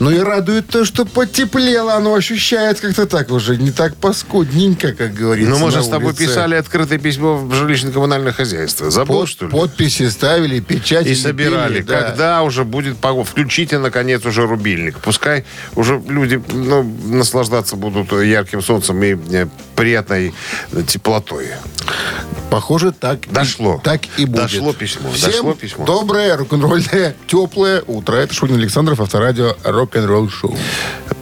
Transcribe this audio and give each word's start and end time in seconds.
Ну 0.00 0.10
и 0.10 0.18
радует 0.18 0.66
то, 0.68 0.86
что 0.86 1.04
потеплело, 1.04 1.92
оно 1.94 2.14
ощущается 2.14 2.82
как-то 2.86 3.06
так 3.06 3.30
уже, 3.30 3.58
не 3.58 3.70
так 3.70 3.94
паскудненько, 3.96 4.92
как 4.94 5.12
говорится 5.12 5.50
Ну, 5.50 5.58
мы 5.58 5.70
же 5.70 5.82
с 5.82 5.88
тобой 5.88 6.14
писали 6.14 6.54
открытое 6.54 6.98
письмо 6.98 7.36
в 7.36 7.52
жилищно-коммунальное 7.52 8.32
хозяйство. 8.32 8.90
Забыл, 8.90 9.20
Под- 9.20 9.28
что 9.28 9.44
ли? 9.44 9.52
Подписи 9.52 10.08
ставили, 10.08 10.60
печати 10.60 11.08
И 11.08 11.14
собирали. 11.14 11.74
лепили, 11.74 11.86
да. 11.86 12.00
Когда 12.02 12.42
уже 12.42 12.64
будет 12.64 12.96
погода? 12.96 13.28
Включите, 13.28 13.76
наконец, 13.78 14.24
уже 14.24 14.46
рубильник. 14.46 14.98
Пускай 15.00 15.44
уже 15.76 16.00
люди 16.08 16.42
ну, 16.50 16.82
наслаждаться 17.04 17.76
будут 17.76 18.10
ярким 18.12 18.62
солнцем 18.62 19.02
и 19.02 19.16
э, 19.30 19.48
приятной 19.76 20.32
теплотой. 20.86 21.48
Похоже, 22.50 22.92
так, 22.92 23.26
и- 23.26 23.30
Дошло. 23.30 23.80
так 23.84 24.00
и 24.16 24.24
будет. 24.24 24.42
Дошло 24.50 24.72
письмо, 24.72 25.10
Всем 25.12 25.30
дошло 25.30 25.54
письмо. 25.54 25.84
доброе, 25.84 26.36
рок-н-ролльное, 26.36 27.14
теплое 27.28 27.82
утро. 27.86 28.16
Это 28.16 28.34
Шунин 28.34 28.56
Александров, 28.56 29.00
авторадио 29.00 29.56
«Рок-н-ролл 29.90 30.28
шоу». 30.28 30.56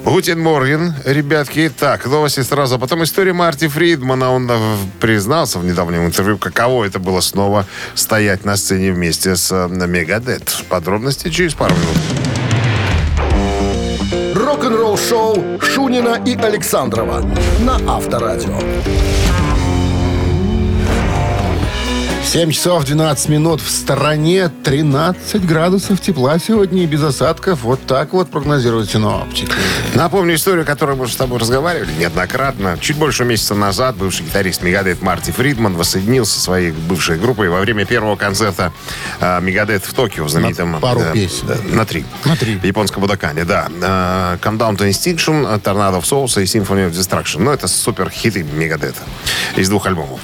Guten 0.05 0.41
Morgen, 0.41 0.95
ребятки. 1.05 1.71
Так, 1.71 2.07
новости 2.07 2.41
сразу. 2.41 2.75
А 2.75 2.79
потом 2.79 3.03
история 3.03 3.33
Марти 3.33 3.67
Фридмана. 3.67 4.31
Он 4.31 4.47
э, 4.51 4.77
признался 5.01 5.59
в 5.59 5.65
недавнем 5.65 6.05
интервью, 6.07 6.39
каково 6.39 6.85
это 6.85 6.99
было 6.99 7.21
снова 7.21 7.67
стоять 7.95 8.45
на 8.45 8.57
сцене 8.57 8.93
вместе 8.93 9.37
с 9.37 9.51
э, 9.53 9.69
Megadeth. 9.87 10.65
Подробности 10.69 11.31
через 11.31 11.55
пару 11.55 11.75
минут. 11.75 11.97
Рок-н-ролл-шоу 14.35 15.61
Шунина 15.61 16.23
и 16.27 16.35
Александрова 16.35 17.23
на 17.61 17.77
Авторадио. 17.97 18.59
7 22.29 22.51
часов 22.53 22.85
12 22.85 23.31
минут 23.31 23.63
в 23.63 23.71
стороне, 23.71 24.51
13 24.63 25.47
градусов 25.47 25.99
тепла 25.99 26.39
сегодня 26.39 26.83
и 26.83 26.87
без 26.87 27.03
осадков. 27.03 27.63
Вот 27.63 27.81
так 27.87 28.13
вот 28.13 28.31
прогнозируют 28.31 28.91
синоптики. 28.91 29.51
Напомню 29.95 30.35
историю, 30.35 30.67
которую 30.67 30.99
мы 30.99 31.09
с 31.09 31.17
тобой 31.17 31.39
разговаривали 31.39 31.91
неоднократно. 31.99 32.77
Чуть 32.79 32.97
больше 32.99 33.25
месяца 33.25 33.55
назад 33.55 33.97
бывший 33.97 34.27
гитарист 34.27 34.63
Мегадет 34.63 35.01
Марти 35.01 35.31
Фридман 35.31 35.75
воссоединился 35.75 36.35
со 36.35 36.41
своей 36.41 36.73
бывшей 36.73 37.17
группой 37.17 37.49
во 37.49 37.61
время 37.61 37.87
первого 37.87 38.15
концерта 38.17 38.75
э, 39.21 39.41
Мегадет 39.41 39.87
в 39.87 39.95
Токио, 39.95 40.25
в 40.25 40.29
знаменитом... 40.29 40.73
На 40.73 40.81
пару 40.81 41.01
э, 41.01 41.13
песен. 41.15 41.47
э, 41.49 41.75
на 41.75 41.87
три. 41.87 42.05
На 42.27 42.37
три. 42.37 42.57
В 42.59 42.65
японском 42.65 43.01
Будакане, 43.01 43.45
да. 43.45 43.69
Э, 43.81 44.37
Come 44.43 44.59
Down 44.59 44.77
to 44.77 44.87
Extinction, 44.87 45.47
э, 45.51 45.59
Tornado 45.61 45.99
of 45.99 46.03
Souls 46.03 46.39
и 46.43 46.45
Symphony 46.45 46.91
of 46.91 46.93
Destruction. 46.93 47.39
Ну, 47.41 47.53
это 47.53 47.69
супер 47.69 48.11
хиты 48.11 48.43
Мегадета 48.43 49.01
из 49.57 49.71
двух 49.71 49.87
альбомов. 49.87 50.21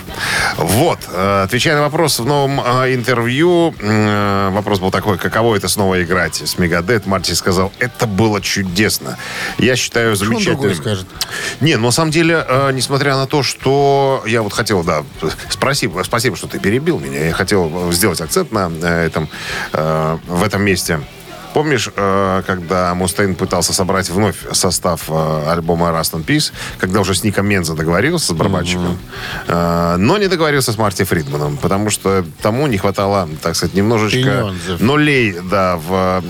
Вот. 0.59 0.98
э, 1.11 1.45
Отвечая 1.45 1.77
на 1.77 1.81
вопрос 1.81 1.94
в 1.95 2.27
новом 2.27 2.61
э, 2.61 2.95
интервью, 2.95 3.75
э, 3.78 4.50
вопрос 4.50 4.81
был 4.81 4.91
такой, 4.91 5.19
каково 5.19 5.56
это 5.56 5.69
снова 5.69 6.03
играть 6.03 6.37
с 6.37 6.59
Мегадет, 6.59 7.06
Марти 7.06 7.33
сказал, 7.33 7.73
это 7.78 8.06
было 8.06 8.41
чудесно. 8.41 9.17
Я 9.59 9.77
считаю 9.77 10.17
замечательным. 10.17 10.75
скажет? 10.75 11.06
Не, 11.61 11.77
на 11.77 11.91
самом 11.91 12.11
деле, 12.11 12.45
э, 12.47 12.72
несмотря 12.72 13.17
на 13.17 13.27
то, 13.27 13.42
что 13.42 14.22
я 14.27 14.42
вот 14.42 14.53
хотел, 14.53 14.83
да, 14.83 15.05
спасибо, 15.48 16.03
спасибо, 16.03 16.37
что 16.37 16.47
ты 16.48 16.59
перебил 16.59 16.98
меня. 16.98 17.27
Я 17.27 17.33
хотел 17.33 17.91
э, 17.91 17.92
сделать 17.92 18.20
акцент 18.20 18.53
на 18.53 18.69
этом, 18.69 19.28
э, 19.72 20.19
в 20.27 20.42
этом 20.42 20.62
месте. 20.62 21.00
Помнишь, 21.55 21.88
э, 21.94 22.42
когда 22.48 22.92
Мустейн 22.94 23.36
пытался 23.36 23.72
собрать 23.72 24.10
вновь 24.10 24.36
состав 24.52 25.05
э, 25.08 25.52
альбома 25.52 25.91
Rust 25.91 26.14
in 26.14 26.24
Peace, 26.24 26.52
когда 26.78 27.00
уже 27.00 27.14
с 27.14 27.22
Ником 27.22 27.47
Мензо 27.47 27.74
договорился 27.74 28.27
с 28.27 28.33
барабанщиком, 28.33 28.98
э, 29.47 29.94
но 29.97 30.19
не 30.19 30.27
договорился 30.27 30.72
с 30.72 30.78
Марти 30.78 31.05
Фридманом, 31.05 31.56
потому 31.56 31.91
что 31.91 32.25
тому 32.42 32.66
не 32.66 32.77
хватало, 32.77 33.28
так 33.41 33.55
сказать, 33.55 33.77
немножечко 33.77 34.19
Пенёнзов. 34.19 34.80
нулей, 34.80 35.36
да, 35.48 35.77
в 35.77 36.22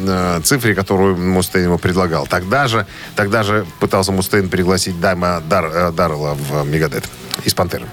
цифре, 0.45 0.75
которую 0.75 1.17
Мустейн 1.17 1.65
ему 1.65 1.79
предлагал. 1.79 2.27
Тогда 2.27 2.69
же, 2.69 2.87
тогда 3.17 3.43
же 3.43 3.65
пытался 3.81 4.13
Мустейн 4.13 4.51
пригласить 4.51 5.01
Дайма 5.01 5.43
Дар, 5.49 5.91
Даррелла 5.93 6.35
в 6.35 6.67
Мегадет 6.67 7.05
из 7.45 7.55
Пантеры. 7.55 7.87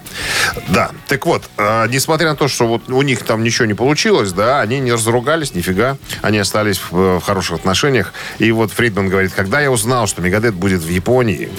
Да, 0.70 0.92
так 1.08 1.26
вот, 1.26 1.44
э, 1.58 1.88
несмотря 1.90 2.30
на 2.30 2.36
то, 2.36 2.48
что 2.48 2.68
вот 2.68 2.90
у 2.90 3.02
них 3.02 3.24
там 3.24 3.44
ничего 3.44 3.66
не 3.66 3.74
получилось, 3.74 4.32
да, 4.34 4.62
они 4.62 4.80
не 4.80 4.94
разругались, 4.94 5.54
нифига, 5.54 5.98
они 6.22 6.38
остались 6.38 6.80
в, 6.80 7.20
в 7.20 7.22
хороших 7.22 7.58
отношениях. 7.58 8.14
И 8.40 8.52
вот 8.52 8.72
Фридман 8.72 9.10
говорит, 9.10 9.34
когда 9.34 9.60
я 9.62 9.72
узнал, 9.72 10.08
что 10.08 10.22
Мегадет 10.22 10.54
будет 10.54 10.82
в 10.82 10.90
Японии, 10.90 11.50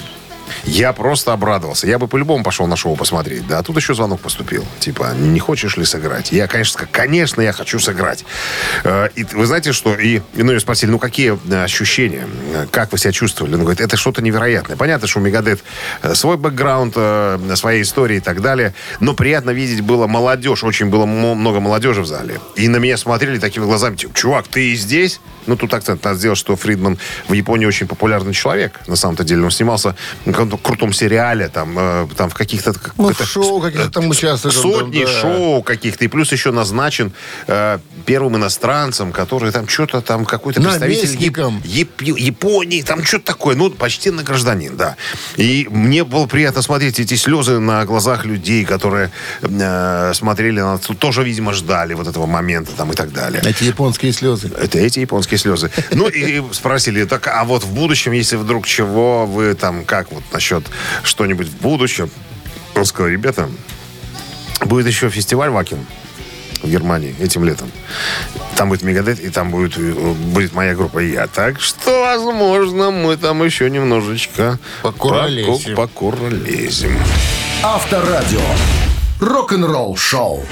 я 0.65 0.93
просто 0.93 1.33
обрадовался. 1.33 1.87
Я 1.87 1.99
бы 1.99 2.07
по-любому 2.07 2.43
пошел 2.43 2.67
на 2.67 2.75
шоу 2.75 2.95
посмотреть. 2.95 3.47
Да, 3.47 3.59
а 3.59 3.63
тут 3.63 3.75
еще 3.75 3.93
звонок 3.93 4.21
поступил. 4.21 4.65
Типа, 4.79 5.13
не 5.17 5.39
хочешь 5.39 5.77
ли 5.77 5.85
сыграть? 5.85 6.31
Я, 6.31 6.47
конечно, 6.47 6.87
конечно, 6.91 7.41
я 7.41 7.51
хочу 7.53 7.79
сыграть. 7.79 8.25
Э, 8.83 9.09
И 9.15 9.23
вы 9.23 9.45
знаете, 9.45 9.73
что... 9.73 9.95
И, 9.95 10.21
ну, 10.33 10.51
ее 10.51 10.59
спросили, 10.59 10.89
ну, 10.91 10.99
какие 10.99 11.37
э, 11.51 11.63
ощущения? 11.63 12.27
Как 12.71 12.91
вы 12.91 12.97
себя 12.97 13.11
чувствовали? 13.11 13.55
Он 13.55 13.61
говорит, 13.61 13.81
это 13.81 13.97
что-то 13.97 14.21
невероятное. 14.21 14.77
Понятно, 14.77 15.07
что 15.07 15.19
у 15.19 15.21
Мегадет 15.21 15.63
э, 16.01 16.15
свой 16.15 16.37
бэкграунд, 16.37 16.93
своя 17.57 17.81
история 17.81 18.17
и 18.17 18.19
так 18.19 18.41
далее. 18.41 18.73
Но 18.99 19.13
приятно 19.13 19.51
видеть 19.51 19.81
было 19.81 20.07
молодежь. 20.07 20.63
Очень 20.63 20.87
было 20.87 21.05
много 21.05 21.59
молодежи 21.59 22.01
в 22.01 22.05
зале. 22.05 22.39
И 22.55 22.67
на 22.67 22.77
меня 22.77 22.97
смотрели 22.97 23.39
такими 23.39 23.65
глазами, 23.65 23.95
типа, 23.95 24.13
чувак, 24.15 24.47
ты 24.47 24.71
и 24.71 24.75
здесь? 24.75 25.19
Ну, 25.45 25.55
тут 25.57 25.73
акцент 25.73 26.03
надо 26.03 26.17
сделать, 26.17 26.37
что 26.37 26.55
Фридман 26.55 26.97
в 27.27 27.33
Японии 27.33 27.65
очень 27.65 27.87
популярный 27.87 28.33
человек. 28.33 28.79
На 28.87 28.95
самом-то 28.95 29.23
деле 29.23 29.43
он 29.43 29.51
снимался 29.51 29.95
каком-то 30.33 30.57
крутом 30.57 30.93
сериале, 30.93 31.47
там, 31.49 31.75
э, 31.77 32.07
там 32.17 32.29
в 32.29 32.33
каких-то... 32.33 32.73
Ну, 32.97 33.13
в 33.13 33.25
шоу 33.25 33.61
каких-то 33.61 33.89
там 33.89 34.09
участвует. 34.09 34.55
он 34.57 34.61
там, 34.61 34.71
Сотни 34.71 35.05
да. 35.05 35.21
шоу 35.21 35.63
каких-то. 35.63 36.05
И 36.05 36.07
плюс 36.07 36.31
еще 36.31 36.51
назначен 36.51 37.13
э, 37.47 37.79
первым 38.05 38.37
иностранцем, 38.37 39.11
который 39.11 39.51
там 39.51 39.67
что-то 39.67 40.01
там 40.01 40.25
какой-то 40.25 40.61
представитель. 40.61 41.15
Яп- 41.17 41.61
Яп- 41.63 42.17
Японии, 42.19 42.81
там 42.81 43.03
что-то 43.03 43.25
такое. 43.25 43.55
Ну, 43.55 43.69
почти 43.69 44.11
на 44.11 44.23
гражданин, 44.23 44.75
да. 44.75 44.95
И 45.37 45.67
мне 45.69 46.03
было 46.03 46.25
приятно 46.25 46.61
смотреть 46.61 46.99
эти 46.99 47.15
слезы 47.15 47.59
на 47.59 47.85
глазах 47.85 48.25
людей, 48.25 48.65
которые 48.65 49.11
э, 49.41 50.11
смотрели 50.13 50.59
на 50.59 50.77
тоже, 50.77 51.23
видимо, 51.23 51.53
ждали 51.53 51.93
вот 51.93 52.07
этого 52.07 52.25
момента 52.25 52.71
там 52.73 52.91
и 52.91 52.95
так 52.95 53.11
далее. 53.11 53.41
Эти 53.45 53.63
японские 53.63 54.11
слезы. 54.13 54.51
Это 54.57 54.79
эти 54.79 54.99
японские 54.99 55.37
слезы. 55.37 55.71
Ну, 55.91 56.07
и 56.07 56.41
спросили, 56.51 57.05
так, 57.05 57.27
а 57.27 57.43
вот 57.43 57.63
в 57.63 57.73
будущем, 57.73 58.11
если 58.11 58.35
вдруг 58.35 58.65
чего, 58.65 59.25
вы 59.25 59.53
там, 59.53 59.85
как 59.85 60.11
вот 60.11 60.22
насчет 60.31 60.63
что-нибудь 61.03 61.47
в 61.47 61.57
будущем? 61.61 62.09
Он 62.75 62.85
сказал, 62.85 63.09
ребята, 63.11 63.49
будет 64.65 64.87
еще 64.87 65.09
фестиваль 65.09 65.49
Вакин 65.49 65.85
в 66.61 66.69
Германии 66.69 67.15
этим 67.19 67.43
летом. 67.43 67.69
Там 68.55 68.69
будет 68.69 68.83
Мегадет, 68.83 69.19
и 69.19 69.29
там 69.29 69.49
будет, 69.51 69.77
будет 69.77 70.53
моя 70.53 70.75
группа 70.75 70.99
и 70.99 71.11
я. 71.11 71.27
Так 71.27 71.59
что, 71.59 72.01
возможно, 72.01 72.89
мы 72.91 73.17
там 73.17 73.43
еще 73.43 73.69
немножечко 73.69 74.57
Покуролесим. 74.81 75.75
поку- 75.75 76.11
покуролесим. 76.11 76.97
Авторадио. 77.63 78.41
Рок-н-ролл 79.19 79.95
шоу. 79.97 80.45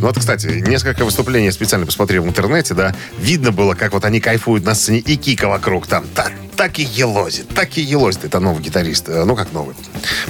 Ну 0.00 0.06
вот, 0.06 0.18
кстати, 0.18 0.46
несколько 0.46 1.04
выступлений 1.04 1.46
я 1.46 1.52
специально 1.52 1.84
посмотрел 1.86 2.22
в 2.22 2.26
интернете, 2.28 2.74
да. 2.74 2.94
Видно 3.18 3.50
было, 3.50 3.74
как 3.74 3.92
вот 3.92 4.04
они 4.04 4.20
кайфуют 4.20 4.64
на 4.64 4.74
сцене, 4.74 4.98
и 5.00 5.16
Кика 5.16 5.48
вокруг 5.48 5.86
там. 5.88 6.04
Так, 6.14 6.32
так 6.58 6.78
и 6.80 6.82
елозит, 6.82 7.48
так 7.54 7.78
и 7.78 7.80
елозит. 7.80 8.24
Это 8.24 8.40
новый 8.40 8.60
гитарист. 8.62 9.08
э, 9.08 9.24
Ну, 9.24 9.36
как 9.36 9.52
новый. 9.52 9.74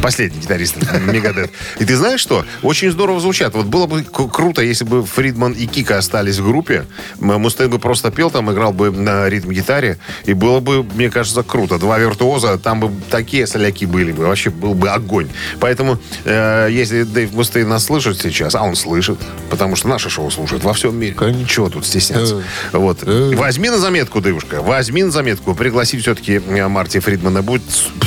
Последний 0.03 0.41
гитарист 0.41 0.77
Мегадет. 1.07 1.51
И 1.81 1.85
ты 1.85 1.97
знаешь 1.97 2.21
что? 2.21 2.45
Очень 2.63 2.91
здорово 2.93 3.19
звучат. 3.19 3.55
Вот 3.55 3.67
было 3.67 3.87
бы 3.87 4.03
круто, 4.03 4.63
если 4.63 4.85
бы 4.85 5.05
Фридман 5.05 5.53
и 5.53 5.67
Кика 5.67 5.97
остались 5.99 6.37
в 6.39 6.47
группе. 6.47 6.85
Мустейн 7.19 7.71
бы 7.71 7.79
просто 7.79 8.11
пел 8.11 8.31
там, 8.31 8.53
играл 8.53 8.73
бы 8.73 8.91
на 8.91 9.29
ритм-гитаре. 9.29 9.99
И 10.27 10.35
было 10.35 10.61
бы, 10.61 10.83
мне 10.85 11.11
кажется, 11.11 11.43
круто. 11.43 11.79
Два 11.79 11.99
виртуоза, 11.99 12.59
там 12.59 12.81
бы 12.81 12.91
такие 13.11 13.47
соляки 13.47 13.87
были 13.87 14.13
бы. 14.13 14.27
Вообще 14.27 14.51
был 14.51 14.75
бы 14.75 14.91
огонь. 14.91 15.29
Поэтому, 15.61 15.99
э, 16.25 16.69
если 16.71 17.05
Дэйв 17.05 17.33
Мустейн 17.33 17.69
нас 17.69 17.85
слышит 17.87 18.21
сейчас, 18.21 18.55
а 18.55 18.63
он 18.63 18.77
слышит, 18.77 19.19
потому 19.49 19.77
что 19.77 19.89
наше 19.89 20.11
шоу 20.11 20.31
слушают 20.31 20.63
во 20.63 20.75
всем 20.75 20.95
мире. 20.97 21.15
Конечно. 21.15 21.49
Чего 21.49 21.71
тут 21.71 21.87
стесняться? 21.87 22.43
Э, 22.73 22.79
Вот. 22.79 22.99
э. 23.03 23.33
Возьми 23.35 23.71
на 23.71 23.79
заметку, 23.79 24.21
девушка, 24.21 24.61
возьми 24.63 25.03
на 25.03 25.11
заметку. 25.11 25.55
Пригласи 25.55 25.97
все-таки 26.23 26.41
э, 26.47 26.69
Марти 26.69 26.99
Фридмана. 27.01 27.43
Будет 27.43 27.63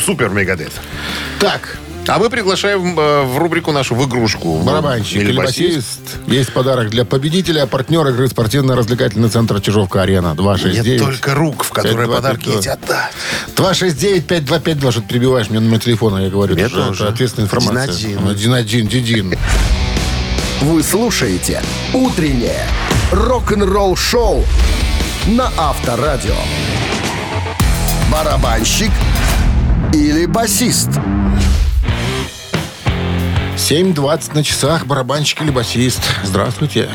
супер 0.05 0.29
мегадет. 0.29 0.71
Так, 1.39 1.77
А 2.07 2.17
мы 2.17 2.29
приглашаем 2.29 2.99
э, 2.99 3.23
в 3.23 3.37
рубрику 3.37 3.71
нашу 3.71 3.95
в 3.95 4.07
игрушку. 4.07 4.59
барабанщик 4.61 5.17
Или 5.21 5.29
или 5.29 5.37
басист. 5.37 5.75
басист. 5.75 5.99
Есть 6.27 6.53
подарок 6.53 6.89
для 6.89 7.05
победителя, 7.05 7.65
партнер 7.67 8.07
игры 8.07 8.27
спортивно-развлекательный 8.27 9.29
центр 9.29 9.61
Чижовка-Арена. 9.61 10.29
Нет 10.29 10.37
269. 10.37 11.01
только 11.01 11.35
рук, 11.35 11.63
в 11.63 11.69
которые 11.71 12.07
5-2-5-2. 12.07 12.15
подарки 12.15 12.49
эти 12.49 12.67
отдать. 12.67 13.13
269-5252, 13.55 14.91
что 14.91 15.01
ты 15.01 15.07
прибиваешь 15.07 15.49
мне 15.49 15.59
номер 15.59 15.79
телефона, 15.79 16.17
я 16.23 16.29
говорю. 16.29 16.55
Мне 16.55 16.63
это 16.63 16.75
же- 16.75 16.85
тоже. 16.87 17.03
Это 17.03 17.13
ответственная 17.13 17.45
информация. 17.47 17.93
Один-один. 17.93 18.27
Один-один, 18.29 18.87
дидин. 18.87 19.37
Вы 20.61 20.83
слушаете 20.83 21.61
«Утреннее 21.93 22.65
рок-н-ролл-шоу» 23.11 24.43
на 25.27 25.51
Авторадио. 25.57 26.35
Барабанщик 28.11 28.91
или 29.93 30.25
басист? 30.25 30.89
7.20 33.55 34.35
на 34.35 34.43
часах. 34.43 34.85
Барабанщик 34.85 35.41
или 35.41 35.51
басист. 35.51 36.01
Здравствуйте. 36.23 36.89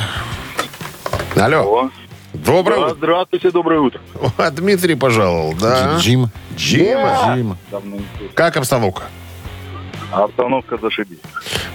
Алло. 1.34 1.90
Доброе 2.34 2.76
Да, 2.80 2.86
утро. 2.86 2.94
здравствуйте, 2.96 3.50
доброе 3.50 3.80
утро. 3.80 4.00
О, 4.36 4.50
Дмитрий 4.50 4.94
пожаловал, 4.94 5.54
да? 5.54 5.96
Джим. 5.98 6.28
Джим. 6.56 6.98
Слышал. 7.70 7.90
Как 8.34 8.56
обстановка? 8.56 9.04
А 10.12 10.24
обстановка 10.24 10.78
зашибись. 10.80 11.18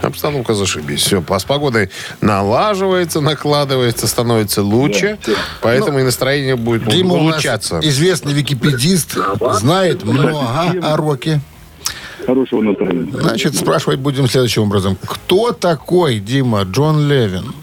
Обстановка 0.02 0.54
зашибись. 0.54 1.02
Все, 1.02 1.22
с 1.38 1.44
погодой 1.44 1.90
налаживается, 2.22 3.22
накладывается, 3.22 4.08
становится 4.08 4.64
лучше. 4.64 5.18
Да. 5.26 5.34
Поэтому 5.62 6.00
и 6.00 6.04
настроение 6.04 6.56
будет 6.56 6.88
Дима 6.88 7.14
у 7.14 7.18
нас 7.24 7.34
улучшаться. 7.34 7.80
известный 7.84 8.34
википедист, 8.34 9.18
знает 9.60 10.04
много 10.04 10.40
о 10.82 10.98
роке. 10.98 11.42
Хорошего 12.26 12.62
настроения. 12.62 13.12
Значит, 13.12 13.56
спрашивать 13.56 14.00
будем 14.00 14.28
следующим 14.28 14.64
образом. 14.64 14.98
Кто 15.06 15.52
такой, 15.52 16.20
Дима, 16.20 16.62
Джон 16.64 17.08
Левин? 17.08 17.54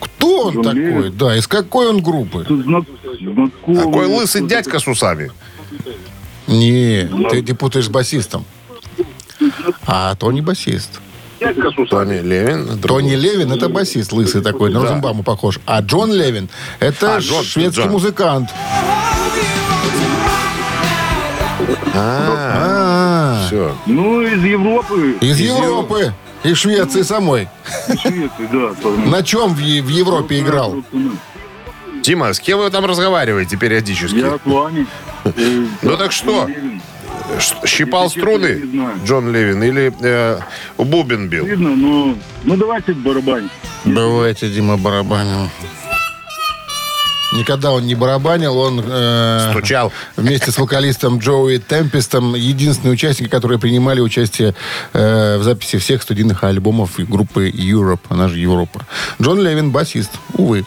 Кто 0.00 0.46
он 0.46 0.54
Джон 0.54 0.64
такой? 0.64 0.80
Левин? 0.80 1.16
Да, 1.18 1.36
из 1.36 1.46
какой 1.46 1.88
он 1.88 2.02
группы? 2.02 2.44
Знак- 2.48 2.84
знакомый- 3.20 3.76
Такой 3.76 4.06
лысый 4.06 4.46
дядька 4.46 4.78
с 4.78 4.88
усами. 4.88 5.30
Не, 6.46 7.08
ты, 7.30 7.42
ты 7.42 7.54
путаешь 7.54 7.86
с 7.86 7.88
басистом. 7.88 8.44
А 9.86 10.14
Тони 10.16 10.40
басист. 10.40 11.00
Тони 11.88 12.20
Левин. 12.20 12.66
другой. 12.80 13.02
Тони 13.02 13.14
Левин 13.14 13.50
это 13.52 13.68
басист, 13.70 14.12
лысый 14.12 14.42
такой, 14.42 14.70
на 14.70 14.82
Розенбаму 14.82 15.22
похож. 15.22 15.58
А 15.66 15.80
Джон 15.80 16.12
Левин 16.12 16.48
это 16.80 17.16
А, 17.16 17.18
Джон, 17.18 17.42
шведский 17.44 17.82
Джон. 17.82 17.92
музыкант. 17.92 18.50
А, 21.94 23.40
А, 23.42 23.46
все. 23.46 23.74
Ну, 23.86 24.22
из 24.22 24.42
Европы. 24.44 25.16
из 25.20 25.38
Европы. 25.40 26.12
Из 26.42 26.56
Швеции 26.56 27.02
самой. 27.02 27.48
Из 27.88 28.00
Швеции, 28.00 28.48
да. 28.50 29.10
На 29.10 29.22
чем 29.22 29.52
в, 29.54 29.58
в 29.58 29.88
Европе 29.88 30.40
играл? 30.40 30.82
Дима, 32.02 32.32
с 32.32 32.40
кем 32.40 32.60
вы 32.60 32.70
там 32.70 32.86
разговариваете 32.86 33.56
периодически? 33.58 34.16
Я 34.16 34.36
с 34.38 34.40
вами. 34.46 34.86
Э, 35.24 35.66
Ну 35.82 35.96
так 35.98 36.12
что? 36.12 36.48
Щипал 37.66 38.04
Если 38.04 38.20
честно, 38.20 38.36
струны 38.36 38.60
не 38.60 38.70
знаю. 38.70 39.00
Джон 39.04 39.32
Левин 39.32 39.62
или 39.62 39.92
э, 40.00 40.40
бубен 40.78 41.28
бил? 41.28 41.46
Видно, 41.46 41.70
но... 41.76 42.16
Ну, 42.44 42.56
давайте 42.56 42.92
барабань. 42.92 43.48
Давайте, 43.84 44.48
Дима, 44.48 44.76
барабанил. 44.76 45.48
Никогда 47.32 47.70
он 47.70 47.86
не 47.86 47.94
барабанил, 47.94 48.58
он 48.58 48.82
э, 48.84 49.50
Стучал. 49.50 49.92
вместе 50.16 50.50
с 50.50 50.58
вокалистом 50.58 51.18
Джоуи 51.18 51.58
Темпестом 51.58 52.34
единственные 52.34 52.94
участники, 52.94 53.28
которые 53.28 53.60
принимали 53.60 54.00
участие 54.00 54.54
э, 54.92 55.38
в 55.38 55.44
записи 55.44 55.78
всех 55.78 56.02
студийных 56.02 56.42
альбомов 56.42 56.98
группы 56.98 57.48
Europe, 57.48 58.00
она 58.08 58.28
же 58.28 58.38
Европа. 58.38 58.84
Джон 59.22 59.40
Левин, 59.40 59.70
басист, 59.70 60.10
увы. 60.34 60.64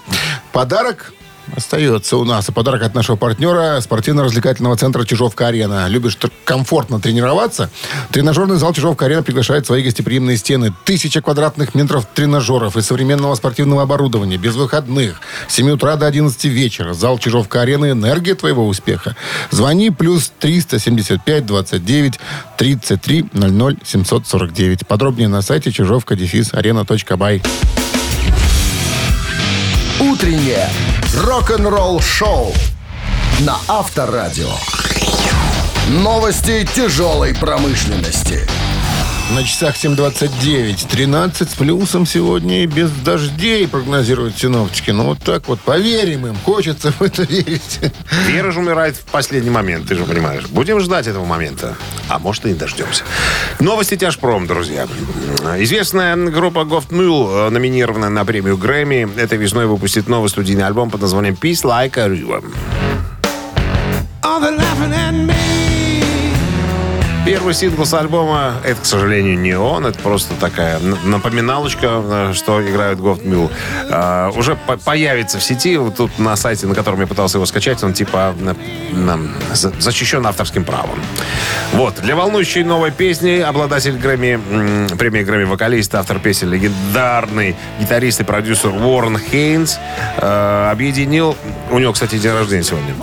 Подарок 0.53 1.13
остается 1.55 2.17
у 2.17 2.23
нас. 2.23 2.49
И 2.49 2.51
подарок 2.51 2.83
от 2.83 2.95
нашего 2.95 3.15
партнера 3.15 3.79
спортивно-развлекательного 3.81 4.77
центра 4.77 5.03
«Чижовка-арена». 5.03 5.87
Любишь 5.87 6.17
комфортно 6.45 6.99
тренироваться? 6.99 7.69
Тренажерный 8.11 8.57
зал 8.57 8.73
«Чижовка-арена» 8.73 9.23
приглашает 9.23 9.65
свои 9.65 9.83
гостеприимные 9.83 10.37
стены. 10.37 10.73
Тысяча 10.85 11.21
квадратных 11.21 11.75
метров 11.75 12.07
тренажеров 12.13 12.77
и 12.77 12.81
современного 12.81 13.35
спортивного 13.35 13.83
оборудования. 13.83 14.37
Без 14.37 14.55
выходных. 14.55 15.21
С 15.47 15.53
7 15.55 15.71
утра 15.71 15.95
до 15.95 16.07
11 16.07 16.45
вечера. 16.45 16.93
Зал 16.93 17.17
«Чижовка-арена»– 17.17 17.91
энергия 17.91 18.35
твоего 18.35 18.67
успеха. 18.67 19.15
Звони 19.51 19.89
плюс 19.89 20.31
375 20.39 21.45
29 21.45 22.19
33 22.57 23.25
00 23.33 23.77
749. 23.83 24.87
Подробнее 24.87 25.27
на 25.27 25.41
сайте 25.41 25.71
чижовка-арена.бай. 25.71 27.41
Утреннее 30.11 30.67
рок-н-ролл-шоу 31.15 32.53
на 33.39 33.55
Авторадио. 33.69 34.51
Новости 35.87 36.67
тяжелой 36.75 37.33
промышленности. 37.33 38.45
На 39.33 39.43
часах 39.43 39.75
7.29. 39.75 40.87
13 40.91 41.49
с 41.49 41.53
плюсом 41.55 42.05
сегодня 42.05 42.63
и 42.63 42.67
без 42.67 42.91
дождей 42.91 43.67
прогнозируют 43.67 44.37
синоптики. 44.37 44.91
Ну, 44.91 45.05
вот 45.05 45.19
так 45.23 45.47
вот. 45.47 45.59
Поверим 45.59 46.27
им. 46.27 46.35
Хочется 46.45 46.91
в 46.91 47.01
это 47.01 47.23
верить. 47.23 47.79
Вера 48.27 48.51
же 48.51 48.59
умирает 48.59 48.95
в 48.95 49.05
последний 49.05 49.49
момент, 49.49 49.87
ты 49.87 49.95
же 49.95 50.03
понимаешь. 50.03 50.45
Будем 50.49 50.79
ждать 50.79 51.07
этого 51.07 51.25
момента. 51.25 51.75
А 52.09 52.19
может, 52.19 52.45
и 52.45 52.49
не 52.49 52.53
дождемся. 52.53 53.03
Новости 53.59 53.97
тяжпром, 53.97 54.45
друзья. 54.45 54.87
Известная 55.57 56.15
группа 56.15 56.59
Goft 56.59 56.89
Mule, 56.89 57.49
номинированная 57.49 58.09
на 58.09 58.25
премию 58.25 58.55
Грэмми, 58.55 59.09
этой 59.17 59.39
весной 59.39 59.65
выпустит 59.65 60.07
новый 60.07 60.29
студийный 60.29 60.67
альбом 60.67 60.91
под 60.91 61.01
названием 61.01 61.35
Peace 61.41 61.63
Like 61.63 61.97
a 61.97 62.07
River. 62.07 62.43
Первый 67.25 67.53
сингл 67.53 67.85
с 67.85 67.93
альбома, 67.93 68.55
это, 68.65 68.81
к 68.81 68.85
сожалению, 68.85 69.39
не 69.39 69.53
он, 69.53 69.85
это 69.85 69.97
просто 69.99 70.33
такая 70.41 70.77
напоминалочка, 71.05 71.87
э, 72.03 72.31
что 72.33 72.61
играют 72.61 72.99
Goft 72.99 73.23
Mule. 73.23 73.49
А, 73.89 74.29
уже 74.31 74.55
по- 74.57 74.75
появится 74.75 75.39
в 75.39 75.43
сети, 75.43 75.77
вот 75.77 75.95
тут 75.95 76.19
на 76.19 76.35
сайте, 76.35 76.67
на 76.67 76.75
котором 76.75 76.99
я 76.99 77.07
пытался 77.07 77.37
его 77.37 77.45
скачать, 77.45 77.81
он 77.81 77.93
типа 77.93 78.35
на- 78.37 78.55
на- 78.91 79.19
за- 79.55 79.71
защищен 79.79 80.25
авторским 80.27 80.65
правом. 80.65 80.99
Вот, 81.71 81.95
для 82.01 82.17
волнующей 82.17 82.61
новой 82.65 82.91
песни 82.91 83.39
обладатель 83.39 83.97
Грэмми, 83.97 84.95
премии 84.97 85.23
Грэмми 85.23 85.45
вокалист, 85.45 85.95
автор 85.95 86.19
песен, 86.19 86.49
легендарный 86.51 87.55
гитарист 87.79 88.19
и 88.19 88.25
продюсер 88.25 88.69
Уоррен 88.71 89.17
Хейнс 89.17 89.77
э, 90.17 90.69
объединил, 90.69 91.37
у 91.71 91.79
него, 91.79 91.93
кстати, 91.93 92.17
день 92.17 92.33
рождения 92.33 92.63
сегодня, 92.63 92.93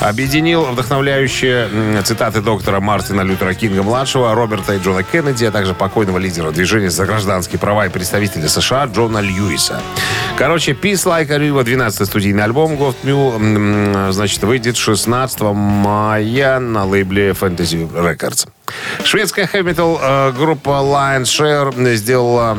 объединил 0.00 0.64
вдохновляющие 0.64 2.02
цитаты 2.04 2.42
доктора 2.42 2.80
Мартина 2.80 3.22
Лютера 3.22 3.54
Кинга-младшего, 3.70 4.34
Роберта 4.34 4.74
и 4.74 4.78
Джона 4.80 5.04
Кеннеди, 5.04 5.44
а 5.44 5.52
также 5.52 5.74
покойного 5.74 6.18
лидера 6.18 6.50
движения 6.50 6.90
за 6.90 7.06
гражданские 7.06 7.60
права 7.60 7.86
и 7.86 7.88
представителя 7.88 8.48
США 8.48 8.86
Джона 8.86 9.18
Льюиса. 9.18 9.80
Короче, 10.36 10.72
Peace 10.72 11.04
Like 11.06 11.30
a 11.30 11.38
River, 11.38 11.62
12 11.62 12.04
студийный 12.04 12.42
альбом 12.42 12.76
м, 13.04 14.12
значит, 14.12 14.42
выйдет 14.42 14.76
16 14.76 15.40
мая 15.54 16.58
на 16.58 16.84
лейбле 16.84 17.30
Fantasy 17.30 17.88
Records. 17.88 18.48
Шведская 19.04 19.46
хэви-метал 19.46 20.32
группа 20.36 20.70
Lion 20.70 21.22
Share 21.22 21.94
сделала, 21.94 22.58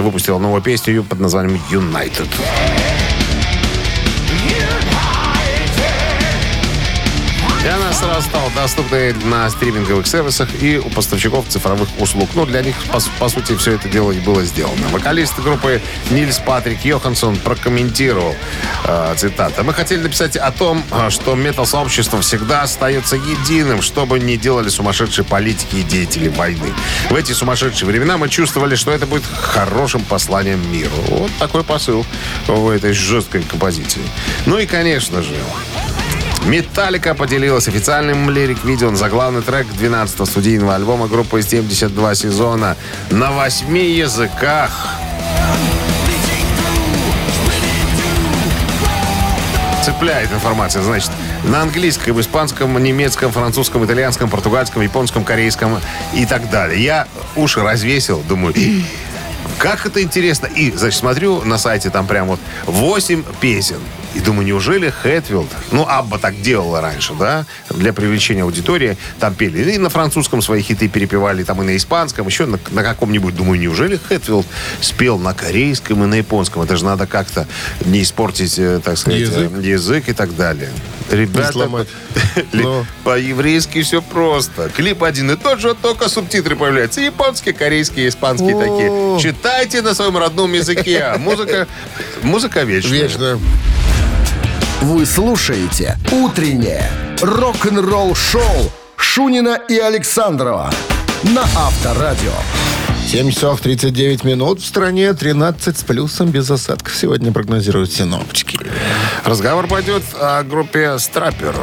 выпустила 0.00 0.38
новую 0.38 0.62
песню 0.62 1.02
под 1.02 1.18
названием 1.18 1.60
United. 1.72 2.28
И 7.64 7.68
она 7.68 7.92
сразу 7.92 8.22
стала 8.28 8.50
доступной 8.62 9.12
на 9.24 9.50
стриминговых 9.50 10.06
сервисах 10.06 10.48
и 10.62 10.78
у 10.78 10.88
поставщиков 10.88 11.48
цифровых 11.48 11.88
услуг. 11.98 12.30
Ну, 12.36 12.46
для 12.46 12.62
них, 12.62 12.76
по, 12.92 13.00
по 13.18 13.28
сути, 13.28 13.56
все 13.56 13.72
это 13.72 13.88
дело 13.88 14.12
и 14.12 14.20
было 14.20 14.44
сделано. 14.44 14.86
Вокалист 14.92 15.36
группы 15.40 15.82
Нильс 16.12 16.38
Патрик 16.38 16.84
Йоханссон 16.84 17.38
прокомментировал, 17.38 18.36
э, 18.84 19.14
цитата, 19.16 19.64
«Мы 19.64 19.74
хотели 19.74 20.02
написать 20.02 20.36
о 20.36 20.52
том, 20.52 20.84
э, 20.92 21.10
что 21.10 21.34
метал-сообщество 21.34 22.20
всегда 22.20 22.62
остается 22.62 23.16
единым, 23.16 23.82
что 23.82 24.06
бы 24.06 24.20
ни 24.20 24.36
делали 24.36 24.68
сумасшедшие 24.68 25.24
политики 25.24 25.76
и 25.76 25.82
деятели 25.82 26.28
войны. 26.28 26.72
В 27.10 27.16
эти 27.16 27.32
сумасшедшие 27.32 27.88
времена 27.88 28.16
мы 28.16 28.28
чувствовали, 28.28 28.76
что 28.76 28.92
это 28.92 29.08
будет 29.08 29.24
хорошим 29.26 30.04
посланием 30.04 30.60
миру». 30.70 30.94
Вот 31.08 31.32
такой 31.40 31.64
посыл 31.64 32.06
в 32.46 32.68
этой 32.68 32.92
жесткой 32.92 33.42
композиции. 33.42 34.02
Ну 34.46 34.56
и, 34.58 34.66
конечно 34.66 35.20
же, 35.20 35.34
Металлика 36.46 37.14
поделилась 37.14 37.68
официальным 37.68 38.28
лирик-видео 38.28 38.90
на 38.90 38.96
заглавный 38.96 39.42
трек 39.42 39.66
12-го 39.68 40.24
студийного 40.24 40.74
альбома 40.74 41.06
группы 41.06 41.40
72 41.40 42.14
сезона 42.16 42.76
на 43.10 43.30
восьми 43.30 43.90
языках. 43.90 44.88
Цепляет 49.84 50.32
информация, 50.32 50.82
значит, 50.82 51.10
на 51.44 51.62
английском, 51.62 52.20
испанском, 52.20 52.82
немецком, 52.82 53.32
французском, 53.32 53.84
итальянском, 53.84 54.28
португальском, 54.28 54.82
японском, 54.82 55.24
корейском 55.24 55.78
и 56.14 56.26
так 56.26 56.50
далее. 56.50 56.82
Я 56.82 57.08
уши 57.36 57.62
развесил, 57.62 58.20
думаю, 58.28 58.54
как 59.62 59.86
это 59.86 60.02
интересно. 60.02 60.46
И, 60.46 60.72
значит, 60.72 60.98
смотрю 60.98 61.42
на 61.44 61.56
сайте, 61.56 61.88
там 61.90 62.06
прям 62.08 62.26
вот 62.26 62.40
8 62.66 63.22
песен. 63.40 63.78
И 64.14 64.20
думаю, 64.20 64.44
неужели 64.46 64.90
Хэтфилд, 64.90 65.48
ну, 65.70 65.86
Абба 65.88 66.18
так 66.18 66.38
делала 66.42 66.82
раньше, 66.82 67.14
да, 67.18 67.46
для 67.70 67.94
привлечения 67.94 68.42
аудитории, 68.42 68.98
там 69.18 69.34
пели 69.34 69.72
и 69.72 69.78
на 69.78 69.88
французском 69.88 70.42
свои 70.42 70.60
хиты 70.60 70.88
перепевали, 70.88 71.44
там 71.44 71.62
и 71.62 71.64
на 71.64 71.76
испанском, 71.76 72.26
еще 72.26 72.44
на, 72.44 72.58
на 72.72 72.82
каком-нибудь, 72.82 73.34
думаю, 73.34 73.58
неужели 73.58 73.98
Хэтфилд 74.08 74.46
спел 74.82 75.16
на 75.18 75.32
корейском 75.32 76.02
и 76.04 76.06
на 76.06 76.16
японском? 76.16 76.60
Это 76.62 76.76
же 76.76 76.84
надо 76.84 77.06
как-то 77.06 77.46
не 77.86 78.02
испортить, 78.02 78.58
э, 78.58 78.80
так 78.84 78.98
сказать, 78.98 79.20
Язык. 79.20 79.50
э, 79.56 79.60
язык 79.62 80.08
и 80.08 80.12
так 80.12 80.36
далее. 80.36 80.70
Ребята, 81.10 81.86
ли- 82.52 82.62
Ну. 82.64 82.84
по-еврейски 83.04 83.80
все 83.82 84.02
просто. 84.02 84.68
Клип 84.70 85.02
один 85.04 85.30
и 85.30 85.36
тот 85.36 85.58
же, 85.60 85.74
только 85.74 86.08
субтитры 86.10 86.54
появляются. 86.56 87.00
Японские, 87.00 87.54
корейские, 87.54 88.08
испанские 88.08 88.58
такие. 88.58 89.18
Читать 89.20 89.51
Читайте 89.52 89.82
на 89.82 89.94
своем 89.94 90.16
родном 90.16 90.54
языке. 90.54 91.12
Музыка, 91.18 91.68
музыка 92.22 92.62
вечная. 92.62 93.02
Вечно. 93.02 93.38
Вы 94.80 95.04
слушаете 95.04 95.98
«Утреннее 96.10 96.90
рок-н-ролл-шоу» 97.20 98.72
Шунина 98.96 99.60
и 99.68 99.76
Александрова 99.78 100.72
на 101.24 101.42
Авторадио. 101.42 102.32
7 103.12 103.30
часов 103.30 103.60
39 103.60 104.24
минут. 104.24 104.62
В 104.62 104.64
стране 104.64 105.12
13 105.12 105.76
с 105.76 105.82
плюсом 105.82 106.30
без 106.30 106.50
осадков. 106.50 106.96
Сегодня 106.96 107.30
прогнозируют 107.30 107.92
синоптики. 107.92 108.58
Разговор 109.26 109.66
пойдет 109.66 110.02
о 110.18 110.42
группе 110.42 110.98
Страппер. 110.98 111.54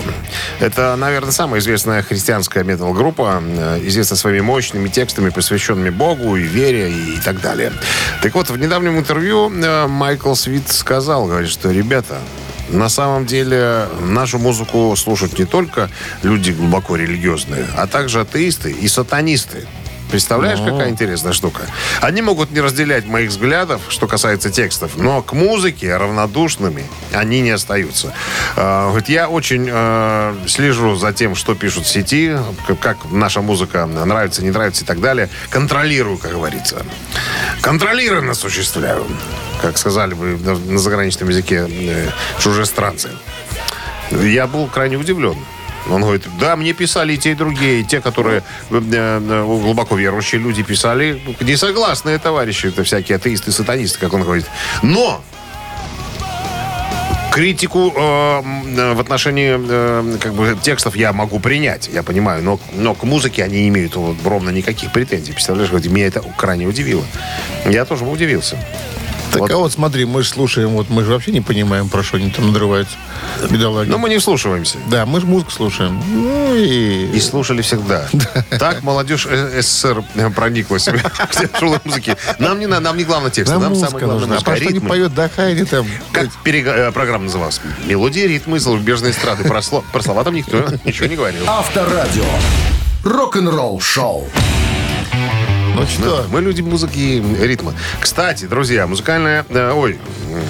Это, 0.59 0.95
наверное, 0.95 1.31
самая 1.31 1.59
известная 1.59 2.03
христианская 2.03 2.63
метал-группа, 2.63 3.41
э, 3.43 3.79
известна 3.85 4.15
своими 4.15 4.41
мощными 4.41 4.89
текстами, 4.89 5.29
посвященными 5.29 5.89
Богу 5.89 6.35
и 6.35 6.43
вере 6.43 6.91
и 6.91 7.17
так 7.25 7.41
далее. 7.41 7.73
Так 8.21 8.35
вот, 8.35 8.51
в 8.51 8.57
недавнем 8.59 8.99
интервью 8.99 9.51
э, 9.51 9.87
Майкл 9.87 10.35
Свит 10.35 10.69
сказал, 10.69 11.25
говорит, 11.25 11.49
что, 11.49 11.71
ребята, 11.71 12.19
на 12.69 12.89
самом 12.89 13.25
деле 13.25 13.87
нашу 14.01 14.37
музыку 14.37 14.95
слушают 14.95 15.39
не 15.39 15.45
только 15.45 15.89
люди 16.21 16.51
глубоко 16.51 16.95
религиозные, 16.95 17.65
а 17.75 17.87
также 17.87 18.19
атеисты 18.19 18.69
и 18.69 18.87
сатанисты. 18.87 19.65
Представляешь, 20.09 20.59
какая 20.59 20.89
интересная 20.89 21.33
штука? 21.33 21.61
Они 22.01 22.21
могут 22.21 22.51
не 22.51 22.61
разделять 22.61 23.05
моих 23.05 23.29
взглядов, 23.29 23.81
что 23.89 24.07
касается 24.07 24.49
текстов, 24.49 24.97
но 24.97 25.21
к 25.21 25.33
музыке 25.33 25.95
равнодушными 25.95 26.85
они 27.13 27.41
не 27.41 27.51
остаются. 27.51 28.13
А, 28.55 28.87
Говорит, 28.89 29.09
я 29.09 29.29
очень 29.29 29.67
э, 29.71 30.35
слежу 30.47 30.95
за 30.95 31.13
тем, 31.13 31.35
что 31.35 31.55
пишут 31.55 31.85
в 31.85 31.87
сети, 31.87 32.35
как 32.81 32.97
наша 33.11 33.41
музыка 33.41 33.85
нравится, 33.85 34.43
не 34.43 34.49
нравится 34.49 34.83
и 34.83 34.87
так 34.87 34.99
далее. 34.99 35.29
Контролирую, 35.49 36.17
как 36.17 36.31
говорится. 36.31 36.85
Контролированно 37.61 38.31
осуществляю. 38.31 39.05
Как 39.61 39.77
сказали 39.77 40.13
бы 40.13 40.37
на 40.37 40.55
на 40.55 40.79
заграничном 40.79 41.29
языке 41.29 41.67
э, 41.69 42.09
чужестранцы. 42.39 43.11
Я 44.11 44.47
был 44.47 44.67
крайне 44.67 44.97
удивлен. 44.97 45.37
Он 45.89 46.01
говорит, 46.01 46.23
да, 46.39 46.55
мне 46.55 46.73
писали 46.73 47.13
и 47.13 47.17
те, 47.17 47.31
и 47.31 47.35
другие, 47.35 47.81
и 47.81 47.83
те, 47.83 48.01
которые 48.01 48.43
э, 48.69 48.81
э, 48.91 49.43
глубоко 49.43 49.95
верующие 49.95 50.41
люди 50.41 50.63
писали, 50.63 51.21
несогласные 51.39 52.19
товарищи, 52.19 52.67
это 52.67 52.83
всякие 52.83 53.15
атеисты, 53.15 53.51
сатанисты, 53.51 53.99
как 53.99 54.13
он 54.13 54.23
говорит. 54.23 54.45
Но 54.81 55.23
критику 57.31 57.93
э, 57.95 58.41
э, 58.77 58.93
в 58.93 58.99
отношении 58.99 59.55
э, 59.57 60.17
как 60.19 60.33
бы 60.33 60.57
текстов 60.61 60.95
я 60.95 61.13
могу 61.13 61.39
принять, 61.39 61.89
я 61.91 62.03
понимаю, 62.03 62.43
но, 62.43 62.59
но 62.73 62.93
к 62.93 63.03
музыке 63.03 63.43
они 63.43 63.61
не 63.61 63.69
имеют 63.69 63.95
вот, 63.95 64.17
ровно 64.25 64.49
никаких 64.49 64.91
претензий. 64.91 65.31
Представляешь, 65.31 65.71
меня 65.71 66.07
это 66.07 66.21
крайне 66.37 66.65
удивило. 66.65 67.03
Я 67.65 67.85
тоже 67.85 68.05
удивился. 68.05 68.57
Так, 69.31 69.41
Вот. 69.41 69.51
а 69.51 69.57
вот 69.57 69.71
смотри, 69.71 70.05
мы 70.05 70.23
же 70.23 70.29
слушаем, 70.29 70.69
вот 70.69 70.89
мы 70.89 71.03
же 71.03 71.11
вообще 71.11 71.31
не 71.31 71.41
понимаем, 71.41 71.87
про 71.89 72.01
что 72.03 72.17
они 72.17 72.31
там 72.31 72.47
надрываются. 72.47 72.95
Бедолаги. 73.49 73.89
Но 73.89 73.97
мы 73.97 74.09
не 74.09 74.17
вслушиваемся. 74.17 74.77
Да, 74.87 75.05
мы 75.05 75.19
же 75.19 75.27
музыку 75.27 75.51
слушаем. 75.51 76.01
Ну 76.07 76.55
и... 76.55 77.05
И 77.13 77.19
слушали 77.19 77.61
всегда. 77.61 78.07
Так 78.59 78.83
молодежь 78.83 79.27
э, 79.29 79.61
СССР 79.61 80.03
прониклась 80.35 80.85
к 81.29 81.29
тяжелой 81.31 81.79
музыке. 81.83 82.17
Нам 82.39 82.59
не 82.59 82.65
надо, 82.67 82.81
нам 82.81 82.97
не 82.97 83.03
главное 83.03 83.31
текст. 83.31 83.53
Нам 83.53 83.75
самое 83.75 84.05
главное 84.05 84.13
нужна. 84.13 84.25
А 84.25 84.29
музыка. 84.35 84.45
про 84.45 84.55
что 84.57 84.65
они 84.65 84.73
Ритмы. 84.75 84.89
поют, 84.89 85.13
да, 85.13 85.29
они 85.37 85.63
там... 85.63 85.87
Как 86.11 86.27
э, 86.45 86.91
программа 86.91 87.25
называлась? 87.25 87.61
Мелодии, 87.85 88.21
ритмы, 88.21 88.59
зарубежной 88.59 89.11
эстрады. 89.11 89.43
Про, 89.43 89.59
сло- 89.59 89.83
про 89.91 90.01
слова 90.01 90.23
там 90.23 90.33
никто 90.33 90.65
ничего 90.83 91.07
не 91.07 91.15
говорил. 91.15 91.43
Авторадио. 91.47 92.25
Рок-н-ролл-шоу. 93.03 94.27
Ну 95.79 95.87
что, 95.87 96.25
Мы 96.31 96.41
люди 96.41 96.61
музыки 96.61 96.97
и 96.97 97.47
ритма. 97.47 97.73
Кстати, 97.99 98.45
друзья, 98.45 98.85
музыкальная... 98.87 99.45
э, 99.49 99.71
ой, 99.73 99.97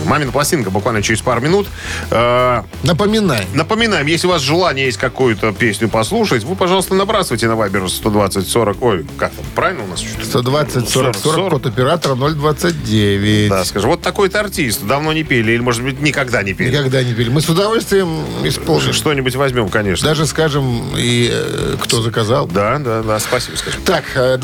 мамина 0.05 0.31
пластинка 0.31 0.71
буквально 0.71 1.01
через 1.03 1.21
пару 1.21 1.41
минут. 1.41 1.67
Э, 2.09 2.63
напоминай. 2.83 3.45
Напоминаем, 3.53 4.07
если 4.07 4.27
у 4.27 4.31
вас 4.31 4.41
желание 4.41 4.85
есть 4.85 4.97
какую-то 4.97 5.51
песню 5.51 5.87
послушать, 5.89 6.43
вы, 6.43 6.55
пожалуйста, 6.55 6.95
набрасывайте 6.95 7.47
на 7.47 7.53
Viber 7.53 7.87
120 7.87 8.47
40. 8.47 8.81
Ой, 8.81 9.05
как 9.17 9.31
там, 9.31 9.45
правильно 9.55 9.83
у 9.83 9.87
нас 9.87 9.99
что-то? 9.99 10.25
120 10.25 10.89
40 10.89 11.15
40 11.17 11.35
40. 11.35 11.49
код 11.51 11.65
оператора 11.67 12.15
029. 12.15 13.49
Да, 13.49 13.65
скажи, 13.65 13.87
вот 13.87 14.01
такой-то 14.01 14.39
артист, 14.39 14.83
давно 14.85 15.13
не 15.13 15.23
пели, 15.23 15.51
или, 15.51 15.61
может 15.61 15.83
быть, 15.83 16.01
никогда 16.01 16.41
не 16.43 16.53
пели. 16.53 16.71
Никогда 16.71 17.03
не 17.03 17.13
пели. 17.13 17.29
Мы 17.29 17.41
с 17.41 17.49
удовольствием 17.49 18.23
исполним. 18.43 18.93
Что-нибудь 18.93 19.35
возьмем, 19.35 19.69
конечно. 19.69 20.07
Даже 20.07 20.25
скажем, 20.25 20.83
и 20.97 21.29
э, 21.31 21.75
кто 21.81 22.01
заказал. 22.01 22.47
Да, 22.47 22.79
да, 22.79 23.03
да, 23.03 23.19
спасибо, 23.19 23.55
скажем. 23.55 23.81
Так, 23.83 24.03
э, 24.15 24.37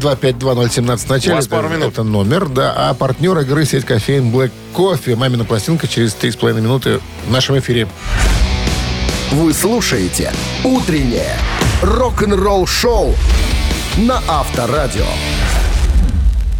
269-5252017 0.00 0.96
в 0.96 1.08
начале. 1.10 1.32
У 1.32 1.36
вас 1.36 1.46
это, 1.46 1.56
пару 1.56 1.68
минут. 1.68 1.92
Это 1.92 2.02
номер, 2.02 2.48
да. 2.48 2.74
А 2.76 2.94
партнер 2.94 3.38
игры 3.38 3.64
сеть 3.64 3.84
кофеин 3.84 4.30
Black 4.30 4.50
Coffee. 4.74 5.14
Мамина 5.16 5.44
пластинка 5.44 5.86
через 5.86 6.16
3,5 6.20 6.60
минуты 6.60 7.00
в 7.26 7.30
нашем 7.30 7.58
эфире. 7.58 7.88
Вы 9.32 9.52
слушаете 9.54 10.32
«Утреннее 10.64 11.36
рок-н-ролл-шоу» 11.82 13.14
на 13.98 14.20
Авторадио. 14.28 15.06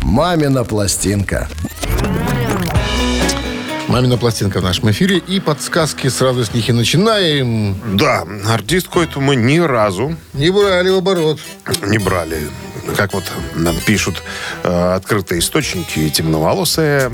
«Мамина 0.03 0.65
пластинка». 0.65 1.49
Мамина 3.89 4.17
пластинка 4.19 4.61
в 4.61 4.63
нашем 4.63 4.93
эфире. 4.93 5.19
И 5.19 5.41
подсказки 5.41 6.07
сразу 6.07 6.45
с 6.45 6.55
них 6.55 6.69
и 6.69 6.73
начинаем. 6.73 7.75
Да, 7.97 8.25
артистку 8.49 9.01
эту 9.01 9.21
мы 9.21 9.35
ни 9.35 9.59
разу 9.59 10.15
Не 10.33 10.51
брали 10.51 10.91
в 10.91 10.99
оборот. 10.99 11.41
не 11.85 11.99
брали. 11.99 12.39
Как 12.97 13.13
вот 13.13 13.25
нам 13.55 13.77
пишут 13.81 14.23
э, 14.63 14.95
открытые 14.97 15.41
источники, 15.41 16.09
темноволосая 16.11 17.11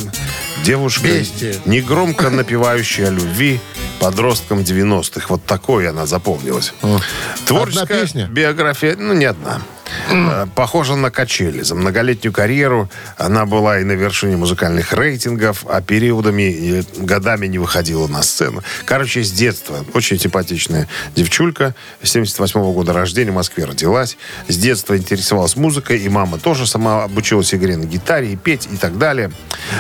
девушка, 0.65 1.05
Бестия. 1.07 1.57
негромко 1.65 2.31
напевающая 2.31 3.09
о 3.09 3.11
любви 3.11 3.61
подросткам 4.01 4.61
90-х. 4.61 5.27
Вот 5.29 5.45
такой 5.45 5.89
она 5.89 6.07
запомнилась. 6.07 6.73
Творческая 7.47 7.83
Одна 7.85 8.01
песня? 8.01 8.27
биография, 8.29 8.97
ну, 8.97 9.15
не 9.15 9.25
одна. 9.27 9.61
Э, 10.11 10.47
Похожа 10.55 10.97
на 10.97 11.11
качели. 11.11 11.63
За 11.63 11.75
многолетнюю 11.75 12.33
карьеру 12.33 12.89
она 13.17 13.47
была 13.47 13.81
и 13.81 13.85
на 13.85 13.93
вершине 13.93 14.37
музыкальных 14.37 14.93
рейтингов, 14.93 15.65
а 15.69 15.81
периодами 15.81 16.43
и 16.51 16.83
годами 16.99 17.47
не 17.47 17.59
выходила 17.59 18.07
на 18.07 18.23
сцену. 18.23 18.63
Короче, 18.85 19.23
с 19.23 19.31
детства. 19.33 19.85
Очень 19.95 20.19
симпатичная 20.19 20.89
девчулька. 21.15 21.75
78 22.03 22.61
года 22.73 22.93
рождения 22.93 23.31
в 23.31 23.35
Москве 23.35 23.65
родилась. 23.65 24.17
С 24.49 24.57
детства 24.57 24.97
интересовалась 24.97 25.57
музыкой, 25.57 25.99
и 25.99 26.09
мама 26.09 26.39
тоже 26.39 26.67
сама 26.67 27.05
обучилась 27.05 27.55
игре 27.55 27.77
на 27.77 27.85
гитаре, 27.85 28.33
и 28.33 28.37
петь, 28.37 28.69
и 28.73 28.77
так 28.77 28.99
далее. 28.99 29.31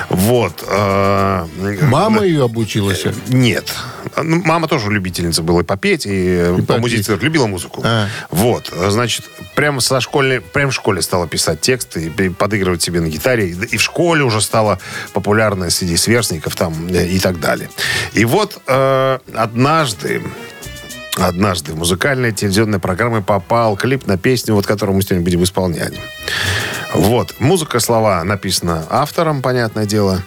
Вот. 0.09 0.65
э, 0.67 1.47
Мама 1.83 2.25
ее 2.25 2.45
обучилась. 2.45 3.05
нет. 3.29 3.73
Ну, 4.17 4.41
Мама 4.45 4.69
тоже 4.69 4.91
любительница 4.91 5.43
была 5.43 5.61
и 5.63 5.65
попеть, 5.65 6.07
и, 6.07 6.11
э, 6.39 6.59
помузицировать. 6.67 7.23
Любила 7.23 7.47
музыку. 7.47 7.83
А. 7.85 8.09
Вот. 8.31 8.73
Значит, 8.89 9.25
прямо 9.55 9.81
со 9.97 10.01
школьной, 10.03 10.43
прямо 10.43 10.71
в 10.71 10.75
школе 10.75 11.01
стала 11.01 11.27
писать 11.27 11.63
тексты 11.63 12.13
и 12.19 12.29
подыгрывать 12.29 12.83
себе 12.83 13.01
на 13.01 13.09
гитаре. 13.09 13.49
И 13.49 13.77
в 13.79 13.83
школе 13.83 14.25
уже 14.25 14.43
стала 14.43 14.79
популярной 15.15 15.71
среди 15.71 15.97
сверстников 15.97 16.55
там 16.55 16.89
э, 16.89 17.07
и 17.07 17.19
так 17.19 17.41
далее. 17.41 17.71
И 18.13 18.27
вот 18.27 18.61
э, 18.67 19.19
однажды 19.35 20.23
Однажды 21.19 21.73
в 21.73 21.79
музыкальные 21.79 22.33
телевизионные 22.33 22.79
программы 22.79 23.23
попал 23.23 23.75
клип 23.75 24.07
на 24.07 24.19
песню, 24.19 24.55
вот 24.55 24.67
которую 24.67 24.97
мы 24.97 25.03
сегодня 25.03 25.25
будем 25.25 25.43
исполнять. 25.45 25.95
Вот. 26.93 27.37
Музыка, 27.39 27.81
слова 27.81 28.23
написана 28.23 28.85
автором, 28.91 29.41
понятное 29.41 29.87
дело. 29.87 30.23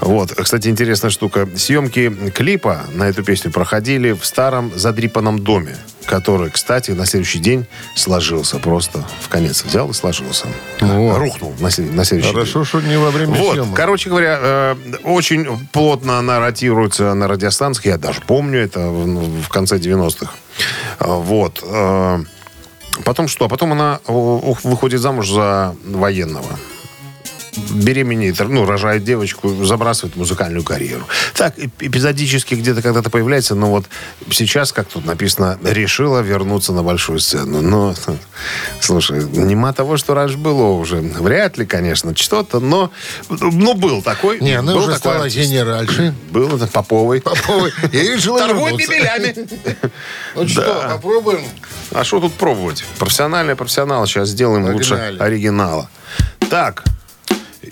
Вот. 0.00 0.34
Кстати, 0.34 0.68
интересная 0.68 1.10
штука. 1.10 1.48
Съемки 1.56 2.30
клипа 2.34 2.82
на 2.92 3.04
эту 3.04 3.24
песню 3.24 3.52
проходили 3.52 4.12
в 4.12 4.26
старом 4.26 4.70
задрипанном 4.76 5.38
доме, 5.38 5.78
который, 6.06 6.50
кстати, 6.50 6.90
на 6.92 7.06
следующий 7.06 7.38
день 7.38 7.66
сложился 7.96 8.58
просто 8.58 9.04
в 9.20 9.28
конец. 9.28 9.64
Взял 9.64 9.90
и 9.90 9.92
сложился. 9.94 10.46
Вот. 10.80 11.18
Рухнул 11.18 11.54
на, 11.60 11.70
след- 11.70 11.92
на 11.92 12.04
следующий 12.04 12.30
день. 12.30 12.40
Хорошо, 12.40 12.64
что 12.64 12.80
не 12.80 12.98
во 12.98 13.10
время 13.10 13.34
Вот, 13.34 13.52
съемок. 13.54 13.74
короче 13.76 14.10
говоря, 14.10 14.38
э, 14.40 14.76
очень 15.04 15.66
плотно 15.68 16.18
она 16.18 16.38
ротируется 16.40 17.14
на 17.14 17.28
радиостанциях. 17.28 17.86
Я 17.86 17.98
даже 17.98 18.20
помню 18.20 18.60
это 18.60 18.80
в, 18.88 19.42
в 19.42 19.48
конце 19.48 19.78
90-х. 19.78 20.32
Э, 21.00 21.04
Вот. 21.08 21.60
э, 21.62 22.18
Потом 23.04 23.26
что? 23.26 23.48
Потом 23.48 23.72
она 23.72 23.98
выходит 24.06 25.00
замуж 25.00 25.28
за 25.28 25.74
военного. 25.84 26.46
Беременеет, 27.72 28.38
ну, 28.40 28.66
рожает 28.66 29.04
девочку, 29.04 29.64
забрасывает 29.64 30.16
музыкальную 30.16 30.64
карьеру. 30.64 31.06
Так, 31.34 31.58
эп- 31.58 31.72
эпизодически 31.80 32.54
где-то 32.54 32.82
когда-то 32.82 33.10
появляется, 33.10 33.54
но 33.54 33.70
вот 33.70 33.86
сейчас, 34.30 34.72
как 34.72 34.88
тут 34.88 35.04
написано, 35.04 35.58
решила 35.62 36.20
вернуться 36.20 36.72
на 36.72 36.82
большую 36.82 37.18
сцену. 37.18 37.60
Но, 37.60 37.94
слушай, 38.80 39.24
нема 39.24 39.72
того, 39.72 39.96
что 39.96 40.14
раньше 40.14 40.36
было 40.36 40.70
уже. 40.70 40.96
Вряд 40.96 41.58
ли, 41.58 41.66
конечно, 41.66 42.16
что-то, 42.16 42.60
но, 42.60 42.90
ну, 43.28 43.74
был 43.74 44.02
такой. 44.02 44.40
Не, 44.40 44.54
она 44.54 44.72
был 44.72 44.78
уже 44.80 44.86
такой 44.88 44.98
стала 44.98 45.24
артист. 45.24 45.50
генеральшей. 45.50 46.12
Был 46.30 46.56
это 46.56 46.66
Поповой. 46.66 47.20
Поповой. 47.20 47.72
И 47.92 47.98
решила 47.98 48.38
Торгует 48.38 48.76
бибелями. 48.76 49.34
Ну 50.34 50.48
что, 50.48 50.88
попробуем? 50.90 51.44
А 51.92 52.04
что 52.04 52.20
тут 52.20 52.32
пробовать? 52.34 52.84
Профессиональный 52.98 53.56
профессионал. 53.56 54.06
Сейчас 54.06 54.30
сделаем 54.30 54.64
лучше 54.72 55.16
оригинала. 55.18 55.88
Так. 56.50 56.84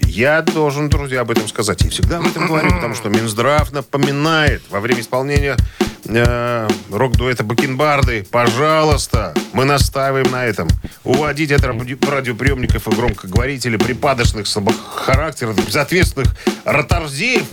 Я 0.07 0.43
должен, 0.43 0.89
друзья, 0.89 1.21
об 1.21 1.31
этом 1.31 1.49
сказать. 1.49 1.83
Я 1.83 1.91
всегда 1.91 2.19
об 2.19 2.27
этом 2.27 2.47
говорю, 2.47 2.71
потому 2.71 2.95
что 2.95 3.09
Минздрав 3.09 3.73
напоминает 3.73 4.63
во 4.71 4.81
время 4.81 5.01
исполнения 5.01 5.57
э, 6.07 6.69
рок-дуэта 6.91 7.45
Бакенбарды, 7.45 8.27
пожалуйста, 8.31 9.35
мы 9.53 9.65
настаиваем 9.65 10.31
на 10.31 10.45
этом. 10.45 10.69
Уводить 11.05 11.53
от 11.53 11.65
ради- 11.65 11.99
радиоприемников 12.09 12.87
и 12.89 12.91
громкоговорителей 12.91 13.79
припадочных 13.79 14.47
слабохарактерных, 14.47 15.65
безответственных 15.67 16.35
ротарзеев, 16.65 17.45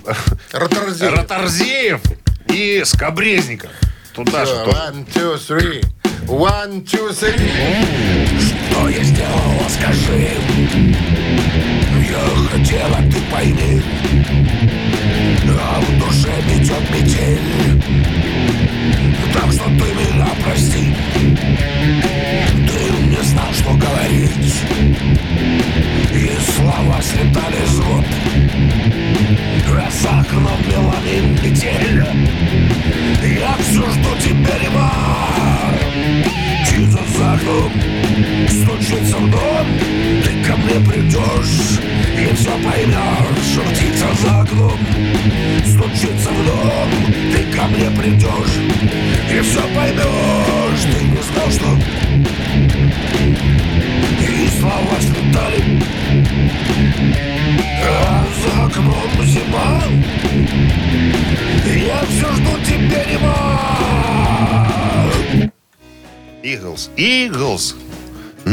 Ротарзеев. 0.54 1.14
ротарзеев 1.14 2.02
и 2.50 2.82
скобрезников. 2.86 3.72
Туда 4.14 4.46
же. 4.46 4.52
One, 4.54 5.08
two, 5.14 5.36
three. 5.38 5.84
One, 6.28 6.84
two, 6.86 7.10
three. 7.10 8.70
Что 8.72 8.90
я 8.90 9.04
сделала, 9.04 9.70
скажи 9.70 11.09
Ты 13.10 13.22
пойми. 13.32 13.82
А 15.60 15.80
в 15.82 16.00
душе 16.00 16.32
метет 16.46 16.90
метель 16.92 17.59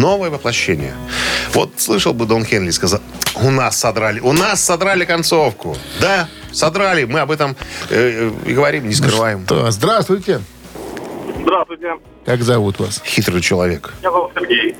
Новое 0.06 0.30
воплощение. 0.30 0.94
Вот 1.52 1.70
слышал 1.78 2.14
бы 2.14 2.26
Дон 2.26 2.44
Хенли 2.44 2.70
сказал, 2.70 3.00
у 3.42 3.50
нас 3.50 3.76
содрали, 3.76 4.20
у 4.20 4.32
нас 4.32 4.62
содрали 4.62 5.04
концовку. 5.04 5.76
Да, 6.00 6.28
содрали. 6.52 7.02
Мы 7.06 7.18
об 7.18 7.32
этом 7.32 7.56
э, 7.90 8.30
и 8.46 8.52
говорим, 8.54 8.86
не 8.88 8.94
скрываем. 8.94 9.44
То, 9.46 9.68
здравствуйте. 9.72 10.42
Здравствуйте. 11.42 11.94
Как 12.24 12.40
зовут 12.42 12.78
вас? 12.78 13.02
Хитрый 13.04 13.40
человек. 13.40 13.94
Меня 13.98 14.12
зовут 14.12 14.30
Сергей. 14.36 14.76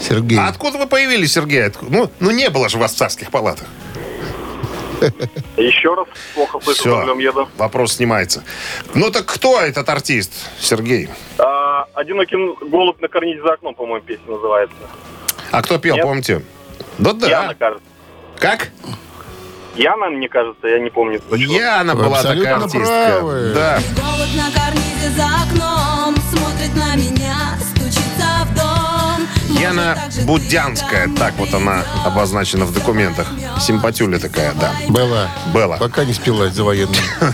Сергей. 0.00 0.38
А 0.38 0.46
откуда 0.46 0.78
вы 0.78 0.86
появились, 0.86 1.32
Сергей? 1.32 1.64
Отку- 1.66 1.86
Ну, 1.90 2.08
ну 2.20 2.30
не 2.30 2.48
было 2.48 2.68
же 2.68 2.78
вас 2.78 2.92
в 2.94 2.96
царских 2.96 3.32
палатах. 3.32 3.66
Еще 5.56 5.94
раз 5.94 6.06
плохо 6.34 6.60
слышу, 6.62 6.80
Все, 6.80 7.18
еду. 7.18 7.48
вопрос 7.56 7.94
снимается. 7.94 8.44
Ну 8.94 9.10
так 9.10 9.26
кто 9.26 9.60
этот 9.60 9.88
артист, 9.88 10.32
Сергей? 10.60 11.08
А, 11.38 11.67
одинокий 11.94 12.36
голубь 12.68 13.00
на 13.00 13.08
карнизе 13.08 13.42
за 13.42 13.54
окном, 13.54 13.74
по-моему, 13.74 14.04
песня 14.04 14.30
называется. 14.32 14.76
А 15.50 15.62
кто 15.62 15.78
пел, 15.78 15.96
Нет. 15.96 16.04
помните? 16.04 16.42
Да 16.98 17.12
да. 17.12 17.26
Яна, 17.28 17.54
кажется. 17.54 17.84
Как? 18.38 18.68
Яна, 19.76 20.10
мне 20.10 20.28
кажется, 20.28 20.66
я 20.66 20.78
не 20.80 20.90
помню 20.90 21.20
точно. 21.20 21.52
Яна 21.52 21.94
Вы 21.94 22.04
была 22.04 22.22
такая 22.22 22.56
артистка. 22.56 22.80
правы. 22.80 23.52
Да. 23.54 23.78
Голубь 23.96 24.34
на 24.36 24.50
карнизе 24.60 25.10
за 25.16 25.24
окном 25.24 26.14
Смотрит 26.30 26.74
на 26.74 26.96
меня, 26.96 27.36
Яна 29.60 29.98
Будянская, 30.24 31.08
так 31.16 31.34
вот 31.38 31.52
она 31.52 31.84
обозначена 32.04 32.64
в 32.64 32.72
документах. 32.72 33.26
Симпатюля 33.60 34.18
такая, 34.18 34.52
да. 34.54 34.72
Была. 34.88 35.28
Была. 35.52 35.76
Пока 35.78 36.04
не 36.04 36.12
спилась 36.14 36.54
за 36.54 36.64
военным. 36.64 36.96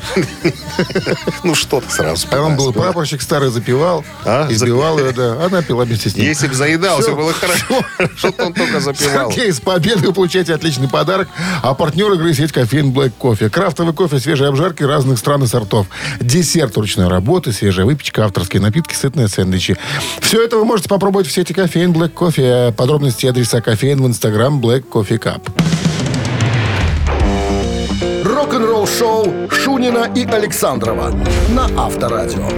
Ну 1.45 1.55
что 1.55 1.81
ты 1.81 1.89
сразу 1.89 2.27
А 2.33 2.41
он 2.41 2.57
был 2.57 2.73
прапорщик 2.73 3.23
старый, 3.23 3.51
запивал, 3.51 4.05
А, 4.25 4.49
избивал 4.51 4.99
ее, 4.99 5.13
да. 5.13 5.45
Она 5.45 5.63
пила 5.63 5.85
вместе 5.85 6.11
с 6.11 6.17
ним. 6.17 6.27
Если 6.27 6.49
бы 6.49 6.55
заедал, 6.55 7.01
все 7.01 7.15
было 7.15 7.33
хорошо. 7.33 7.85
Что-то 8.17 8.47
он 8.47 8.55
только 8.55 8.81
запивал. 8.81 9.31
Сергей, 9.31 9.53
с 9.53 9.61
победой 9.61 10.09
вы 10.09 10.13
получаете 10.13 10.55
отличный 10.55 10.89
подарок. 10.89 11.29
А 11.63 11.75
партнер 11.75 12.13
игры 12.15 12.35
сеть 12.35 12.51
кофеин 12.51 12.93
Black 12.93 13.13
Кофе. 13.17 13.51
Крафтовый 13.51 13.95
кофе, 13.95 14.19
свежие 14.19 14.49
обжарки 14.49 14.83
разных 14.83 15.19
стран 15.19 15.45
и 15.45 15.47
сортов. 15.47 15.87
Десерт 16.21 16.77
ручной 16.77 17.09
работы, 17.09 17.53
свежая 17.53 17.87
выпечка, 17.87 18.25
авторские 18.25 18.61
напитки, 18.61 18.95
сытные 18.95 19.29
сэндвичи. 19.29 19.77
Все 20.21 20.43
это 20.43 20.57
вы 20.57 20.65
можете 20.65 20.89
попробовать 20.89 21.29
в 21.29 21.33
сети 21.33 21.53
кофеин 21.53 21.93
Black 21.93 22.14
Кофе. 22.15 22.73
Подробности 22.77 23.27
адреса 23.27 23.61
кофеин 23.61 24.03
в 24.03 24.07
инстаграм 24.07 24.61
Black 24.61 24.85
Coffee 24.89 25.19
Cup. 25.19 25.43
Рок-н-ролл 28.25 28.87
шоу 28.87 29.27
Шунина 29.51 30.11
и 30.15 30.25
Александрова 30.25 31.13
на 31.51 31.69
Авторадио. 31.77 32.49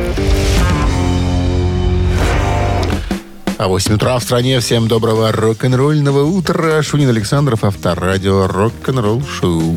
А 3.59 3.69
8 3.69 3.95
утра 3.95 4.19
в 4.19 4.23
стране. 4.23 4.61
Всем 4.61 4.87
доброго 4.87 5.33
рок-н-ролльного 5.33 6.25
утра. 6.25 6.83
Шунин 6.83 7.09
Александров, 7.09 7.64
Авторадио, 7.64 8.47
рок-н-ролл 8.47 9.25
шоу. 9.25 9.75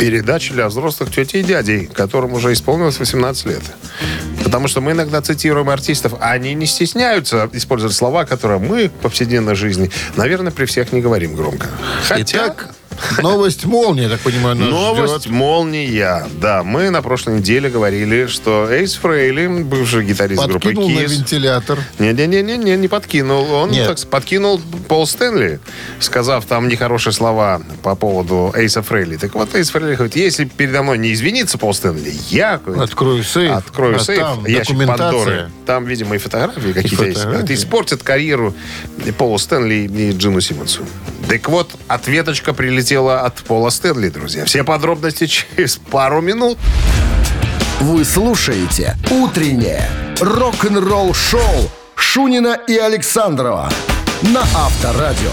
Передача 0.00 0.52
для 0.52 0.66
взрослых 0.66 1.12
тетей 1.12 1.42
и 1.42 1.44
дядей, 1.44 1.86
которым 1.86 2.32
уже 2.32 2.52
исполнилось 2.52 2.98
18 2.98 3.46
лет. 3.46 3.62
Потому 4.42 4.66
что 4.66 4.80
мы 4.80 4.92
иногда 4.92 5.22
цитируем 5.22 5.70
артистов, 5.70 6.14
а 6.20 6.32
они 6.32 6.54
не 6.54 6.66
стесняются 6.66 7.48
использовать 7.52 7.94
слова, 7.94 8.24
которые 8.24 8.58
мы 8.58 8.88
в 8.88 8.92
повседневной 8.92 9.54
жизни, 9.54 9.92
наверное, 10.16 10.50
при 10.50 10.64
всех 10.64 10.92
не 10.92 11.00
говорим 11.00 11.36
громко. 11.36 11.68
Хотя... 12.08 12.46
Итак, 12.46 12.74
новость 13.22 13.64
молнии, 13.64 14.02
я 14.02 14.08
так 14.08 14.20
понимаю, 14.20 14.56
нас 14.56 14.68
Новость 14.68 15.22
ждет. 15.24 15.32
молния. 15.32 16.26
Да, 16.40 16.62
мы 16.62 16.90
на 16.90 17.02
прошлой 17.02 17.38
неделе 17.38 17.70
говорили, 17.70 18.26
что 18.26 18.68
Эйс 18.70 18.94
Фрейли, 18.94 19.62
бывший 19.62 20.04
гитарист 20.04 20.42
группы 20.44 20.68
Подкинул 20.68 20.88
на 20.90 21.00
Kiss, 21.00 21.08
вентилятор. 21.08 21.78
Не-не-не, 21.98 22.42
не 22.42 22.76
не 22.76 22.88
подкинул. 22.88 23.50
Он 23.52 23.70
Нет. 23.70 23.86
так 23.86 24.10
подкинул 24.10 24.60
Пол 24.88 25.06
Стэнли, 25.06 25.60
сказав 26.00 26.44
там 26.46 26.68
нехорошие 26.68 27.12
слова 27.12 27.60
по 27.82 27.94
поводу 27.94 28.52
Эйса 28.54 28.82
Фрейли. 28.82 29.16
Так 29.16 29.34
вот, 29.34 29.54
Эйс 29.54 29.70
Фрейли 29.70 29.94
говорит, 29.94 30.16
если 30.16 30.44
передо 30.44 30.82
мной 30.82 30.98
не 30.98 31.12
извинится 31.12 31.58
Пол 31.58 31.74
Стэнли, 31.74 32.12
я 32.30 32.58
говорит, 32.58 32.84
Открою 32.84 33.22
сейф. 33.22 33.52
открою 33.52 33.96
а 33.96 33.98
сейф, 33.98 34.20
там 34.20 34.46
ящик. 34.46 34.78
Пандоры. 34.86 35.50
Там, 35.66 35.84
видимо, 35.84 36.14
и 36.14 36.18
фотографии 36.18 36.72
какие-то 36.72 37.04
есть. 37.04 37.24
Это 37.24 37.54
испортит 37.54 38.02
карьеру 38.02 38.54
Полу 39.18 39.38
Стэнли 39.38 39.88
и 39.92 40.12
Джину 40.12 40.40
Симмонсу. 40.40 40.82
Так 41.28 41.46
вот, 41.50 41.74
ответочка 41.88 42.54
прилетела 42.54 43.20
от 43.20 43.42
Пола 43.42 43.68
Стэнли, 43.68 44.08
друзья. 44.08 44.46
Все 44.46 44.64
подробности 44.64 45.26
через 45.56 45.76
пару 45.76 46.22
минут. 46.22 46.56
Вы 47.80 48.06
слушаете 48.06 48.96
«Утреннее 49.10 49.86
рок-н-ролл-шоу» 50.20 51.70
Шунина 51.94 52.58
и 52.66 52.78
Александрова 52.78 53.70
на 54.22 54.40
Авторадио. 54.40 55.30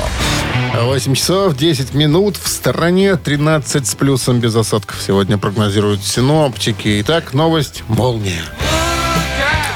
8 0.81 1.15
часов 1.15 1.55
10 1.55 1.93
минут. 1.93 2.36
В 2.36 2.49
стороне 2.49 3.15
13 3.15 3.88
с 3.88 3.95
плюсом 3.95 4.41
без 4.41 4.53
осадков. 4.53 5.01
Сегодня 5.01 5.38
прогнозируют 5.38 6.03
синоптики. 6.03 6.99
Итак, 7.01 7.34
новость 7.34 7.84
«Молния». 7.88 8.43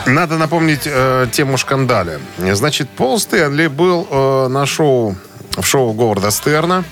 Надо 0.05 0.37
напомнить 0.37 0.81
э, 0.85 1.27
тему 1.31 1.57
шкандаля. 1.57 2.19
Значит, 2.37 2.89
Пол 2.89 3.19
Стэнли 3.19 3.67
был 3.67 4.07
э, 4.09 4.47
на 4.49 4.65
шоу, 4.65 5.15
в 5.61 5.65
шоу 5.65 5.93
Говарда 5.93 6.31
Стерна. 6.31 6.83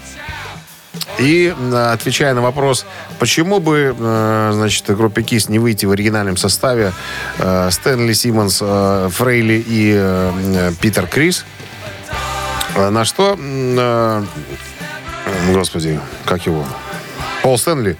И, 1.19 1.53
э, 1.55 1.91
отвечая 1.93 2.33
на 2.33 2.41
вопрос, 2.41 2.85
почему 3.19 3.59
бы, 3.59 3.95
э, 3.97 4.51
значит, 4.53 4.85
группе 4.95 5.23
Кис 5.23 5.49
не 5.49 5.59
выйти 5.59 5.85
в 5.85 5.91
оригинальном 5.91 6.37
составе 6.37 6.93
э, 7.39 7.69
Стэнли 7.71 8.13
Симмонс, 8.13 8.57
Фрейли 8.57 9.63
и 9.67 10.73
Питер 10.79 11.07
Крис, 11.07 11.45
на 12.75 13.05
что, 13.05 13.37
господи, 15.51 15.99
как 16.25 16.45
его, 16.45 16.65
Пол 17.47 17.57
Стэнли 17.57 17.95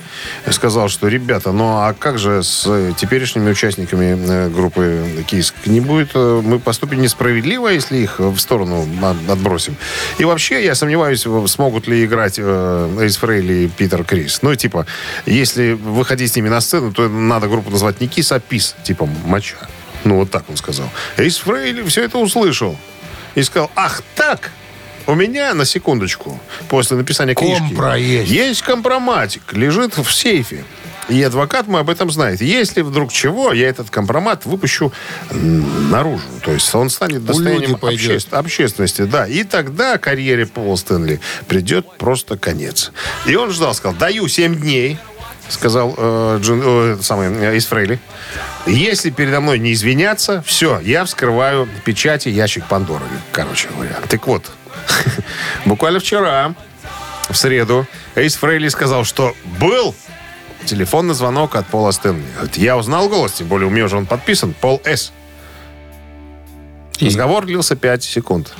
сказал, 0.51 0.89
что, 0.89 1.07
ребята, 1.07 1.53
ну 1.53 1.77
а 1.77 1.93
как 1.93 2.19
же 2.19 2.43
с 2.43 2.63
теперешними 2.97 3.49
участниками 3.49 4.17
э, 4.29 4.49
группы 4.49 5.23
Киск? 5.25 5.55
Не 5.65 5.79
будет, 5.79 6.09
э, 6.15 6.41
мы 6.43 6.59
поступим 6.59 7.01
несправедливо, 7.01 7.69
если 7.69 7.99
их 7.99 8.19
в 8.19 8.37
сторону 8.39 8.85
от- 9.01 9.29
отбросим. 9.29 9.77
И 10.17 10.25
вообще, 10.25 10.65
я 10.65 10.75
сомневаюсь, 10.75 11.25
смогут 11.49 11.87
ли 11.87 12.03
играть 12.03 12.35
э, 12.39 12.97
Эйс 12.99 13.15
Фрейли 13.15 13.53
и 13.53 13.67
Питер 13.69 14.03
Крис. 14.03 14.41
Ну, 14.41 14.53
типа, 14.53 14.85
если 15.25 15.71
выходить 15.71 16.33
с 16.33 16.35
ними 16.35 16.49
на 16.49 16.59
сцену, 16.59 16.91
то 16.91 17.07
надо 17.07 17.47
группу 17.47 17.71
назвать 17.71 18.01
не 18.01 18.09
Кис, 18.09 18.33
а 18.33 18.41
Пис, 18.41 18.75
типа 18.83 19.05
моча. 19.23 19.55
Ну, 20.03 20.17
вот 20.17 20.29
так 20.29 20.43
он 20.49 20.57
сказал. 20.57 20.89
Эйс 21.15 21.37
Фрейли 21.37 21.83
все 21.83 22.03
это 22.03 22.17
услышал. 22.17 22.77
И 23.35 23.43
сказал, 23.43 23.71
ах 23.75 24.01
так, 24.13 24.51
У 25.07 25.15
меня, 25.15 25.53
на 25.53 25.65
секундочку, 25.65 26.39
после 26.67 26.97
написания 26.97 27.33
книжки... 27.33 27.59
Компра 27.59 27.95
есть. 27.95 28.29
Есть 28.29 28.61
компроматик, 28.61 29.53
лежит 29.53 29.97
в 29.97 30.11
сейфе. 30.11 30.65
И 31.07 31.23
адвокат 31.23 31.67
мой 31.67 31.81
об 31.81 31.89
этом 31.89 32.11
знает. 32.11 32.41
Если 32.41 32.81
вдруг 32.81 33.13
чего, 33.13 33.53
я 33.53 33.69
этот 33.69 33.89
компромат 33.89 34.45
выпущу 34.45 34.91
наружу. 35.31 36.25
То 36.43 36.51
есть 36.51 36.73
он 36.75 36.89
станет 36.89 37.23
достоянием 37.23 37.77
обще- 37.81 38.19
общественности. 38.31 39.03
Да. 39.03 39.25
И 39.25 39.45
тогда 39.45 39.97
карьере 39.97 40.45
Пола 40.45 40.75
Стэнли 40.75 41.21
придет 41.47 41.97
просто 41.97 42.37
конец. 42.37 42.91
И 43.25 43.35
он 43.35 43.51
ждал, 43.51 43.73
сказал, 43.73 43.97
даю 43.97 44.27
7 44.27 44.55
дней, 44.59 44.97
сказал 45.47 45.95
э, 45.97 46.39
Джин, 46.41 46.61
э, 46.63 46.97
самый, 47.01 47.29
э, 47.29 47.55
из 47.55 47.65
Фрейли. 47.67 47.99
Если 48.65 49.09
передо 49.09 49.39
мной 49.39 49.59
не 49.59 49.71
извиняться, 49.71 50.43
все, 50.45 50.81
я 50.81 51.05
вскрываю 51.05 51.69
печати 51.85 52.27
ящик 52.27 52.65
Пандоры. 52.65 53.05
Короче 53.31 53.69
говоря. 53.73 53.95
Так 54.09 54.27
вот, 54.27 54.51
буквально 55.65 55.99
вчера, 55.99 56.55
в 57.29 57.35
среду, 57.35 57.87
Эйс 58.15 58.35
Фрейли 58.35 58.69
сказал, 58.69 59.03
что 59.03 59.35
был 59.59 59.95
телефонный 60.65 61.13
звонок 61.13 61.55
от 61.55 61.67
Пола 61.67 61.91
Стэнли. 61.91 62.23
Я 62.55 62.77
узнал 62.77 63.09
голос, 63.09 63.33
тем 63.33 63.47
более 63.47 63.67
у 63.67 63.69
меня 63.69 63.87
же 63.87 63.97
он 63.97 64.05
подписан, 64.05 64.53
Пол 64.53 64.81
С. 64.85 65.11
И 66.99 67.07
Разговор 67.07 67.45
длился 67.45 67.75
5 67.75 68.03
секунд. 68.03 68.53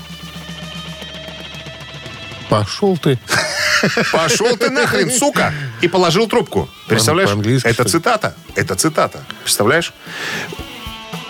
пошел 2.50 2.98
ты. 2.98 3.20
Пошел 4.12 4.58
ты 4.58 4.70
нахрен, 4.70 5.12
сука! 5.12 5.54
И 5.82 5.88
положил 5.88 6.28
трубку. 6.28 6.70
Представляешь? 6.88 7.30
Это 7.64 7.84
цитата. 7.84 8.36
Это 8.56 8.76
цитата. 8.76 9.24
Представляешь? 9.44 9.94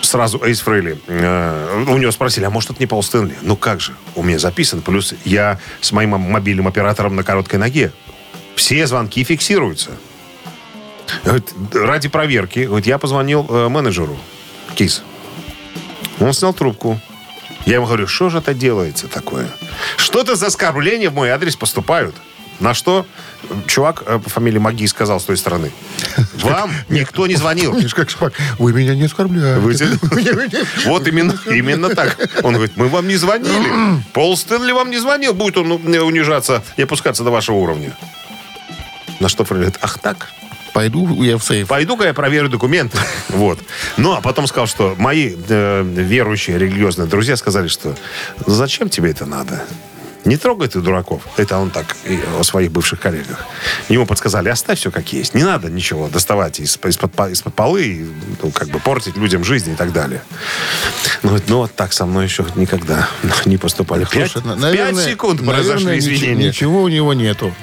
Сразу 0.08 0.42
Эйс 0.42 0.60
Фрейли. 0.60 0.98
э, 1.06 1.84
у 1.86 1.98
него 1.98 2.10
спросили, 2.12 2.46
а 2.46 2.50
может, 2.50 2.70
это 2.70 2.80
не 2.80 2.86
Пол 2.86 3.02
Стэнли? 3.02 3.36
Ну 3.42 3.56
как 3.56 3.78
же? 3.78 3.92
У 4.14 4.22
меня 4.22 4.38
записан. 4.38 4.80
Плюс 4.80 5.12
я 5.26 5.58
с 5.82 5.92
моим 5.92 6.12
мобильным 6.18 6.66
оператором 6.66 7.14
на 7.14 7.22
короткой 7.22 7.58
ноге. 7.58 7.92
Все 8.56 8.86
звонки 8.86 9.22
фиксируются. 9.22 9.90
Ради 11.74 12.08
проверки, 12.08 12.60
говорит, 12.60 12.86
я 12.86 12.96
позвонил 12.96 13.46
э, 13.50 13.68
менеджеру 13.68 14.18
КИС. 14.76 15.02
Он 16.20 16.32
снял 16.32 16.54
трубку. 16.54 16.98
Я 17.66 17.74
ему 17.74 17.84
говорю, 17.84 18.06
что 18.06 18.30
же 18.30 18.38
это 18.38 18.54
делается 18.54 19.08
такое? 19.08 19.46
Что-то 19.98 20.36
за 20.36 20.46
оскорбления 20.46 21.10
в 21.10 21.14
мой 21.14 21.28
адрес 21.28 21.54
поступают. 21.54 22.14
На 22.60 22.74
что 22.74 23.06
чувак 23.66 24.02
э, 24.06 24.18
по 24.18 24.30
фамилии 24.30 24.58
Маги 24.58 24.86
сказал 24.86 25.20
с 25.20 25.24
той 25.24 25.36
стороны. 25.36 25.70
Вам 26.42 26.72
никто 26.88 27.26
не 27.26 27.36
звонил. 27.36 27.74
Видишь, 27.74 27.94
как 27.94 28.10
шпак. 28.10 28.32
Вы 28.58 28.72
меня 28.72 28.94
не 28.94 29.04
оскорбляете. 29.04 29.98
Вот 30.86 31.06
именно, 31.06 31.38
именно 31.46 31.94
так. 31.94 32.18
Он 32.42 32.54
говорит, 32.54 32.76
мы 32.76 32.88
вам 32.88 33.06
не 33.06 33.16
звонили. 33.16 34.02
Пол 34.12 34.36
Стэнли 34.36 34.72
вам 34.72 34.90
не 34.90 34.98
звонил. 34.98 35.34
Будет 35.34 35.56
он 35.58 35.70
унижаться 35.72 36.62
и 36.76 36.82
опускаться 36.82 37.24
до 37.24 37.30
вашего 37.30 37.56
уровня. 37.56 37.96
На 39.20 39.28
что 39.28 39.44
говорит, 39.44 39.78
ах 39.80 39.98
так? 39.98 40.28
Пойду 40.72 41.22
я 41.22 41.38
в 41.38 41.44
сейф. 41.44 41.68
Пойду-ка 41.68 42.04
я 42.04 42.14
проверю 42.14 42.48
документы. 42.48 42.98
Вот. 43.30 43.58
Ну, 43.96 44.12
а 44.12 44.20
потом 44.20 44.46
сказал, 44.46 44.66
что 44.66 44.94
мои 44.98 45.34
э, 45.48 45.82
верующие, 45.82 46.58
религиозные 46.58 47.08
друзья 47.08 47.36
сказали, 47.36 47.68
что 47.68 47.96
зачем 48.46 48.88
тебе 48.88 49.10
это 49.10 49.26
надо? 49.26 49.64
Не 50.28 50.36
трогай 50.36 50.68
ты 50.68 50.80
дураков. 50.80 51.22
Это 51.38 51.56
он 51.58 51.70
так 51.70 51.96
о 52.38 52.42
своих 52.44 52.70
бывших 52.70 53.00
коллегах. 53.00 53.46
Ему 53.88 54.04
подсказали, 54.04 54.50
оставь 54.50 54.78
все 54.78 54.90
как 54.90 55.10
есть. 55.12 55.32
Не 55.34 55.42
надо 55.42 55.70
ничего 55.70 56.08
доставать 56.08 56.60
из- 56.60 56.78
из-под, 56.84 57.12
по- 57.14 57.30
из-под 57.30 57.54
полы, 57.54 57.84
и, 57.86 58.06
ну, 58.42 58.50
как 58.50 58.68
бы 58.68 58.78
портить 58.78 59.16
людям 59.16 59.42
жизнь 59.42 59.72
и 59.72 59.74
так 59.74 59.92
далее. 59.92 60.22
Ну, 61.22 61.30
говорит, 61.30 61.48
ну, 61.48 61.56
вот 61.58 61.74
так 61.74 61.92
со 61.94 62.04
мной 62.04 62.24
еще 62.26 62.44
никогда 62.56 63.08
не 63.46 63.56
поступали. 63.56 64.04
Пять, 64.04 64.32
Слушай, 64.32 64.44
пять 64.48 64.58
наверное- 64.60 65.04
секунд 65.06 65.40
наверное, 65.40 65.64
произошли 65.76 65.96
нич- 65.96 65.98
извинения. 66.16 66.48
Ничего 66.48 66.82
у 66.82 66.88
него 66.88 67.14
нету. 67.14 67.54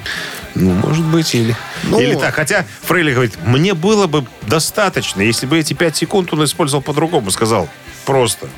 Ну, 0.56 0.72
может 0.72 1.04
быть, 1.04 1.34
или... 1.36 1.54
Ну, 1.84 2.00
или 2.00 2.14
так. 2.16 2.34
Хотя 2.34 2.64
Фрейли 2.82 3.12
говорит, 3.12 3.34
мне 3.44 3.74
было 3.74 4.06
бы 4.08 4.26
достаточно, 4.42 5.20
если 5.20 5.46
бы 5.46 5.56
эти 5.58 5.72
пять 5.74 5.96
секунд 5.96 6.32
он 6.32 6.42
использовал 6.44 6.82
по-другому. 6.82 7.30
Сказал, 7.30 7.68
просто, 8.06 8.48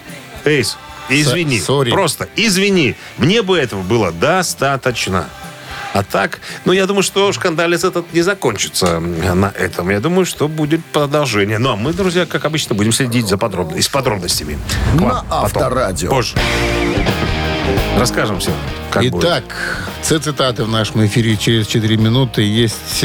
Эйс, 0.45 0.79
извини. 1.11 1.61
сори. 1.61 1.91
Просто, 1.91 2.27
извини. 2.37 2.95
Мне 3.19 3.43
бы 3.43 3.59
этого 3.59 3.83
было 3.83 4.13
достаточно. 4.13 5.29
А 5.95 6.03
так, 6.03 6.41
ну, 6.67 6.73
я 6.73 6.87
думаю, 6.87 7.03
что 7.03 7.33
шкандалец 7.33 7.83
этот 7.83 8.13
не 8.13 8.21
закончится 8.23 9.01
на 9.01 9.53
этом. 9.59 9.89
Я 9.91 10.01
думаю, 10.01 10.27
что 10.27 10.47
будет 10.47 10.85
продолжение. 10.85 11.59
Ну, 11.59 11.71
а 11.73 11.77
мы, 11.77 11.93
друзья, 11.93 12.27
как 12.27 12.45
обычно, 12.45 12.75
будем 12.75 12.93
следить 12.93 13.27
за 13.27 13.37
подробно- 13.37 13.81
с 13.81 13.89
подробностями. 13.89 14.59
На 14.95 15.23
потом. 15.23 15.45
Авторадио. 15.45 16.11
Позже. 16.11 16.37
Расскажем 17.99 18.39
всем, 18.39 18.55
как 19.03 19.11
будет. 19.11 19.25
Итак, 19.25 19.45
цитаты 20.03 20.65
в 20.65 20.69
нашем 20.69 21.07
эфире 21.07 21.37
через 21.37 21.67
4 21.67 21.97
минуты. 21.97 22.43
Есть 22.43 23.05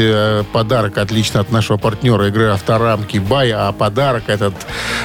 подарок 0.52 0.98
отлично 0.98 1.40
от 1.40 1.50
нашего 1.50 1.76
партнера 1.76 2.28
игры 2.28 2.48
«Авторамки 2.50 3.18
Бай». 3.18 3.50
А 3.52 3.72
подарок 3.72 4.24
этот 4.28 4.54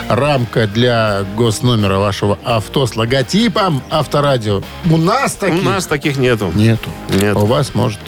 рамка 0.08 0.68
для 0.68 1.24
госномера 1.36 1.98
вашего 2.00 2.38
авто 2.44 2.86
с 2.88 2.96
логотипом 2.96 3.82
«Авторадио». 3.90 4.62
У 4.90 4.98
нас 4.98 5.36
У 5.36 5.40
таких 5.40 5.64
нас 5.64 5.86
таких 5.88 6.18
нету. 6.18 6.52
нету. 6.56 6.90
Нет. 7.10 7.36
У 7.36 7.46
вас 7.46 7.74
может 7.76 8.00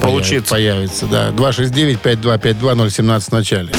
Получиться. 0.00 0.50
Появится, 0.50 1.06
да. 1.06 1.30
269-5252-017 1.30 3.20
в 3.20 3.32
начале. 3.32 3.72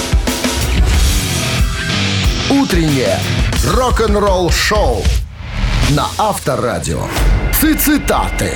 Утреннее 2.49 3.19
рок-н-ролл-шоу 3.67 5.03
на 5.89 6.07
Авторадио. 6.17 7.07
Цитаты. 7.61 8.51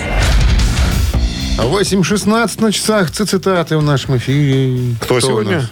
8.16 1.58 2.62
на 2.62 2.72
часах. 2.72 3.10
Цитаты 3.12 3.78
в 3.78 3.84
нашем 3.84 4.18
эфире. 4.18 4.96
Кто 5.02 5.16
у 5.16 5.22
сегодня? 5.22 5.68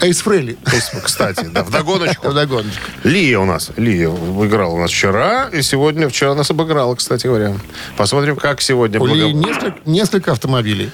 Эйс 0.00 0.20
Фрейли. 0.20 0.58
Кстати, 1.02 1.46
да, 1.52 1.62
вдогоночку. 1.62 2.28
Вдогоночку. 2.30 2.80
Лия 3.04 3.38
у 3.38 3.44
нас. 3.44 3.70
Лия 3.76 4.08
выиграла 4.08 4.74
у 4.74 4.78
нас 4.80 4.90
вчера, 4.90 5.48
и 5.52 5.62
сегодня, 5.62 6.08
вчера 6.08 6.34
нас 6.34 6.50
обыграла, 6.50 6.94
кстати 6.96 7.26
говоря. 7.26 7.54
Посмотрим, 7.96 8.36
как 8.36 8.60
сегодня. 8.60 9.00
У 9.00 9.06
Лии 9.06 9.32
благо- 9.32 9.48
несколько, 9.48 9.78
несколько 9.86 10.32
автомобилей. 10.32 10.90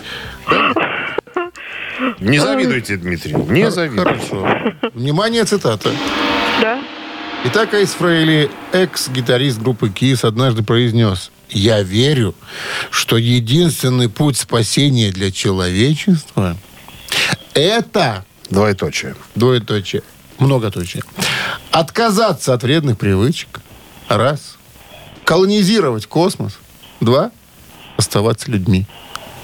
Не 2.21 2.39
завидуйте, 2.39 2.97
Дмитрий, 2.97 3.33
не 3.35 3.71
завидуйте. 3.71 4.03
Хорошо. 4.29 4.49
Внимание, 4.95 5.45
цитата. 5.45 5.91
Да. 6.61 6.79
Итак, 7.47 7.75
Эйс 7.75 7.91
Фрейли, 7.91 8.51
экс-гитарист 8.73 9.61
группы 9.61 9.89
Кис, 9.89 10.25
однажды 10.25 10.63
произнес, 10.63 11.31
«Я 11.49 11.83
верю, 11.83 12.35
что 12.91 13.17
единственный 13.17 14.09
путь 14.09 14.37
спасения 14.37 15.11
для 15.13 15.31
человечества– 15.31 16.57
это, 17.55 18.25
Двоеточие. 18.51 19.17
двоеточие, 19.35 20.03
многоточие, 20.39 21.03
отказаться 21.71 22.53
от 22.53 22.63
вредных 22.63 22.99
привычек, 22.99 23.61
раз, 24.09 24.57
колонизировать 25.25 26.07
космос, 26.07 26.59
два, 27.01 27.31
оставаться 27.97 28.51
людьми». 28.51 28.87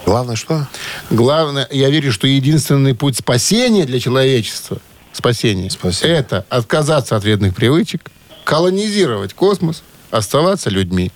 Главное, 0.05 0.35
что? 0.35 0.67
Главное, 1.11 1.69
я 1.71 1.89
верю, 1.89 2.13
что 2.13 2.27
единственный 2.27 2.95
путь 2.95 3.17
спасения 3.17 3.85
для 3.85 4.01
человечества, 4.01 4.79
спасения, 5.13 5.71
Спасение. 5.71 6.17
это 6.17 6.45
отказаться 6.49 7.15
от 7.15 7.23
вредных 7.23 7.55
привычек, 7.55 8.11
колонизировать 8.45 9.33
космос, 9.33 9.85
оставаться 10.11 10.71
людьми. 10.71 11.13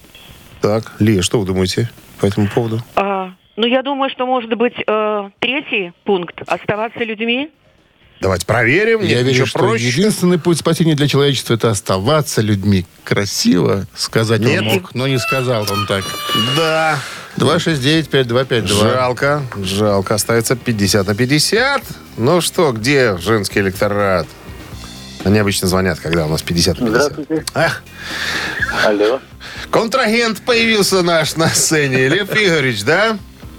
Так, 0.60 0.92
Лия, 0.98 1.22
что 1.22 1.40
вы 1.40 1.46
думаете 1.46 1.90
по 2.20 2.26
этому 2.26 2.48
поводу? 2.48 2.82
А, 2.94 3.32
ну, 3.56 3.66
я 3.66 3.82
думаю, 3.82 4.10
что 4.10 4.26
может 4.26 4.52
быть 4.54 4.74
э, 4.86 5.30
третий 5.38 5.92
пункт– 6.04 6.42
оставаться 6.46 7.04
людьми. 7.04 7.50
Давайте 8.20 8.46
проверим. 8.46 9.02
я 9.02 9.22
верю, 9.22 9.46
что 9.46 9.58
проще. 9.58 9.88
единственный 9.88 10.38
путь 10.38 10.58
спасения 10.58 10.94
для 10.94 11.06
человечества 11.06 11.54
это 11.54 11.70
оставаться 11.70 12.40
людьми. 12.40 12.86
Красиво 13.04 13.86
сказать 13.94 14.40
Нет. 14.40 14.62
он 14.62 14.68
мог, 14.68 14.94
но 14.94 15.06
не 15.06 15.18
сказал 15.18 15.66
он 15.70 15.86
так. 15.86 16.02
Да. 16.56 16.98
269-5252. 17.36 18.66
Жалко, 18.66 19.42
жалко. 19.62 20.14
Остается 20.14 20.56
50 20.56 21.06
на 21.06 21.14
50. 21.14 21.82
Ну 22.16 22.40
что, 22.40 22.72
где 22.72 23.18
женский 23.18 23.60
электорат? 23.60 24.26
Они 25.24 25.38
обычно 25.38 25.68
звонят, 25.68 26.00
когда 26.00 26.24
у 26.26 26.30
нас 26.30 26.42
50 26.42 26.80
на 26.80 26.86
50. 26.86 27.12
Здравствуйте. 27.12 27.44
Ах, 27.54 27.82
Алло. 28.86 29.20
Контрагент 29.70 30.42
появился 30.42 31.02
наш 31.02 31.36
на 31.36 31.48
сцене. 31.48 32.08
Лев 32.08 32.30
Игоревич, 32.32 32.84
да? 32.84 33.18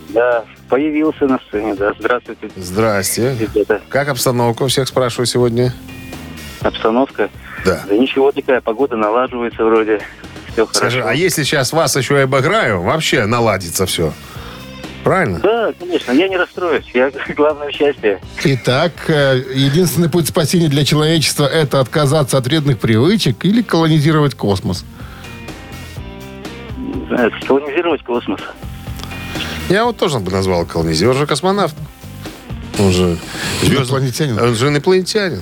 Да, 0.09 0.45
появился 0.69 1.25
на 1.25 1.39
сцене, 1.47 1.75
да. 1.75 1.93
Здравствуйте, 1.99 2.49
Здрасте. 2.55 3.35
ребята. 3.39 3.81
Как 3.89 4.07
обстановка? 4.09 4.63
У 4.63 4.67
всех 4.67 4.87
спрашиваю 4.87 5.25
сегодня. 5.25 5.73
Обстановка? 6.61 7.29
Да. 7.65 7.83
Да 7.87 7.95
ничего, 7.97 8.31
такая 8.31 8.61
погода 8.61 8.95
налаживается 8.95 9.63
вроде. 9.63 10.01
Все 10.53 10.65
Скажи, 10.71 11.01
хорошо. 11.01 11.09
а 11.11 11.13
если 11.15 11.43
сейчас 11.43 11.71
вас 11.73 11.95
еще 11.95 12.15
и 12.15 12.21
обыграю, 12.21 12.81
вообще 12.81 13.25
наладится 13.25 13.85
все. 13.85 14.13
Правильно? 15.03 15.39
Да, 15.39 15.71
конечно, 15.79 16.11
я 16.11 16.27
не 16.27 16.35
расстроюсь. 16.37 16.85
Я 16.93 17.11
главное 17.35 17.71
счастье. 17.71 18.19
Итак, 18.43 18.91
э, 19.07 19.41
единственный 19.53 20.09
путь 20.09 20.27
спасения 20.27 20.67
для 20.67 20.83
человечества 20.83 21.45
это 21.45 21.79
отказаться 21.79 22.37
от 22.37 22.45
вредных 22.47 22.79
привычек 22.79 23.45
или 23.45 23.61
колонизировать 23.61 24.35
космос. 24.35 24.83
Знаю, 27.07 27.31
колонизировать 27.47 28.03
космос. 28.03 28.41
Я 29.69 29.85
вот 29.85 29.97
тоже 29.97 30.19
бы 30.19 30.31
назвал 30.31 30.65
колонизер. 30.65 31.09
Он 31.09 31.17
же 31.17 31.25
космонавт. 31.25 31.75
Он 32.79 32.91
же 32.91 33.17
Инопланетянин. 33.63 34.39
Он 34.39 34.55
же 34.55 34.67
инопланетянин. 34.67 35.41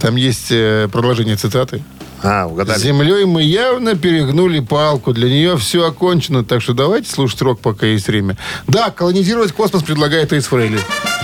Там 0.00 0.16
есть 0.16 0.50
э, 0.50 0.88
продолжение 0.90 1.36
цитаты. 1.36 1.82
А, 2.22 2.46
угадали. 2.46 2.78
Землей 2.78 3.24
мы 3.24 3.42
явно 3.42 3.94
перегнули 3.94 4.60
палку. 4.60 5.12
Для 5.12 5.28
нее 5.28 5.56
все 5.56 5.86
окончено. 5.86 6.44
Так 6.44 6.62
что 6.62 6.72
давайте 6.72 7.10
слушать 7.10 7.40
рок, 7.42 7.60
пока 7.60 7.86
есть 7.86 8.06
время. 8.08 8.36
Да, 8.66 8.90
колонизировать 8.90 9.52
космос 9.52 9.82
предлагает 9.82 10.32
Эйс 10.32 10.46
Фрейли. 10.46 10.78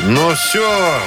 Ну 0.07 0.33
все, 0.35 1.01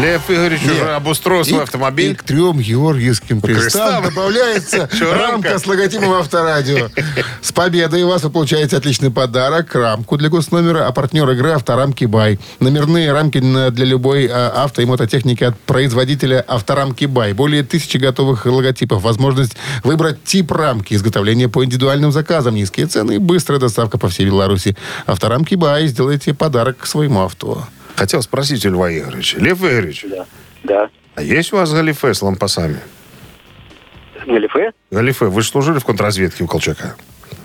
Лев 0.00 0.22
Игоревич 0.28 0.62
Нет. 0.62 0.72
уже 0.72 0.90
обустроил 0.94 1.44
свой 1.44 1.60
И- 1.60 1.62
автомобиль. 1.62 2.12
И 2.12 2.14
к 2.14 2.22
трем 2.24 2.58
георгиевским 2.58 3.40
крестам 3.40 3.62
крестам. 3.62 4.04
добавляется 4.04 4.88
рамка? 5.00 5.58
с 5.58 5.66
логотипом 5.66 6.12
авторадио. 6.14 6.88
С 7.42 7.52
победой 7.52 8.02
вас 8.04 8.22
вы 8.24 8.30
получаете 8.30 8.76
отличный 8.76 9.10
подарок. 9.10 9.74
Рамку 9.74 10.16
для 10.16 10.28
госномера, 10.30 10.86
а 10.86 10.92
партнер 10.92 11.28
игры 11.30 11.50
«Авторамки 11.50 12.06
Бай». 12.06 12.40
Номерные 12.60 13.12
рамки 13.12 13.38
для 13.40 13.84
любой 13.86 14.26
а, 14.26 14.64
авто 14.64 14.82
и 14.82 14.84
мототехники 14.84 15.44
от 15.44 15.58
производителя 15.60 16.44
«Авторамки 16.48 17.04
Бай». 17.04 17.32
Более 17.34 17.62
тысячи 17.62 17.98
готовых 17.98 18.46
логотипов. 18.46 19.02
Возможность 19.02 19.56
выбрать 19.84 20.24
тип 20.24 20.50
рамки. 20.52 20.94
Изготовление 20.94 21.48
по 21.48 21.64
индивидуальным 21.64 22.10
заказам. 22.10 22.54
Низкие 22.56 22.86
цены 22.86 23.16
и 23.16 23.18
быстрая 23.18 23.60
доставка 23.60 23.96
по 23.98 24.08
всей 24.08 24.26
Беларуси. 24.26 24.76
«Авторамки 25.06 25.54
Бай». 25.54 25.86
Сделайте 25.86 26.34
подарок 26.34 26.86
своему 26.86 27.22
авто. 27.22 27.66
Хотел 28.00 28.22
спросить 28.22 28.64
у 28.64 28.70
Льва 28.70 28.90
Игоревича. 28.90 29.38
Лев 29.40 29.58
Игоревич, 29.60 30.06
Да. 30.08 30.26
Да. 30.64 30.90
а 31.16 31.22
есть 31.22 31.52
у 31.52 31.56
вас 31.56 31.70
галифе 31.70 32.14
с 32.14 32.22
лампасами? 32.22 32.78
Галифе? 34.26 34.72
Галифе, 34.90 35.26
вы 35.26 35.42
же 35.42 35.48
служили 35.48 35.78
в 35.80 35.84
контрразведке 35.84 36.42
у 36.42 36.46
Колчака. 36.46 36.96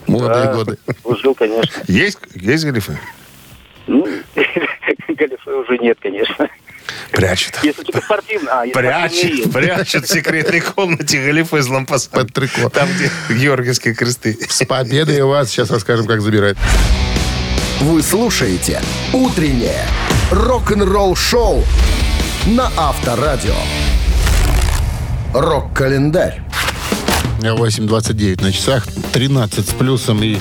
Молодые 0.07 0.45
Да, 0.45 0.53
годы. 0.53 0.77
Служил, 1.01 1.35
конечно. 1.35 1.83
Есть, 1.89 2.19
есть 2.35 2.63
галифе? 2.63 2.97
Ну, 3.87 4.07
галифе 5.09 5.51
уже 5.51 5.77
нет, 5.79 5.97
конечно. 6.01 6.47
Прячет. 7.11 7.59
Если 7.61 7.83
только 7.83 7.99
спортивно. 8.01 8.61
А, 8.61 8.65
если 8.65 8.71
спортивные 8.79 9.09
Прячет, 9.11 9.23
есть. 9.39 9.51
прячет 9.51 10.03
в 10.05 10.07
секретной 10.09 10.61
комнате 10.61 11.21
галифе 11.21 11.61
с 11.63 11.67
лампасами. 11.67 12.13
Под 12.13 12.31
трико. 12.33 12.69
Там, 12.69 12.87
где 12.95 13.11
георгиевские 13.29 13.93
кресты. 13.93 14.37
С 14.47 14.63
победой 14.65 15.21
вас. 15.23 15.49
Сейчас 15.49 15.69
расскажем, 15.69 16.07
как 16.07 16.21
забирать. 16.21 16.55
Вы 17.85 18.01
слушаете 18.01 18.81
«Утреннее 19.13 19.85
рок-н-ролл-шоу» 20.31 21.63
на 22.47 22.71
Авторадио. 22.75 23.53
Рок-календарь. 25.35 26.41
8.29 27.41 28.41
на 28.41 28.51
часах, 28.51 28.87
13 29.13 29.69
с 29.69 29.73
плюсом 29.73 30.23
и 30.23 30.39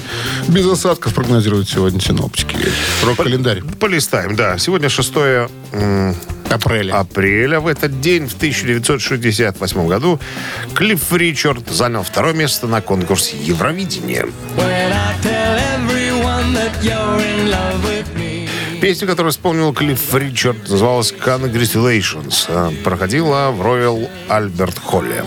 без 0.48 0.66
осадков 0.66 1.12
прогнозируют 1.12 1.68
сегодня 1.68 2.00
синоптики. 2.00 2.56
Рок-календарь 3.04 3.60
Полистаем, 3.78 4.36
да. 4.36 4.56
Сегодня 4.56 4.88
6 4.88 5.12
м, 5.72 6.16
апреля. 6.48 6.94
апреля. 6.98 7.60
В 7.60 7.66
этот 7.66 8.00
день, 8.00 8.26
в 8.26 8.34
1968 8.36 9.86
году, 9.86 10.18
Клифф 10.74 11.12
Ричард 11.12 11.70
занял 11.70 12.04
второе 12.04 12.32
место 12.32 12.66
на 12.68 12.80
конкурсе 12.80 13.36
Евровидения. 13.36 14.24
Песня, 18.80 19.06
которую 19.06 19.32
исполнил 19.32 19.72
Клифф 19.72 20.14
Ричард, 20.14 20.68
называлась 20.68 21.12
«Congratulations». 21.12 22.46
А, 22.48 22.70
Проходила 22.84 23.50
в 23.50 23.62
Royal 23.62 24.10
Альберт 24.28 24.78
Холле. 24.78 25.24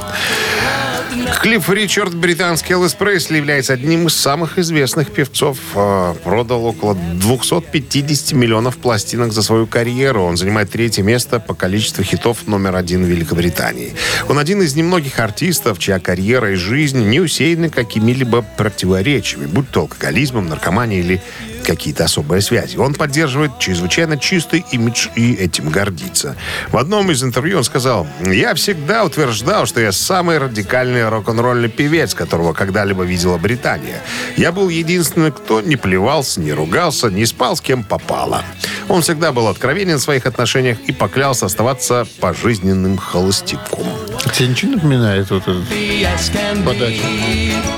Клифф 1.41 1.69
Ричард, 1.69 2.13
британский 2.15 2.73
Элвис 2.73 2.93
Пресли, 2.93 3.37
является 3.37 3.73
одним 3.73 4.07
из 4.07 4.15
самых 4.15 4.57
известных 4.57 5.11
певцов. 5.11 5.57
А, 5.75 6.13
Продал 6.23 6.65
около 6.65 6.95
250 6.95 8.33
миллионов 8.33 8.77
пластинок 8.77 9.31
за 9.31 9.41
свою 9.41 9.67
карьеру. 9.67 10.23
Он 10.23 10.37
занимает 10.37 10.71
третье 10.71 11.03
место 11.03 11.39
по 11.39 11.53
количеству 11.53 12.03
хитов 12.03 12.47
номер 12.47 12.75
один 12.75 13.05
в 13.05 13.07
Великобритании. 13.07 13.93
Он 14.27 14.39
один 14.39 14.61
из 14.61 14.75
немногих 14.75 15.19
артистов, 15.19 15.79
чья 15.79 15.99
карьера 15.99 16.51
и 16.51 16.55
жизнь 16.55 17.07
не 17.07 17.19
усеяны 17.19 17.69
какими-либо 17.69 18.41
противоречиями, 18.41 19.45
будь 19.45 19.69
то 19.69 19.81
алкоголизмом, 19.81 20.47
наркоманией 20.47 21.01
или 21.01 21.21
какие-то 21.67 22.05
особые 22.05 22.41
связи. 22.41 22.77
Он 22.77 22.93
поддерживает 22.93 23.59
чрезвычайно 23.59 24.17
чистый 24.17 24.65
имидж 24.71 25.09
и 25.15 25.33
этим 25.33 25.69
гордится. 25.69 26.37
В 26.69 26.77
одном 26.77 27.11
из 27.11 27.21
интервью 27.23 27.57
он 27.57 27.63
сказал, 27.65 28.07
«Я 28.25 28.55
всегда 28.55 29.03
утверждал, 29.03 29.65
что 29.65 29.81
я 29.81 29.91
самый 29.91 30.37
радикальный 30.37 31.07
рок-н-ролльный 31.09 31.67
певец, 31.67 32.13
которого 32.13 32.53
когда-либо 32.53 33.03
видела 33.03 33.37
Британия. 33.37 34.01
Я 34.37 34.53
был 34.53 34.69
единственный, 34.69 35.31
кто 35.31 35.59
не 35.59 35.75
плевался, 35.75 36.39
не 36.39 36.53
ругался, 36.53 37.09
не 37.09 37.25
спал 37.25 37.57
с 37.57 37.61
кем 37.61 37.83
попало». 37.83 38.43
Он 38.87 39.01
всегда 39.01 39.33
был 39.33 39.49
откровенен 39.49 39.97
в 39.97 40.01
своих 40.01 40.25
отношениях 40.25 40.77
и 40.87 40.93
поклялся 40.93 41.47
оставаться 41.47 42.07
пожизненным 42.21 42.97
холостяком. 42.97 43.85
Тебе 44.33 44.47
ничего 44.49 44.69
не 44.69 44.75
напоминает 44.75 45.29
вот 45.29 45.43
этот 45.43 46.65
подача? 46.65 47.01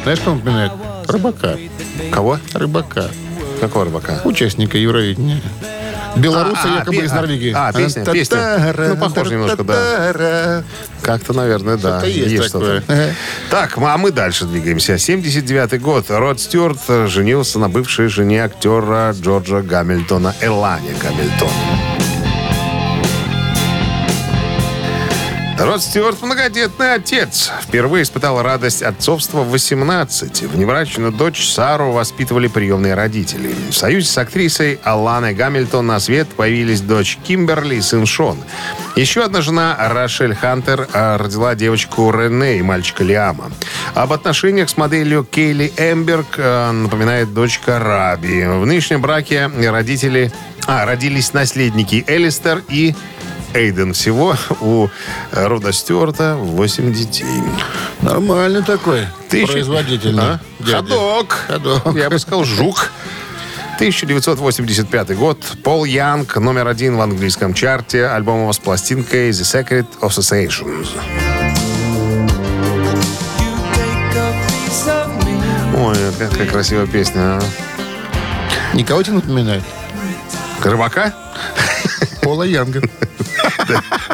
Знаешь, 0.04 0.20
кого 0.20 0.36
напоминает? 0.36 0.72
Рыбака. 1.08 1.58
Кого? 2.12 2.40
Рыбака. 2.54 3.10
Какого 3.60 3.86
рыбака? 3.86 4.22
Участника 4.24 4.78
Евровидения. 4.78 5.42
Белорусы 6.16 6.62
А, 6.64 6.74
а, 6.76 6.80
якобы 6.80 6.98
пе- 6.98 7.06
из 7.06 7.12
а, 7.12 7.16
Норвегии. 7.16 7.54
а, 7.56 7.72
песня, 7.72 8.04
песня. 8.06 8.74
Ну, 8.78 8.98
похоже 8.98 9.32
немножко, 9.34 9.64
да. 9.64 10.64
Как-то, 11.04 11.34
наверное, 11.34 11.78
да. 11.78 12.00
Что-то 12.00 12.08
есть 12.08 12.46
что-то. 12.48 12.84
Так, 13.50 13.78
а 13.78 13.98
мы 13.98 14.12
дальше 14.12 14.46
двигаемся. 14.46 14.94
79-й 14.96 15.78
год. 15.78 16.06
Род 16.10 16.40
Стюарт 16.40 16.80
женился 17.08 17.60
на 17.60 17.70
бывшей 17.70 18.08
жене 18.08 18.44
актера 18.44 19.14
Джорджа 19.20 19.62
Гамильтона, 19.62 20.34
Элане 20.42 20.94
Гамильтон. 21.02 21.50
Род 25.60 25.82
Стюарт– 25.82 26.22
многодетный 26.22 26.94
отец. 26.94 27.52
Впервые 27.62 28.04
испытал 28.04 28.42
радость 28.42 28.82
отцовства 28.82 29.42
в 29.42 29.50
18. 29.50 30.44
Внебрачную 30.44 31.12
дочь 31.12 31.46
Сару 31.46 31.92
воспитывали 31.92 32.48
приемные 32.48 32.94
родители. 32.94 33.54
В 33.70 33.74
союзе 33.74 34.08
с 34.08 34.18
актрисой 34.18 34.80
Аланой 34.86 35.34
Гамильтон 35.34 35.86
на 35.86 36.00
свет 36.00 36.30
появились 36.30 36.80
дочь 36.80 37.18
Кимберли 37.28 37.76
и 37.76 37.82
сын 37.82 38.06
Шон. 38.06 38.38
Еще 38.96 39.22
одна 39.22 39.42
жена, 39.42 39.76
Рошель 39.78 40.34
Хантер, 40.34 40.88
а, 40.94 41.18
родила 41.18 41.56
девочку 41.56 42.10
Рене 42.10 42.60
и 42.60 42.62
мальчика 42.62 43.04
Лиама. 43.04 43.52
Об 43.96 44.14
отношениях 44.14 44.70
с 44.70 44.78
моделью 44.78 45.26
Кейли 45.26 45.74
Эмберг 45.76 46.36
а, 46.38 46.72
напоминает 46.72 47.34
дочка 47.34 47.80
Раби. 47.80 48.46
В 48.46 48.66
нынешнем 48.66 49.02
браке 49.02 49.48
родители... 49.48 50.32
А, 50.68 50.86
родились 50.86 51.34
наследники 51.34 52.04
Элистер 52.08 52.62
и 52.70 52.96
Эйден. 53.54 53.94
Всего 53.94 54.36
у 54.62 54.88
рода 55.32 55.72
Стюарта 55.72 56.36
8 56.36 56.94
детей. 56.94 57.26
Нормально 58.02 58.62
такой. 58.62 59.08
Тысяча- 59.30 59.54
Производительный. 59.54 60.24
А? 60.24 60.40
дядя. 60.60 60.78
Ходок. 60.78 61.38
Ходок. 61.48 61.96
Я 61.96 62.10
бы 62.10 62.20
сказал, 62.20 62.44
жук. 62.44 62.92
1985 63.76 65.16
год. 65.16 65.42
Пол 65.64 65.86
Янг, 65.86 66.36
номер 66.36 66.68
один 66.68 66.98
в 66.98 67.02
английском 67.02 67.54
чарте. 67.54 68.08
Альбом 68.08 68.42
его 68.42 68.52
с 68.54 68.60
пластинкой 68.60 69.30
The 69.30 69.64
Secret 69.66 69.88
of 70.02 70.10
Sensations. 70.10 70.88
Ой, 75.78 75.96
какая 76.20 76.48
красивая 76.48 76.88
песня. 76.88 77.38
а. 77.38 77.42
Никого 78.74 79.02
тебе 79.02 79.16
напоминает? 79.16 79.64
Рыбака? 80.64 81.14
Пола 82.30 82.44
Янга. 82.44 82.80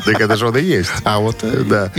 Так 0.05 0.21
это 0.21 0.37
же 0.37 0.47
он 0.47 0.55
и 0.55 0.61
есть. 0.61 0.89
А 1.03 1.19
вот... 1.19 1.35
э, 1.41 1.63
Да. 1.67 1.91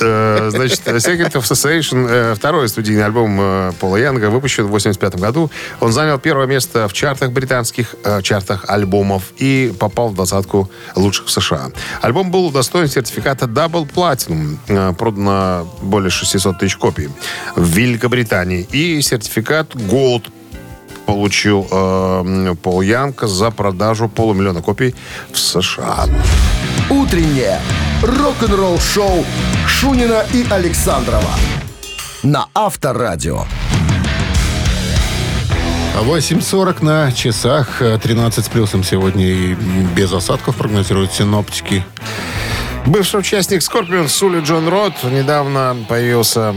Э, 0.00 0.48
Значит, 0.50 0.80
Secret 0.86 1.32
of 1.32 1.42
Association, 1.42 2.06
э, 2.08 2.34
второй 2.34 2.66
студийный 2.70 3.04
альбом 3.04 3.74
Пола 3.78 3.96
Янга, 3.96 4.30
выпущен 4.30 4.64
в 4.64 4.68
85 4.68 5.16
году. 5.16 5.50
Он 5.80 5.92
занял 5.92 6.18
первое 6.18 6.46
место 6.46 6.88
в 6.88 6.94
чартах 6.94 7.32
британских, 7.32 7.94
чартах 8.22 8.64
альбомов 8.68 9.34
и 9.36 9.74
попал 9.78 10.08
в 10.08 10.14
двадцатку 10.14 10.70
лучших 10.96 11.26
в 11.26 11.30
США. 11.30 11.68
Альбом 12.00 12.30
был 12.30 12.46
удостоен 12.46 12.88
сертификата 12.88 13.44
Double 13.44 13.86
Platinum, 13.86 14.94
продано 14.94 15.68
более 15.82 16.08
600 16.10 16.58
тысяч 16.58 16.76
копий 16.78 17.10
в 17.54 17.68
Великобритании, 17.68 18.66
и 18.72 19.02
сертификат 19.02 19.74
Gold 19.74 20.30
получил 21.06 21.66
э, 21.70 22.54
Пол 22.62 22.82
Янг 22.82 23.22
за 23.22 23.50
продажу 23.50 24.08
полумиллиона 24.08 24.62
копий 24.62 24.94
в 25.32 25.38
США. 25.38 26.06
Утреннее 26.90 27.60
рок-н-ролл-шоу 28.02 29.24
Шунина 29.66 30.24
и 30.32 30.46
Александрова 30.50 31.30
на 32.22 32.46
Авторадио. 32.54 33.44
8.40 35.94 36.84
на 36.84 37.12
часах, 37.12 37.80
э, 37.80 37.98
13 37.98 38.44
с 38.44 38.48
плюсом 38.48 38.82
сегодня 38.82 39.26
и 39.26 39.54
без 39.96 40.12
осадков 40.12 40.56
прогнозируют 40.56 41.12
синоптики. 41.12 41.84
Бывший 42.86 43.20
участник 43.20 43.62
Скорпион 43.62 44.08
Сули 44.08 44.40
Джон 44.40 44.68
Рот 44.68 44.92
недавно 45.04 45.74
появился, 45.88 46.54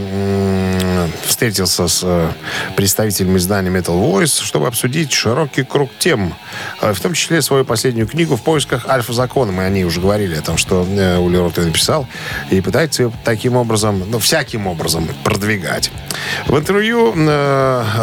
встретился 1.24 1.88
с 1.88 2.02
э, 2.04 2.30
представителями 2.76 3.38
издания 3.38 3.70
Metal 3.70 3.98
Voice, 3.98 4.44
чтобы 4.44 4.66
обсудить 4.66 5.10
широкий 5.10 5.64
круг 5.64 5.90
тем, 5.98 6.34
э, 6.82 6.92
в 6.92 7.00
том 7.00 7.14
числе 7.14 7.40
свою 7.40 7.64
последнюю 7.64 8.06
книгу 8.06 8.36
«В 8.36 8.42
поисках 8.42 8.86
альфа-закона». 8.86 9.52
Мы 9.52 9.64
о 9.64 9.70
ней 9.70 9.84
уже 9.84 10.02
говорили, 10.02 10.36
о 10.36 10.42
том, 10.42 10.58
что 10.58 10.86
э, 10.86 11.16
Ули 11.16 11.38
Рот 11.38 11.56
ее 11.56 11.64
написал, 11.64 12.06
и 12.50 12.60
пытается 12.60 13.04
ее 13.04 13.12
таким 13.24 13.56
образом, 13.56 14.04
ну, 14.10 14.18
всяким 14.18 14.66
образом 14.66 15.08
продвигать. 15.24 15.90
В 16.46 16.58
интервью 16.58 17.14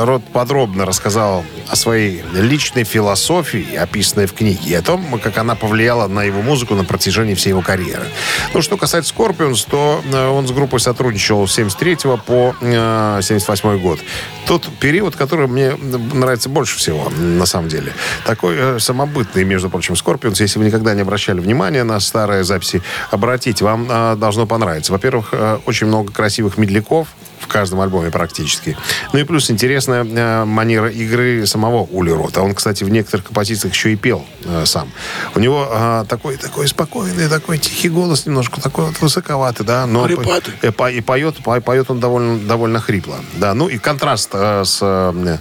Рот 0.03 0.23
подробно 0.33 0.85
рассказал 0.85 1.45
о 1.69 1.75
своей 1.75 2.23
личной 2.33 2.85
философии, 2.85 3.75
описанной 3.75 4.25
в 4.25 4.33
книге, 4.33 4.69
и 4.69 4.73
о 4.73 4.81
том, 4.81 5.19
как 5.19 5.37
она 5.37 5.53
повлияла 5.53 6.07
на 6.07 6.23
его 6.23 6.41
музыку 6.41 6.73
на 6.73 6.85
протяжении 6.85 7.35
всей 7.35 7.49
его 7.49 7.61
карьеры. 7.61 8.05
Ну, 8.53 8.61
что 8.61 8.77
касается 8.77 9.13
Scorpions, 9.13 9.67
то 9.69 10.01
э, 10.11 10.27
он 10.27 10.47
с 10.47 10.51
группой 10.51 10.79
сотрудничал 10.79 11.47
с 11.47 11.53
73 11.53 11.97
по 12.25 12.55
э, 12.61 13.19
78 13.21 13.79
год. 13.79 13.99
Тот 14.45 14.67
период, 14.79 15.15
который 15.15 15.47
мне 15.47 15.73
нравится 16.13 16.49
больше 16.49 16.77
всего, 16.77 17.09
на 17.09 17.45
самом 17.45 17.69
деле. 17.69 17.93
Такой 18.25 18.55
э, 18.57 18.79
самобытный, 18.79 19.43
между 19.43 19.69
прочим, 19.69 19.95
Scorpions. 19.95 20.35
Если 20.39 20.59
вы 20.59 20.65
никогда 20.65 20.93
не 20.93 21.01
обращали 21.01 21.39
внимания 21.39 21.83
на 21.83 21.99
старые 21.99 22.43
записи, 22.43 22.81
обратите, 23.11 23.65
вам 23.65 23.87
э, 23.89 24.15
должно 24.15 24.45
понравиться. 24.45 24.91
Во-первых, 24.91 25.29
э, 25.31 25.59
очень 25.65 25.87
много 25.87 26.11
красивых 26.11 26.57
медляков, 26.57 27.07
в 27.39 27.47
каждом 27.47 27.81
альбоме 27.81 28.11
практически. 28.11 28.77
Ну 29.13 29.19
и 29.19 29.23
плюс 29.23 29.49
интересная 29.51 30.03
э, 30.03 30.45
манера 30.45 30.89
игры 30.89 31.45
самого 31.45 31.83
Ули 31.91 32.11
Рота. 32.11 32.41
Он, 32.41 32.53
кстати, 32.55 32.83
в 32.83 32.89
некоторых 32.89 33.25
композициях 33.27 33.73
еще 33.73 33.93
и 33.93 33.95
пел 33.95 34.25
э, 34.43 34.65
сам. 34.65 34.91
У 35.35 35.39
него 35.39 35.67
э, 35.71 36.05
такой, 36.07 36.37
такой 36.37 36.67
спокойный, 36.67 37.27
такой 37.29 37.57
тихий 37.57 37.89
голос 37.89 38.25
немножко, 38.25 38.61
такой 38.61 38.85
вот 38.85 38.99
высоковатый, 39.01 39.65
да. 39.65 39.85
Но 39.85 40.03
по- 40.15 40.23
э, 40.61 40.71
по- 40.71 40.91
и 40.91 41.01
поет, 41.01 41.37
по- 41.43 41.59
поет 41.61 41.89
он 41.91 41.99
довольно, 41.99 42.37
довольно 42.39 42.79
хрипло. 42.79 43.17
Да, 43.37 43.53
ну 43.53 43.67
и 43.67 43.77
контраст 43.77 44.29
э, 44.33 44.63
с 44.65 44.79
э, 44.81 45.37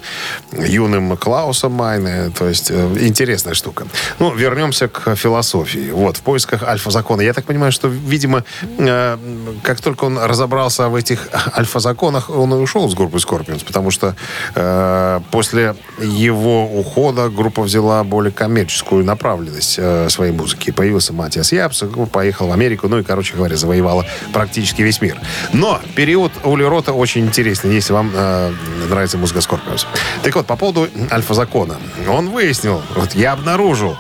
юным 0.53 1.17
Клаусом 1.17 1.73
Майне, 1.73 2.31
то 2.37 2.47
есть 2.49 2.71
э, 2.71 2.97
интересная 3.01 3.55
штука. 3.55 3.87
Ну, 4.19 4.35
вернемся 4.35 4.89
к 4.89 5.15
философии. 5.17 5.91
Вот, 5.91 6.17
в 6.17 6.21
поисках 6.23 6.63
альфа-закона. 6.63 7.21
Я 7.23 7.33
так 7.33 7.45
понимаю, 7.45 7.73
что, 7.73 7.89
видимо, 7.89 8.45
э, 8.79 9.19
как 9.63 9.81
только 9.81 10.05
он 10.05 10.19
разобрался 10.19 10.89
в 10.89 10.95
этих 10.95 11.29
альфа-законах, 11.85 12.31
он 12.31 12.53
и 12.53 12.57
ушел 12.57 12.89
с 12.89 12.95
группы 12.95 13.19
Scorpions, 13.19 13.65
потому 13.65 13.91
что 13.91 14.15
э, 14.55 15.21
после 15.31 15.75
его 16.01 16.65
ухода 16.65 17.29
группа 17.29 17.63
взяла 17.63 18.03
более 18.05 18.33
коммерческую 18.33 19.05
направленность 19.05 19.77
э, 19.79 20.09
своей 20.09 20.33
музыки. 20.33 20.71
Появился 20.71 21.13
Матиас 21.13 21.53
Япс, 21.53 21.85
поехал 22.11 22.49
в 22.49 22.53
Америку, 22.53 22.89
ну 22.89 22.99
и, 22.99 23.03
короче 23.03 23.35
говоря, 23.35 23.57
завоевала 23.57 24.05
практически 24.33 24.83
весь 24.83 25.01
мир. 25.01 25.21
Но 25.53 25.81
период 25.95 26.33
Ули 26.45 26.65
Рота 26.65 26.93
очень 26.93 27.27
интересный, 27.27 27.75
если 27.75 27.93
вам 27.93 28.11
э, 28.15 28.53
нравится 28.89 29.19
музыка 29.19 29.41
Scorpions. 29.41 29.87
Так 30.23 30.35
вот, 30.35 30.47
по 30.47 30.57
поводу 30.57 30.89
альфа-закона. 31.11 31.77
Он 32.09 32.31
выяснил, 32.31 32.83
вот 32.97 33.15
я 33.15 33.33
обнаружил, 33.33 33.97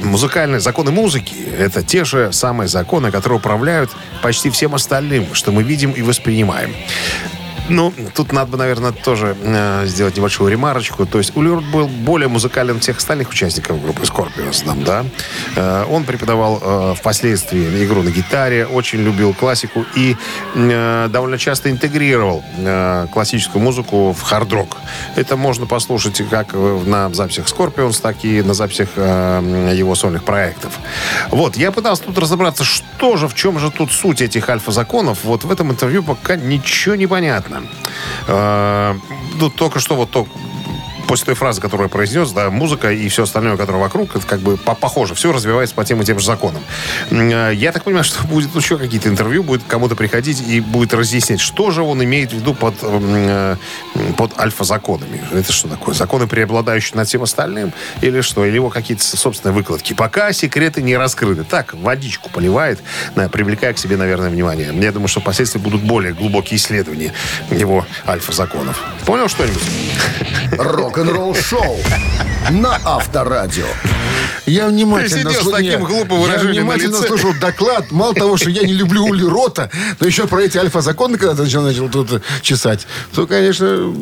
музыкальные 0.00 0.60
законы 0.60 0.90
музыки— 0.90 1.34
это 1.58 1.82
те 1.82 2.04
же 2.04 2.32
самые 2.32 2.68
законы, 2.68 3.10
которые 3.10 3.38
управляют 3.38 3.90
почти 4.22 4.50
всем 4.50 4.74
остальным, 4.74 5.34
что 5.34 5.52
мы 5.52 5.62
видим 5.62 5.92
и 5.92 6.02
воспринимаем. 6.02 6.74
Ну, 7.72 7.92
тут 8.14 8.32
надо 8.32 8.52
бы, 8.52 8.58
наверное, 8.58 8.92
тоже 8.92 9.34
э, 9.40 9.86
сделать 9.86 10.16
небольшую 10.16 10.50
ремарочку. 10.50 11.06
То 11.06 11.18
есть 11.18 11.34
Улюрт 11.34 11.64
был 11.64 11.88
более 11.88 12.28
музыкален 12.28 12.80
всех 12.80 12.98
остальных 12.98 13.30
участников 13.30 13.82
группы 13.82 14.02
Scorpions, 14.02 14.64
там, 14.64 14.84
да. 14.84 15.04
Э, 15.56 15.86
он 15.88 16.04
преподавал 16.04 16.60
э, 16.62 16.94
впоследствии 16.98 17.84
игру 17.84 18.02
на 18.02 18.10
гитаре, 18.10 18.66
очень 18.66 19.00
любил 19.00 19.32
классику 19.32 19.86
и 19.94 20.16
э, 20.54 21.08
довольно 21.10 21.38
часто 21.38 21.70
интегрировал 21.70 22.44
э, 22.58 23.06
классическую 23.10 23.62
музыку 23.62 24.12
в 24.12 24.20
хард-рок. 24.20 24.76
Это 25.16 25.36
можно 25.38 25.64
послушать 25.64 26.22
как 26.28 26.52
на 26.52 27.08
записях 27.14 27.46
Scorpions, 27.46 28.02
так 28.02 28.22
и 28.22 28.42
на 28.42 28.52
записях 28.52 28.90
э, 28.96 29.72
его 29.74 29.94
сольных 29.94 30.24
проектов. 30.24 30.78
Вот, 31.30 31.56
я 31.56 31.72
пытался 31.72 32.02
тут 32.02 32.18
разобраться, 32.18 32.64
что 32.64 33.16
же, 33.16 33.28
в 33.28 33.34
чем 33.34 33.58
же 33.58 33.70
тут 33.70 33.92
суть 33.92 34.20
этих 34.20 34.50
альфа-законов. 34.50 35.20
Вот 35.24 35.44
в 35.44 35.50
этом 35.50 35.70
интервью 35.70 36.02
пока 36.02 36.36
ничего 36.36 36.96
не 36.96 37.06
понятно. 37.06 37.61
Э, 38.26 38.94
ну, 39.34 39.50
только 39.50 39.80
что 39.80 39.96
вот 39.96 40.10
после 41.12 41.26
той 41.26 41.34
фразы, 41.34 41.60
которую 41.60 41.90
произнес, 41.90 42.30
да, 42.30 42.48
музыка 42.48 42.90
и 42.90 43.06
все 43.10 43.24
остальное, 43.24 43.58
которое 43.58 43.76
вокруг, 43.76 44.16
это 44.16 44.26
как 44.26 44.40
бы 44.40 44.56
по- 44.56 44.74
похоже. 44.74 45.14
Все 45.14 45.30
развивается 45.30 45.74
по 45.74 45.84
тем 45.84 46.00
и 46.00 46.06
тем 46.06 46.18
же 46.18 46.24
законам. 46.24 46.62
Э, 47.10 47.52
Я 47.54 47.70
так 47.72 47.84
понимаю, 47.84 48.02
что 48.02 48.26
будет 48.26 48.54
еще 48.56 48.78
какие-то 48.78 49.10
интервью, 49.10 49.42
будет 49.42 49.60
кому-то 49.68 49.94
приходить 49.94 50.40
и 50.40 50.60
будет 50.60 50.94
разъяснять, 50.94 51.38
что 51.40 51.70
же 51.70 51.82
он 51.82 52.02
имеет 52.02 52.30
в 52.32 52.36
виду 52.36 52.54
под, 52.54 52.76
э, 52.80 53.56
под 54.16 54.38
альфа-законами. 54.40 55.22
Это 55.34 55.52
что 55.52 55.68
такое? 55.68 55.94
Законы, 55.94 56.26
преобладающие 56.26 56.96
над 56.96 57.06
всем 57.06 57.22
остальным? 57.24 57.74
Или 58.00 58.22
что? 58.22 58.46
Или 58.46 58.54
его 58.54 58.70
какие-то 58.70 59.04
собственные 59.04 59.54
выкладки? 59.54 59.92
Пока 59.92 60.32
секреты 60.32 60.80
не 60.80 60.96
раскрыты. 60.96 61.44
Так, 61.44 61.74
водичку 61.74 62.30
поливает, 62.30 62.80
привлекая 63.32 63.74
к 63.74 63.78
себе, 63.78 63.98
наверное, 63.98 64.30
внимание. 64.30 64.72
Я 64.80 64.92
думаю, 64.92 65.08
что 65.08 65.20
впоследствии 65.20 65.58
будут 65.60 65.82
более 65.82 66.14
глубокие 66.14 66.56
исследования 66.56 67.12
его 67.50 67.84
альфа-законов. 68.08 68.80
Понял 69.04 69.28
что-нибудь? 69.28 69.62
Рок-н-ролл 71.02 71.34
шоу 71.34 71.78
на 72.50 72.78
Авторадио. 72.84 73.66
Я 74.44 74.66
внимательно, 74.66 75.08
Ты 75.08 75.18
сидел 75.30 75.32
с 75.44 75.46
слу- 75.46 75.52
таким 75.56 75.84
глупым 75.84 76.20
я 76.22 76.36
на 76.36 76.50
внимательно 76.50 76.96
лице. 76.96 77.06
слушал 77.06 77.32
доклад. 77.40 77.92
Мало 77.92 78.12
того, 78.12 78.36
что 78.36 78.50
я 78.50 78.62
не 78.66 78.72
люблю 78.72 79.04
Ули 79.04 79.24
Рота, 79.24 79.70
но 80.00 80.06
еще 80.06 80.26
про 80.26 80.42
эти 80.42 80.58
альфа-законы, 80.58 81.16
когда 81.16 81.36
ты 81.36 81.42
начал, 81.42 81.62
начал 81.62 81.88
тут 81.88 82.22
чесать, 82.42 82.86
то, 83.14 83.26
конечно, 83.28 83.94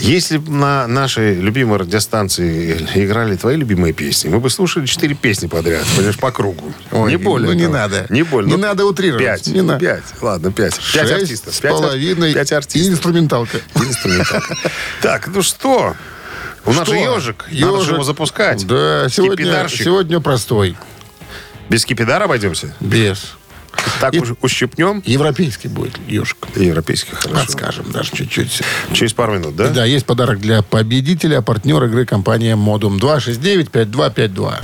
Если 0.00 0.38
бы 0.38 0.50
на 0.50 0.86
нашей 0.86 1.34
любимой 1.34 1.78
радиостанции 1.78 2.86
играли 2.94 3.36
твои 3.36 3.56
любимые 3.56 3.92
песни, 3.92 4.30
мы 4.30 4.40
бы 4.40 4.48
слушали 4.48 4.86
четыре 4.86 5.14
песни 5.14 5.46
подряд, 5.46 5.84
понимаешь, 5.94 6.18
по 6.18 6.30
кругу. 6.32 6.72
Ой, 6.92 7.10
не 7.10 7.16
более 7.18 7.48
ну, 7.48 7.52
не 7.54 7.66
надо. 7.68 8.06
Не 8.08 8.22
более. 8.22 8.50
Не 8.50 8.56
Ну, 8.56 8.62
надо 8.62 8.84
утрировать. 8.86 9.24
Пять. 9.24 9.46
Не 9.48 9.60
надо. 9.62 9.78
Пять. 9.80 10.04
Ладно, 10.22 10.52
пять. 10.52 10.74
Пять 10.74 10.82
шесть 11.08 11.12
артистов. 11.12 11.54
с 11.54 11.60
Пять 11.60 11.72
половиной 11.72 12.32
Пять 12.32 12.50
и 12.50 12.54
артистов. 12.54 12.92
инструменталка. 12.94 13.58
Инструменталка. 13.74 14.56
Так, 15.02 15.28
ну 15.28 15.42
что? 15.42 15.94
У 16.66 16.72
нас 16.72 16.88
же 16.88 16.96
ежик. 16.96 17.46
Надо 17.50 17.76
же 17.76 17.80
Ёжик. 17.80 17.92
его 17.94 18.02
запускать. 18.04 18.66
Да, 18.66 19.08
сегодня, 19.08 19.68
сегодня 19.68 20.20
простой. 20.20 20.76
Без 21.68 21.82
скипидара 21.82 22.24
обойдемся? 22.24 22.74
Без. 22.80 23.32
Так 24.00 24.14
И- 24.14 24.18
уж 24.20 24.32
ущипнем. 24.40 25.02
Европейский 25.04 25.68
будет 25.68 25.98
ежик. 26.08 26.38
Европейский, 26.56 27.14
хорошо. 27.14 27.40
Подскажем 27.40 27.92
даже 27.92 28.10
чуть-чуть. 28.12 28.62
Через 28.92 29.12
пару 29.12 29.34
минут, 29.34 29.54
да? 29.54 29.68
Да, 29.68 29.84
есть 29.84 30.06
подарок 30.06 30.40
для 30.40 30.62
победителя, 30.62 31.40
партнер 31.42 31.84
игры 31.84 32.06
компания 32.06 32.56
Модум 32.56 32.98
269-5252. 32.98 34.54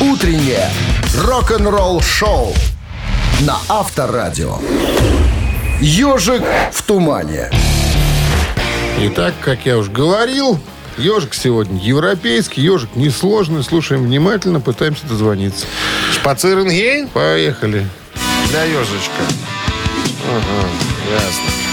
Утреннее 0.00 0.68
рок-н-ролл 1.16 2.00
шоу 2.02 2.54
на 3.40 3.56
Авторадио. 3.68 4.58
Ежик 5.80 6.42
в 6.72 6.82
тумане. 6.82 7.50
Итак, 9.00 9.34
как 9.44 9.64
я 9.64 9.78
уже 9.78 9.90
говорил, 9.92 10.58
ежик 10.96 11.34
сегодня 11.34 11.80
европейский, 11.80 12.62
ежик 12.62 12.96
несложный. 12.96 13.62
Слушаем 13.62 14.02
внимательно, 14.04 14.60
пытаемся 14.60 15.06
дозвониться. 15.06 15.66
Шпациренгейн 16.14 17.08
Поехали. 17.08 17.86
для 18.50 18.64
ежичка. 18.64 19.22
Ага, 20.28 20.68
ясно. 21.12 21.67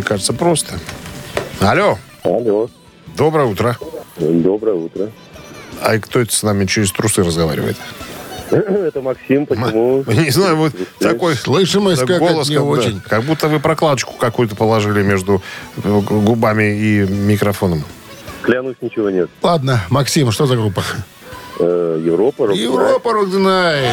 Мне 0.00 0.06
кажется, 0.08 0.32
просто. 0.32 0.78
Алло. 1.60 1.98
Алло, 2.22 2.70
Доброе 3.18 3.44
утро. 3.44 3.76
доброе 4.16 4.74
утро. 4.74 5.10
А 5.82 5.98
кто 5.98 6.20
это 6.20 6.34
с 6.34 6.42
нами 6.42 6.64
через 6.64 6.90
трусы 6.90 7.22
разговаривает? 7.22 7.76
Это 8.50 9.02
Максим, 9.02 9.44
почему? 9.44 10.02
Не 10.06 10.30
знаю, 10.30 10.56
вот 10.56 10.72
такой 11.00 11.34
Слышимость 11.36 12.06
как 12.06 12.18
голос, 12.18 12.48
не 12.48 12.56
очень. 12.56 12.98
как 13.02 13.24
будто 13.24 13.48
вы 13.48 13.60
прокладочку 13.60 14.14
какую-то 14.14 14.56
положили 14.56 15.02
между 15.02 15.42
э, 15.84 16.00
губами 16.00 16.74
и 16.74 17.00
микрофоном. 17.06 17.84
Клянусь, 18.40 18.76
ничего 18.80 19.10
нет. 19.10 19.28
Ладно, 19.42 19.82
Максим, 19.90 20.32
что 20.32 20.46
за 20.46 20.56
группа? 20.56 20.82
Э, 21.58 22.00
Европа, 22.02 22.46
рок 22.46 22.56
Европа 22.56 23.12
Руднай. 23.12 23.84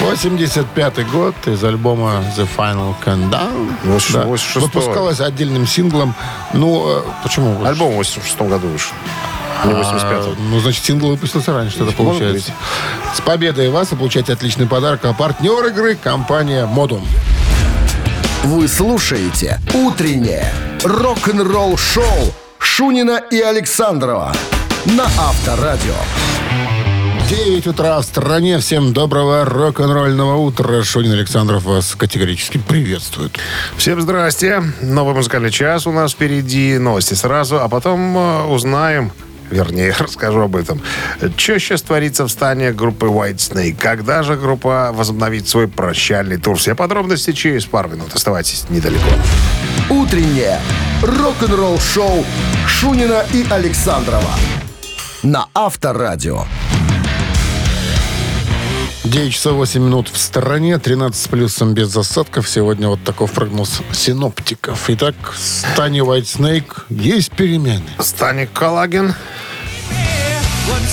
85 0.00 1.06
год 1.10 1.34
из 1.46 1.62
альбома 1.64 2.22
The 2.36 2.46
Final 2.56 2.94
Countdown. 3.04 3.72
Восемь- 3.84 4.12
Да. 4.14 4.24
86-го. 4.24 4.60
Выпускалась 4.66 5.20
отдельным 5.20 5.66
синглом. 5.66 6.14
Ну, 6.52 6.86
э, 6.98 7.02
почему? 7.22 7.64
Альбом 7.64 7.92
в 7.92 7.96
86 7.96 8.48
году 8.48 8.68
вышел. 8.68 8.92
Не 9.64 9.72
в 9.72 9.76
85 9.78 10.18
А, 10.26 10.34
ну, 10.50 10.60
значит, 10.60 10.84
сингл 10.84 11.08
выпустился 11.08 11.52
раньше, 11.54 11.76
что-то 11.76 11.92
получается. 11.92 12.52
С 13.14 13.20
победой 13.22 13.70
вас 13.70 13.90
вы 13.90 13.96
получаете 13.96 14.34
отличный 14.34 14.66
подарок. 14.66 15.04
А 15.04 15.12
партнер 15.14 15.64
игры– 15.66 15.94
компания 16.02 16.66
«Модум». 16.66 17.06
Вы 18.44 18.68
слушаете 18.68 19.58
«Утреннее 19.72 20.52
рок-н-ролл-шоу» 20.84 22.34
Шунина 22.58 23.20
и 23.30 23.40
Александрова 23.40 24.32
на 24.84 25.04
Авторадио. 25.04 25.94
9 27.28 27.66
утра 27.66 28.00
в 28.00 28.04
стране. 28.04 28.60
Всем 28.60 28.92
доброго 28.92 29.44
рок-н-ролльного 29.44 30.36
утра. 30.36 30.84
Шунин 30.84 31.10
Александров 31.12 31.64
вас 31.64 31.96
категорически 31.96 32.58
приветствует. 32.58 33.36
Всем 33.76 34.00
здрасте. 34.00 34.62
Новый 34.80 35.12
музыкальный 35.12 35.50
час 35.50 35.88
у 35.88 35.92
нас 35.92 36.12
впереди. 36.12 36.78
Новости 36.78 37.14
сразу, 37.14 37.60
а 37.60 37.68
потом 37.68 38.16
э, 38.16 38.44
узнаем, 38.44 39.10
вернее, 39.50 39.92
расскажу 39.98 40.42
об 40.42 40.54
этом. 40.54 40.80
Что 41.36 41.58
сейчас 41.58 41.82
творится 41.82 42.26
в 42.26 42.28
стане 42.28 42.70
группы 42.70 43.06
White 43.06 43.38
Snake? 43.38 43.76
Когда 43.76 44.22
же 44.22 44.36
группа 44.36 44.92
возобновит 44.94 45.48
свой 45.48 45.66
прощальный 45.66 46.36
тур? 46.36 46.56
Все 46.56 46.76
подробности 46.76 47.32
через 47.32 47.64
пару 47.64 47.88
минут. 47.88 48.14
Оставайтесь 48.14 48.66
недалеко. 48.70 49.10
Утреннее 49.90 50.60
рок-н-ролл-шоу 51.02 52.24
Шунина 52.68 53.24
и 53.32 53.44
Александрова 53.50 54.30
на 55.24 55.48
Авторадио. 55.54 56.44
9 59.10 59.32
часов 59.32 59.54
8 59.54 59.80
минут 59.80 60.08
в 60.08 60.18
стороне, 60.18 60.78
13 60.78 61.22
с 61.22 61.28
плюсом 61.28 61.74
без 61.74 61.88
осадков. 61.88 62.48
Сегодня 62.48 62.88
вот 62.88 63.04
такой 63.04 63.28
прогноз 63.28 63.80
синоптиков. 63.92 64.90
Итак, 64.90 65.14
Whitesnake 66.00 66.82
есть 66.88 67.30
перемены. 67.30 67.84
Станик 68.00 68.52
Калагин. 68.52 69.14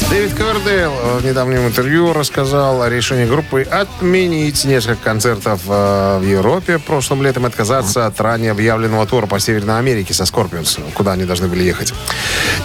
Дэвид 0.09 0.33
Ковердейл 0.35 0.91
в 1.19 1.25
недавнем 1.25 1.65
интервью 1.65 2.13
рассказал 2.13 2.83
о 2.83 2.89
решении 2.89 3.25
группы 3.25 3.63
отменить 3.63 4.65
несколько 4.65 5.03
концертов 5.03 5.61
э, 5.67 6.19
в 6.19 6.23
Европе 6.23 6.77
прошлым 6.77 7.23
летом 7.23 7.45
и 7.45 7.47
отказаться 7.47 8.05
от 8.05 8.21
ранее 8.21 8.51
объявленного 8.51 9.07
тура 9.07 9.25
по 9.25 9.39
Северной 9.39 9.79
Америке 9.79 10.13
со 10.13 10.25
Скорпионс, 10.25 10.77
куда 10.93 11.13
они 11.13 11.25
должны 11.25 11.47
были 11.47 11.63
ехать. 11.63 11.93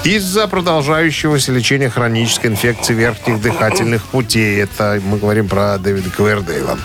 Из-за 0.05 0.47
продолжающегося 0.49 1.53
лечения 1.53 1.89
хронической 1.89 2.51
инфекции 2.51 2.93
верхних 2.93 3.41
дыхательных 3.41 4.05
путей. 4.05 4.61
Это 4.61 5.01
мы 5.03 5.17
говорим 5.17 5.49
про 5.49 5.79
Дэвида 5.79 6.11
Ковердейла. 6.11 6.79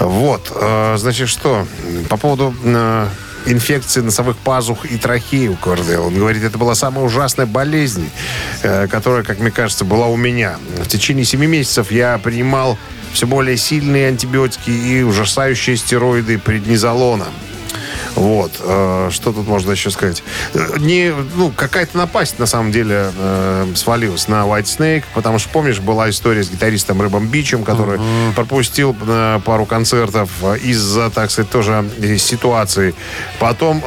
Вот, 0.00 0.50
э, 0.54 0.96
значит, 0.98 1.28
что? 1.28 1.66
По 2.08 2.16
поводу 2.16 2.54
э, 2.64 3.06
инфекции 3.46 4.00
носовых 4.00 4.36
пазух 4.36 4.84
и 4.86 4.96
трахеи 4.96 5.48
у 5.48 5.56
Кордела. 5.56 6.06
Он 6.06 6.14
говорит, 6.14 6.42
это 6.42 6.58
была 6.58 6.74
самая 6.74 7.04
ужасная 7.04 7.46
болезнь, 7.46 8.08
э, 8.62 8.86
которая, 8.88 9.22
как 9.22 9.38
мне 9.40 9.50
кажется, 9.50 9.84
была 9.84 10.06
у 10.06 10.16
меня. 10.16 10.58
В 10.78 10.88
течение 10.88 11.24
семи 11.24 11.46
месяцев 11.46 11.90
я 11.90 12.18
принимал 12.18 12.78
все 13.12 13.26
более 13.26 13.56
сильные 13.56 14.08
антибиотики 14.08 14.70
и 14.70 15.02
ужасающие 15.02 15.76
стероиды 15.76 16.38
преднизолона. 16.38 17.26
Вот. 18.14 18.52
э, 18.60 19.08
Что 19.10 19.32
тут 19.32 19.46
можно 19.46 19.72
еще 19.72 19.90
сказать? 19.90 20.22
Э, 20.54 20.76
Не, 20.78 21.12
ну, 21.36 21.50
какая-то 21.50 21.96
напасть, 21.96 22.38
на 22.38 22.46
самом 22.46 22.72
деле, 22.72 23.10
э, 23.16 23.72
свалилась 23.74 24.28
на 24.28 24.44
White 24.46 24.64
Snake, 24.64 25.04
потому 25.14 25.38
что, 25.38 25.48
помнишь, 25.50 25.80
была 25.80 26.10
история 26.10 26.42
с 26.42 26.50
гитаристом 26.50 27.00
Рэбом 27.00 27.26
Бичем, 27.28 27.64
который 27.64 28.00
пропустил 28.34 28.94
э, 29.06 29.40
пару 29.44 29.66
концертов 29.66 30.30
из-за, 30.62 31.10
так 31.10 31.30
сказать, 31.30 31.50
тоже 31.50 31.84
ситуации. 32.18 32.94
Потом 33.38 33.82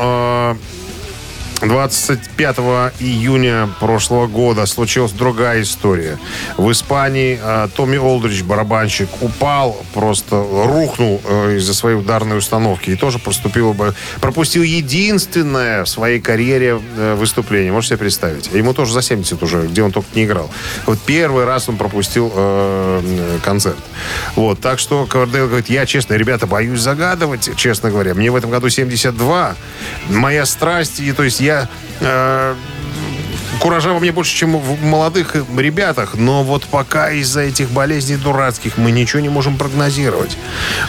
25 1.61 2.57
июня 2.99 3.69
прошлого 3.79 4.27
года 4.27 4.65
случилась 4.65 5.13
другая 5.13 5.61
история. 5.61 6.19
В 6.57 6.69
Испании 6.71 7.39
э, 7.41 7.69
Томми 7.75 7.97
Олдрич, 7.97 8.43
барабанщик, 8.43 9.07
упал, 9.21 9.83
просто 9.93 10.35
рухнул 10.35 11.21
э, 11.23 11.55
из-за 11.57 11.73
своей 11.73 11.95
ударной 11.95 12.37
установки 12.37 12.89
и 12.89 12.95
тоже 12.95 13.19
поступил 13.19 13.73
бы, 13.73 13.95
пропустил 14.19 14.63
единственное 14.63 15.85
в 15.85 15.89
своей 15.89 16.19
карьере 16.19 16.81
э, 16.97 17.15
выступление. 17.15 17.71
Можете 17.71 17.95
себе 17.95 17.99
представить? 17.99 18.51
Ему 18.51 18.73
тоже 18.73 18.93
за 18.93 19.01
70 19.01 19.41
уже, 19.41 19.67
где 19.67 19.81
он 19.81 19.93
только 19.93 20.09
не 20.13 20.25
играл. 20.25 20.49
Вот 20.85 20.99
первый 21.05 21.45
раз 21.45 21.69
он 21.69 21.77
пропустил 21.77 22.31
э, 22.35 23.39
концерт. 23.43 23.79
Вот, 24.35 24.59
так 24.59 24.77
что 24.77 25.05
Ковердейл 25.05 25.47
говорит, 25.47 25.69
я, 25.69 25.85
честно, 25.85 26.15
ребята, 26.15 26.47
боюсь 26.47 26.81
загадывать, 26.81 27.49
честно 27.55 27.91
говоря. 27.91 28.13
Мне 28.13 28.29
в 28.29 28.35
этом 28.35 28.49
году 28.49 28.67
72. 28.69 29.55
Моя 30.09 30.45
страсть, 30.45 30.99
и 30.99 31.13
то 31.13 31.23
есть 31.23 31.44
я... 31.45 31.67
э, 32.01 32.55
Куража 33.59 33.93
во 33.93 33.99
мне 33.99 34.11
больше, 34.11 34.35
чем 34.35 34.57
в 34.57 34.83
молодых 34.83 35.35
ребятах, 35.57 36.13
но 36.15 36.43
вот 36.43 36.65
пока 36.65 37.09
из-за 37.11 37.41
этих 37.41 37.71
болезней 37.71 38.17
дурацких 38.17 38.77
мы 38.77 38.91
ничего 38.91 39.21
не 39.21 39.29
можем 39.29 39.57
прогнозировать. 39.57 40.37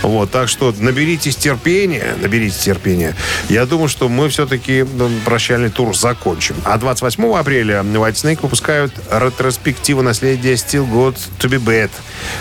Вот, 0.02 0.30
так 0.30 0.48
что 0.48 0.74
наберитесь 0.78 1.36
терпения, 1.36 2.14
наберитесь 2.20 2.58
терпения. 2.58 3.14
Я 3.48 3.64
думаю, 3.64 3.88
что 3.88 4.08
мы 4.08 4.28
все-таки 4.28 4.84
прощальный 5.24 5.70
тур 5.70 5.96
закончим. 5.96 6.56
А 6.64 6.76
28 6.76 7.34
апреля 7.36 7.76
White 7.80 8.12
Snake 8.14 8.40
выпускают 8.42 8.92
ретроспективу 9.10 10.02
наследия 10.02 10.52
Still 10.54 10.86
Good 10.90 11.16
To 11.38 11.48
Be 11.48 11.58
Bad. 11.58 11.90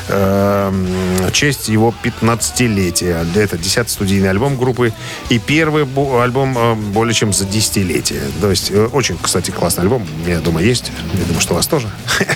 Эм, 0.09 1.28
в 1.28 1.32
честь 1.32 1.69
его 1.69 1.93
15-летия. 2.03 3.26
Это 3.36 3.57
10 3.57 3.89
студийный 3.89 4.30
альбом 4.32 4.57
группы 4.57 4.91
и 5.30 5.39
первый 5.39 5.86
бо- 5.86 6.23
альбом 6.23 6.57
э, 6.57 6.73
более 6.76 7.13
чем 7.13 7.32
за 7.32 7.45
десятилетие. 7.45 8.21
То 8.41 8.49
есть 8.49 8.71
э, 8.71 8.86
очень, 8.91 9.17
кстати, 9.21 9.51
классный 9.51 9.84
альбом. 9.84 10.05
Меня 10.24 10.39
дома 10.39 10.61
есть. 10.61 10.91
Я 11.13 11.26
думаю, 11.26 11.41
что 11.41 11.53
у 11.53 11.57
вас 11.57 11.68
тоже. 11.68 11.89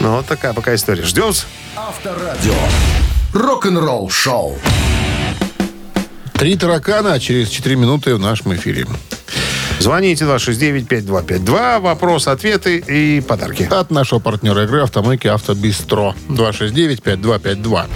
Ну, 0.00 0.16
вот 0.16 0.26
такая 0.26 0.54
пока 0.54 0.74
история. 0.74 1.02
Ждем. 1.02 1.32
Авторадио. 1.76 2.54
Рок-н-ролл-шоу. 3.34 4.58
Три 6.34 6.56
таракана 6.56 7.20
через 7.20 7.50
4 7.50 7.76
минуты 7.76 8.14
в 8.14 8.18
нашем 8.18 8.54
эфире. 8.54 8.86
Звоните 9.78 10.24
269-5252. 10.24 11.80
Вопрос, 11.80 12.28
ответы 12.28 12.78
и 12.78 13.20
подарки. 13.20 13.68
От 13.70 13.90
нашего 13.90 14.18
партнера 14.18 14.64
игры 14.64 14.82
«Автомойки 14.82 15.26
Автобистро». 15.26 16.14
269-5252. 16.28 17.86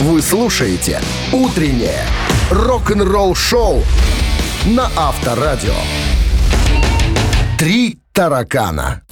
Вы 0.00 0.22
слушаете 0.22 1.00
«Утреннее 1.32 2.04
рок-н-ролл-шоу» 2.50 3.82
на 4.66 4.90
Авторадио. 4.96 5.74
Три 7.62 7.96
таракана. 8.12 9.02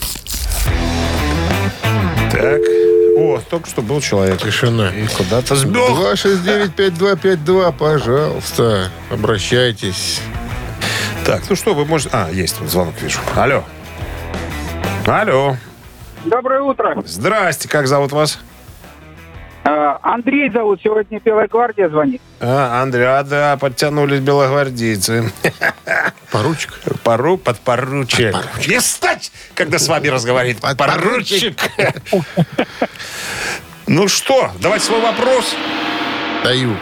Так. 2.33 2.61
О, 3.17 3.41
только 3.49 3.71
что 3.71 3.81
был 3.81 4.01
человек. 4.01 4.43
Тишина. 4.43 4.89
И 4.89 5.07
куда-то 5.07 5.55
сбег. 5.55 5.77
269-5252, 5.77 7.73
пожалуйста, 7.79 8.91
обращайтесь. 9.09 10.21
Так, 11.25 11.43
ну 11.49 11.55
что, 11.55 11.75
вы 11.75 11.85
можете... 11.85 12.11
А, 12.13 12.29
есть 12.29 12.59
вот 12.59 12.71
звонок, 12.71 12.95
вижу. 13.01 13.21
Алло. 13.37 13.63
Алло. 15.07 15.57
Доброе 16.25 16.63
утро. 16.63 17.01
Здрасте, 17.07 17.69
как 17.69 17.87
зовут 17.87 18.11
вас? 18.11 18.41
Э, 19.63 19.97
Андрей 20.03 20.51
зовут, 20.51 20.81
сегодня 20.83 21.21
Белая 21.21 21.47
гвардия 21.47 21.89
звонит. 21.89 22.21
А, 22.41 22.83
Андрей, 22.83 23.07
а, 23.07 23.23
да, 23.23 23.57
подтянулись 23.59 24.19
белогвардейцы. 24.19 25.31
Поручик. 26.31 26.81
Пару, 27.03 27.37
подпоручик. 27.37 28.37
Не 28.67 28.81
стать, 28.81 29.33
когда 29.55 29.79
с 29.79 29.89
вами 29.89 30.09
разговаривает 30.09 30.61
Подпоручик. 30.61 31.57
поручик. 31.57 32.25
Ну 33.87 34.07
что, 34.07 34.53
давайте 34.61 34.87
свой 34.87 35.01
вопрос. 35.01 35.45
Даю. 36.45 36.77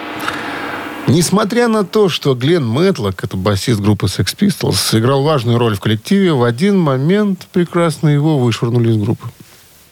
Несмотря 1.07 1.69
на 1.69 1.85
то, 1.85 2.11
что 2.11 2.35
Глен 2.35 2.67
Мэтлок, 2.67 3.25
это 3.25 3.39
басист 3.39 3.81
группы 3.81 4.07
Sex 4.07 4.37
Pistols, 4.37 4.75
сыграл 4.75 5.23
важную 5.23 5.59
роль 5.59 5.75
в 5.75 5.81
коллективе, 5.81 6.35
в 6.35 6.43
один 6.43 6.79
момент 6.79 7.47
прекрасно 7.51 8.11
его 8.11 8.39
вышвырнули 8.39 8.91
из 8.91 8.99
группы. 8.99 9.27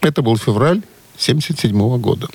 Это 0.03 0.21
был 0.21 0.37
февраль 0.37 0.83
1977 1.19 1.99
года. 1.99 2.29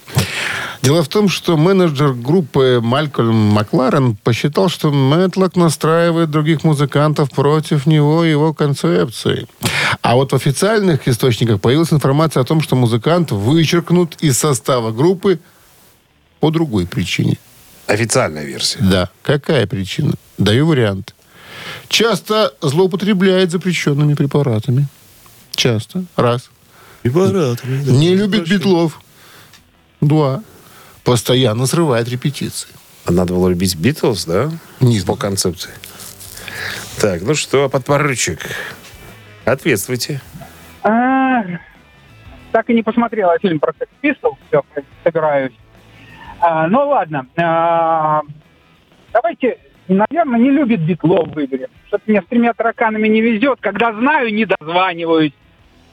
Дело 0.82 1.04
в 1.04 1.08
том, 1.08 1.30
что 1.30 1.58
менеджер 1.58 2.14
группы 2.14 2.80
Малькольм 2.82 3.36
Макларен 3.36 4.16
посчитал, 4.16 4.70
что 4.70 4.92
Мэтлок 4.92 5.56
настраивает 5.56 6.32
других 6.32 6.64
музыкантов 6.64 7.30
против 7.30 7.86
него 7.86 8.26
и 8.26 8.32
его 8.32 8.54
концепции. 8.54 9.48
А 10.02 10.16
вот 10.16 10.32
в 10.32 10.36
официальных 10.36 11.08
источниках 11.08 11.62
появилась 11.62 11.94
информация 11.94 12.42
о 12.42 12.46
том, 12.46 12.62
что 12.62 12.76
музыкант 12.76 13.32
вычеркнут 13.32 14.18
из 14.22 14.38
состава 14.38 14.92
группы 14.92 15.40
по 16.40 16.50
другой 16.50 16.88
причине. 16.88 17.38
Официальная 17.88 18.46
версия. 18.46 18.80
Да. 18.82 19.10
Какая 19.22 19.68
причина? 19.68 20.14
Даю 20.38 20.66
вариант. 20.66 21.14
Часто 21.88 22.54
злоупотребляет 22.62 23.52
запрещенными 23.52 24.14
препаратами. 24.14 24.88
Часто. 25.56 26.06
Раз. 26.16 26.51
Не 27.04 28.16
любит 28.16 28.50
битлов. 28.50 29.02
Два. 30.02 30.44
Постоянно 31.04 31.66
срывает 31.66 32.08
репетиции. 32.10 32.70
А 33.06 33.12
Надо 33.12 33.34
было 33.34 33.50
любить 33.50 33.76
Битлз, 33.76 34.26
да? 34.26 34.52
Не 34.80 35.00
По 35.02 35.16
концепции. 35.16 35.72
Так, 37.00 37.22
ну 37.24 37.34
что, 37.34 37.68
подпоручик, 37.68 38.40
ответствуйте. 39.46 40.22
А, 40.84 41.44
так 42.52 42.70
и 42.70 42.74
не 42.74 42.84
посмотрела 42.84 43.40
фильм 43.40 43.60
про 43.60 43.72
Sex 43.72 43.88
Pistols, 44.04 44.36
все, 44.48 44.64
собираюсь. 45.04 45.54
А, 46.40 46.68
ну 46.68 46.90
ладно, 46.90 47.26
А, 47.38 48.22
давайте, 49.14 49.58
наверное, 49.88 50.40
не 50.40 50.52
любит 50.52 50.82
битлов 50.82 51.30
выберем. 51.34 51.70
Что-то 51.88 52.04
мне 52.06 52.22
с 52.22 52.26
тремя 52.26 52.54
тараканами 52.54 53.08
не 53.08 53.22
везет. 53.22 53.60
Когда 53.62 53.94
знаю, 53.94 54.32
не 54.34 54.46
дозваниваюсь. 54.46 55.34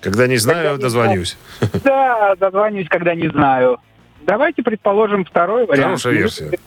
Когда 0.01 0.27
не 0.27 0.37
знаю, 0.37 0.77
не 0.77 0.83
дозвонюсь. 0.83 1.37
Да, 1.85 2.35
дозваниваюсь, 2.37 2.89
когда 2.89 3.15
не 3.15 3.29
знаю. 3.29 3.79
Давайте 4.27 4.63
предположим 4.63 5.25
второй 5.25 5.67
вариант. 5.67 6.03
Хорошая 6.03 6.13
Не 6.13 6.19
версия. 6.19 6.59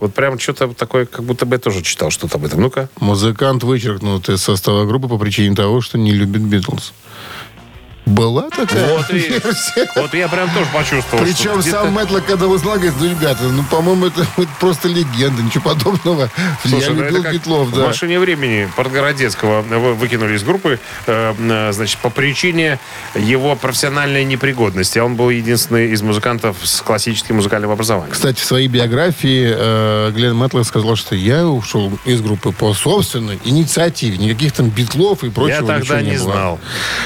Вот 0.00 0.14
прям 0.14 0.38
что-то 0.38 0.72
такое, 0.74 1.04
как 1.04 1.22
будто 1.24 1.44
бы 1.44 1.56
я 1.56 1.58
тоже 1.60 1.82
читал 1.82 2.10
что-то 2.10 2.38
об 2.38 2.46
этом. 2.46 2.60
Ну-ка. 2.62 2.88
Музыкант 3.00 3.62
вычеркнут 3.62 4.30
из 4.30 4.42
состава 4.42 4.86
группы 4.86 5.08
по 5.08 5.18
причине 5.18 5.54
того, 5.54 5.82
что 5.82 5.98
не 5.98 6.12
любит 6.12 6.40
Битлз. 6.40 6.94
Была 8.10 8.50
такая 8.50 8.96
Вот 8.96 9.10
и-. 9.10 9.40
Вот 9.96 10.14
я 10.14 10.28
прям 10.28 10.50
тоже 10.50 10.66
почувствовал. 10.72 11.24
Причем 11.24 11.62
сам 11.62 11.92
Мэтлок, 11.92 12.26
когда 12.26 12.46
высылал, 12.46 12.74
говорит, 12.74 12.94
ну, 12.98 13.08
ребята, 13.08 13.44
ну, 13.44 13.62
по-моему, 13.64 14.06
это, 14.06 14.22
это 14.36 14.48
просто 14.58 14.88
легенда, 14.88 15.42
ничего 15.42 15.74
подобного. 15.74 16.30
Слушай, 16.66 16.88
Я 16.88 16.90
ну 16.94 17.02
любил 17.04 17.22
Битлов, 17.30 17.68
в 17.68 17.76
да. 17.76 17.86
машине 17.86 18.18
времени 18.18 18.68
Подгородецкого 18.76 19.62
вы- 19.62 19.94
выкинули 19.94 20.36
из 20.36 20.42
группы, 20.42 20.80
э, 21.06 21.34
э, 21.38 21.72
значит, 21.72 21.98
по 21.98 22.10
причине 22.10 22.78
его 23.14 23.54
профессиональной 23.54 24.24
непригодности. 24.24 24.98
Он 24.98 25.14
был 25.14 25.30
единственный 25.30 25.90
из 25.90 26.02
музыкантов 26.02 26.56
с 26.62 26.80
классическим 26.82 27.36
музыкальным 27.36 27.70
образованием. 27.70 28.12
Кстати, 28.12 28.40
в 28.40 28.44
своей 28.44 28.68
биографии 28.68 29.54
э, 29.56 30.10
Глен 30.14 30.36
Мэтлок 30.36 30.66
сказал, 30.66 30.96
что 30.96 31.14
я 31.14 31.46
ушел 31.46 31.92
из 32.04 32.20
группы 32.20 32.50
по 32.52 32.74
собственной 32.74 33.38
инициативе. 33.44 34.18
Никаких 34.18 34.52
там 34.52 34.68
битлов 34.68 35.22
и 35.22 35.30
прочего 35.30 35.60
Я 35.60 35.62
тогда 35.62 36.02
не 36.02 36.16
было. 36.16 36.32
знал. 36.32 36.60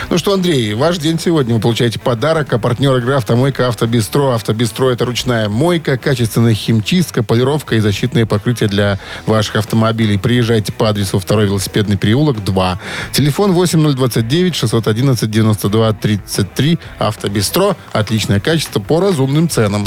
Ну 0.08 0.18
что, 0.18 0.32
Андрей, 0.32 0.72
ваш 0.74 0.93
день 0.98 1.18
сегодня. 1.18 1.54
Вы 1.54 1.60
получаете 1.60 1.98
подарок. 1.98 2.52
А 2.52 2.58
партнер 2.58 2.96
игры 2.96 3.14
«Автомойка 3.14 3.68
Автобестро». 3.68 4.34
«Автобестро»— 4.34 4.88
это 4.90 5.04
ручная 5.04 5.48
мойка, 5.48 5.96
качественная 5.96 6.54
химчистка, 6.54 7.22
полировка 7.22 7.76
и 7.76 7.80
защитные 7.80 8.26
покрытия 8.26 8.66
для 8.66 8.98
ваших 9.26 9.56
автомобилей. 9.56 10.18
Приезжайте 10.18 10.72
по 10.72 10.88
адресу 10.88 11.20
2 11.20 11.42
велосипедный 11.42 11.96
переулок, 11.96 12.42
2. 12.44 12.78
Телефон 13.12 13.52
8029 13.52 14.54
611 14.54 15.30
92 15.30 15.92
33. 15.92 16.78
«Автобестро»— 16.98 17.76
отличное 17.92 18.40
качество 18.40 18.80
по 18.80 19.00
разумным 19.00 19.48
ценам. 19.48 19.84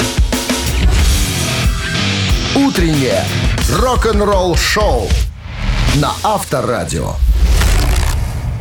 Утреннее 2.54 3.24
рок-н-ролл-шоу 3.70 5.08
на 5.96 6.12
Авторадио. 6.22 7.14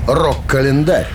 Рок-календарь. 0.08 1.08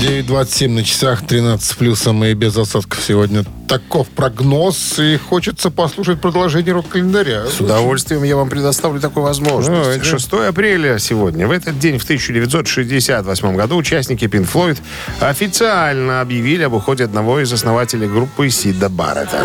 9.27 0.00 0.68
на 0.68 0.84
часах, 0.84 1.26
13 1.26 1.66
с 1.66 1.74
плюсом 1.74 2.24
и 2.24 2.32
без 2.32 2.56
осадков 2.56 3.00
сегодня. 3.02 3.44
Таков 3.66 4.06
прогноз, 4.08 4.96
и 5.00 5.16
хочется 5.16 5.70
послушать 5.70 6.20
продолжение 6.20 6.72
рок-календаря. 6.72 7.46
С 7.46 7.60
удовольствием 7.60 8.22
я 8.22 8.36
вам 8.36 8.48
предоставлю 8.48 9.00
такую 9.00 9.24
возможность. 9.24 9.82
Давайте. 9.82 10.04
6 10.04 10.32
апреля 10.48 11.00
сегодня. 11.00 11.48
В 11.48 11.50
этот 11.50 11.80
день, 11.80 11.98
в 11.98 12.04
1968 12.04 13.56
году, 13.56 13.76
участники 13.76 14.26
Pink 14.26 14.48
Floyd 14.50 14.78
официально 15.18 16.20
объявили 16.20 16.62
об 16.62 16.74
уходе 16.74 17.02
одного 17.02 17.40
из 17.40 17.52
основателей 17.52 18.06
группы 18.06 18.50
Сида 18.50 18.88
Баррета. 18.88 19.44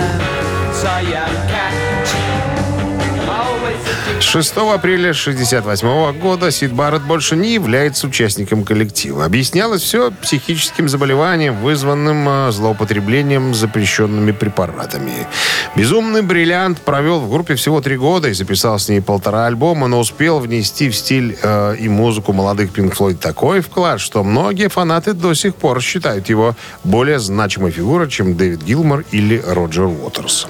6 4.23 4.57
апреля 4.57 5.11
1968 5.11 6.19
года 6.19 6.49
Сид 6.49 6.73
Барретт 6.73 7.03
больше 7.03 7.35
не 7.35 7.53
является 7.53 8.07
участником 8.07 8.63
коллектива. 8.63 9.25
Объяснялось 9.25 9.81
все 9.81 10.11
психическим 10.11 10.89
заболеванием, 10.89 11.55
вызванным 11.57 12.27
э, 12.27 12.51
злоупотреблением 12.51 13.53
запрещенными 13.53 14.31
препаратами. 14.31 15.27
Безумный 15.75 16.21
бриллиант 16.21 16.79
провел 16.79 17.19
в 17.19 17.29
группе 17.29 17.55
всего 17.55 17.81
три 17.81 17.97
года 17.97 18.29
и 18.29 18.33
записал 18.33 18.79
с 18.79 18.89
ней 18.89 19.01
полтора 19.01 19.45
альбома, 19.45 19.87
но 19.87 19.99
успел 19.99 20.39
внести 20.39 20.89
в 20.89 20.95
стиль 20.95 21.37
э, 21.41 21.75
и 21.77 21.89
музыку 21.89 22.33
молодых 22.33 22.71
Pink 22.71 22.95
Floyd 22.95 23.17
такой 23.17 23.61
вклад, 23.61 23.99
что 23.99 24.23
многие 24.23 24.69
фанаты 24.69 25.13
до 25.13 25.33
сих 25.33 25.55
пор 25.55 25.81
считают 25.81 26.29
его 26.29 26.55
более 26.83 27.19
значимой 27.19 27.71
фигурой, 27.71 28.09
чем 28.09 28.35
Дэвид 28.35 28.63
Гилмор 28.63 29.03
или 29.11 29.43
Роджер 29.45 29.85
Уотерс. 29.85 30.47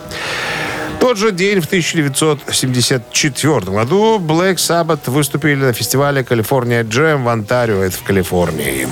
Тот 1.03 1.17
же 1.17 1.33
день, 1.33 1.59
в 1.59 1.65
1974 1.65 3.59
году, 3.59 4.19
Black 4.19 4.55
Sabbath 4.55 5.09
выступили 5.11 5.55
на 5.55 5.73
фестивале 5.73 6.21
California 6.21 6.81
Jam 6.85 7.23
в 7.23 7.27
Онтарио, 7.27 7.83
это 7.83 7.97
в 7.97 8.03
Калифорнии. 8.03 8.87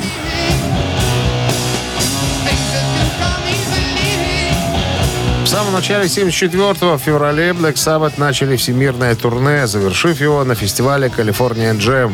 В 5.45 5.47
самом 5.47 5.71
начале 5.71 6.09
74 6.09 6.73
в 6.73 6.97
феврале 6.97 7.51
Black 7.51 7.75
Sabbath 7.75 8.15
начали 8.17 8.57
всемирное 8.57 9.15
турне, 9.15 9.65
завершив 9.65 10.19
его 10.19 10.43
на 10.43 10.55
фестивале 10.55 11.07
California 11.07 11.73
Jam 11.77 12.13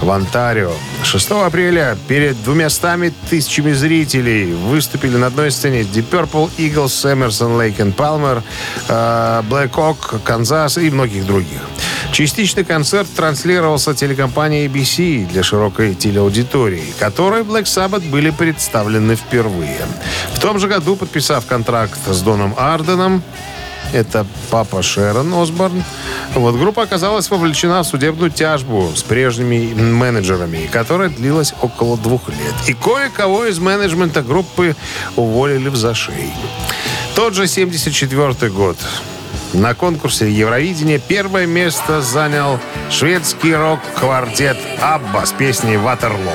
в 0.00 0.10
Онтарио. 0.10 0.72
6 1.02 1.30
апреля 1.30 1.96
перед 2.08 2.42
двумя 2.42 2.68
тысячами 3.30 3.72
зрителей 3.72 4.52
выступили 4.52 5.16
на 5.16 5.28
одной 5.28 5.50
сцене 5.50 5.82
Deep 5.82 6.08
Purple, 6.10 6.50
Eagles, 6.58 7.12
Эмерсон, 7.12 7.56
Лейк 7.56 7.80
и 7.80 7.90
Палмер, 7.90 8.42
Black 8.88 9.70
Oak, 9.72 10.20
Канзас 10.24 10.78
и 10.78 10.90
многих 10.90 11.26
других. 11.26 11.60
Частичный 12.12 12.64
концерт 12.64 13.08
транслировался 13.14 13.94
телекомпанией 13.94 14.66
ABC 14.68 15.28
для 15.28 15.42
широкой 15.42 15.94
телеаудитории, 15.94 16.94
которой 16.98 17.42
Black 17.42 17.64
Sabbath 17.64 18.08
были 18.08 18.30
представлены 18.30 19.14
впервые. 19.14 19.86
В 20.32 20.40
том 20.40 20.58
же 20.58 20.68
году, 20.68 20.96
подписав 20.96 21.46
контракт 21.46 21.98
с 22.06 22.20
Доном 22.22 22.54
Арденом, 22.56 23.22
это 23.92 24.26
папа 24.50 24.82
Шерон 24.82 25.32
Осборн. 25.34 25.82
Вот 26.34 26.56
группа 26.56 26.82
оказалась 26.82 27.30
вовлечена 27.30 27.82
в 27.82 27.86
судебную 27.86 28.30
тяжбу 28.30 28.90
с 28.94 29.02
прежними 29.02 29.72
менеджерами, 29.74 30.68
которая 30.70 31.08
длилась 31.08 31.54
около 31.62 31.96
двух 31.96 32.28
лет. 32.28 32.54
И 32.66 32.74
кое-кого 32.74 33.46
из 33.46 33.58
менеджмента 33.58 34.22
группы 34.22 34.76
уволили 35.16 35.68
в 35.68 35.76
зашей. 35.76 36.32
Тот 37.14 37.34
же 37.34 37.46
74 37.46 38.50
год. 38.50 38.76
На 39.54 39.74
конкурсе 39.74 40.30
Евровидения 40.30 40.98
первое 40.98 41.46
место 41.46 42.02
занял 42.02 42.60
шведский 42.90 43.54
рок-квартет 43.54 44.58
«Абба» 44.80 45.24
с 45.24 45.32
песней 45.32 45.78
«Ватерлоу». 45.78 46.34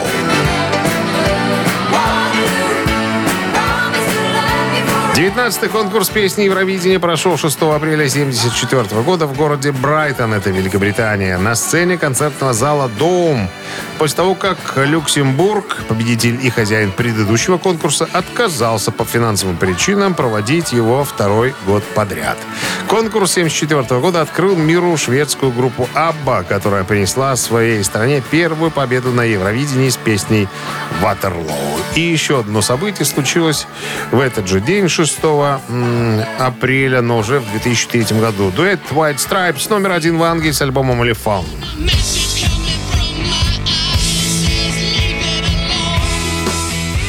19-й 5.16 5.70
конкурс 5.70 6.10
песни 6.10 6.46
Евровидения 6.46 7.00
прошел 7.00 7.38
6 7.38 7.62
апреля 7.62 8.08
1974 8.08 9.04
года 9.04 9.28
в 9.28 9.38
городе 9.38 9.72
Брайтон, 9.72 10.34
это 10.34 10.50
Великобритания, 10.50 11.38
на 11.38 11.54
сцене 11.54 12.00
концертного 12.00 12.52
зала 12.54 12.90
«Дом». 12.98 13.48
После 14.00 14.18
того, 14.18 14.34
как 14.34 14.58
Люксембург, 14.76 15.84
победитель 15.88 16.40
и 16.44 16.50
хозяин 16.50 16.92
предыдущего 16.92 17.60
конкурса, 17.60 18.10
отказался 18.12 18.92
по 18.92 19.06
финансовым 19.06 19.58
причинам 19.58 20.16
проводить 20.16 20.74
его 20.74 21.04
второй 21.04 21.54
год 21.68 21.84
подряд. 21.94 22.38
Конкурс 22.88 23.38
1974 23.38 24.02
года 24.02 24.22
открыл 24.22 24.56
миру 24.56 24.98
шведскую 24.98 25.52
группу 25.52 25.88
«Абба», 25.94 26.42
которая 26.42 26.84
принесла 26.84 27.36
своей 27.36 27.84
стране 27.84 28.24
первую 28.32 28.72
победу 28.72 29.12
на 29.12 29.22
Евровидении 29.22 29.90
с 29.90 29.98
песней 29.98 30.48
«Ватерлоу». 31.02 31.78
И 31.96 32.02
еще 32.02 32.40
одно 32.40 32.64
событие 32.64 33.06
случилось 33.06 33.68
в 34.12 34.20
этот 34.20 34.48
же 34.48 34.60
день, 34.60 34.90
6 34.90 35.03
м, 35.70 36.22
апреля, 36.40 37.02
но 37.02 37.18
уже 37.18 37.40
в 37.40 37.50
2003 37.52 38.20
году. 38.20 38.52
Дуэт 38.52 38.80
White 38.92 39.18
Stripes 39.18 39.70
номер 39.70 39.92
один 39.92 40.18
в 40.18 40.24
Англии 40.24 40.52
с 40.52 40.62
альбомом 40.62 41.02
«Elephant». 41.04 41.46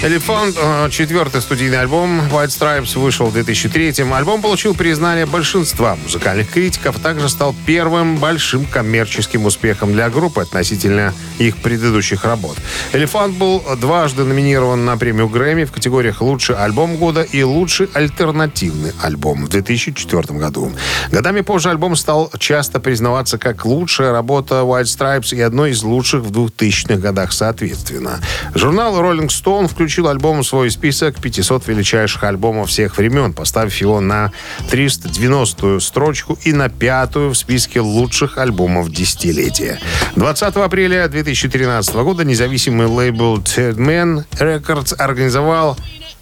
Elephant, 0.04 0.54
э, 0.60 0.90
четвертый 0.90 1.40
студийный 1.40 1.80
альбом 1.80 2.20
White 2.28 2.48
Stripes, 2.48 2.98
вышел 2.98 3.28
в 3.28 3.34
2003-м. 3.34 4.12
Альбом 4.12 4.42
получил 4.42 4.74
признание 4.74 5.24
большинства 5.24 5.96
музыкальных 5.96 6.50
критиков, 6.50 6.96
а 6.96 6.98
также 6.98 7.30
стал 7.30 7.54
первым 7.64 8.18
большим 8.18 8.66
коммерческим 8.66 9.46
успехом 9.46 9.94
для 9.94 10.10
группы 10.10 10.42
относительно 10.42 11.14
их 11.38 11.56
предыдущих 11.56 12.26
работ. 12.26 12.58
Elephant 12.92 13.38
был 13.38 13.62
дважды 13.80 14.24
номинирован 14.24 14.84
на 14.84 14.98
премию 14.98 15.26
Грэмми 15.30 15.64
в 15.64 15.72
категориях 15.72 16.20
«Лучший 16.20 16.56
альбом 16.56 16.96
года» 16.96 17.22
и 17.22 17.42
«Лучший 17.42 17.88
альтернативный 17.94 18.92
альбом» 19.00 19.46
в 19.46 19.48
2004 19.48 20.38
году. 20.38 20.70
Годами 21.12 21.40
позже 21.40 21.70
альбом 21.70 21.96
стал 21.96 22.30
часто 22.38 22.78
признаваться 22.78 23.38
как 23.38 23.64
лучшая 23.64 24.12
работа 24.12 24.56
White 24.56 24.82
Stripes 24.82 25.34
и 25.34 25.40
одной 25.40 25.70
из 25.70 25.82
лучших 25.82 26.24
в 26.24 26.30
2000-х 26.30 26.96
годах 26.96 27.32
соответственно. 27.32 28.20
Журнал 28.54 29.00
Rolling 29.00 29.28
Stone 29.28 29.66
включил 29.66 29.93
альбом 30.02 30.42
в 30.42 30.46
свой 30.46 30.70
список 30.70 31.20
500 31.20 31.68
величайших 31.68 32.24
альбомов 32.24 32.68
всех 32.68 32.96
времен, 32.98 33.32
поставив 33.32 33.76
его 33.76 34.00
на 34.00 34.32
390-ю 34.70 35.80
строчку 35.80 36.38
и 36.42 36.52
на 36.52 36.68
пятую 36.68 37.30
в 37.30 37.36
списке 37.36 37.80
лучших 37.80 38.38
альбомов 38.38 38.90
десятилетия. 38.90 39.80
20 40.16 40.56
апреля 40.56 41.08
2013 41.08 41.94
года 41.96 42.24
независимый 42.24 42.86
лейбл 42.86 43.38
Third 43.38 43.76
Man 43.76 44.24
Records 44.38 44.94
организовал 44.94 45.76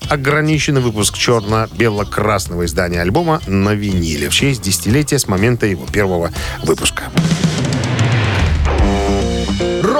ограниченный 0.09 0.81
выпуск 0.81 1.17
черно-бело-красного 1.17 2.65
издания 2.67 3.01
альбома 3.01 3.41
на 3.47 3.75
виниле 3.75 4.29
в 4.29 4.35
честь 4.35 4.63
десятилетия 4.63 5.19
с 5.19 5.29
момента 5.29 5.67
его 5.67 5.87
первого 5.87 6.31
выпуска. 6.65 7.05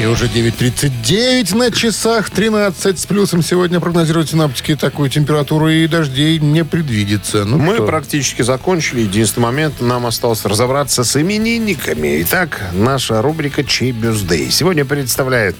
И 0.00 0.06
уже 0.06 0.28
9.39 0.28 1.54
на 1.58 1.70
часах, 1.70 2.30
13 2.30 2.98
с 2.98 3.04
плюсом. 3.04 3.42
Сегодня 3.42 3.80
прогнозируют 3.80 4.30
синоптики 4.30 4.74
такую 4.74 5.10
температуру 5.10 5.68
и 5.68 5.86
дождей 5.86 6.38
не 6.38 6.64
предвидится. 6.64 7.44
Ну, 7.44 7.58
Мы 7.58 7.74
что? 7.74 7.86
практически 7.86 8.40
закончили. 8.40 9.00
Единственный 9.00 9.42
момент, 9.42 9.82
нам 9.82 10.06
осталось 10.06 10.42
разобраться 10.46 11.04
с 11.04 11.20
именинниками. 11.20 12.22
Итак, 12.22 12.62
наша 12.72 13.20
рубрика 13.20 13.62
«Чей 13.62 13.92
birthday». 13.92 14.50
Сегодня 14.50 14.86
представляет 14.86 15.54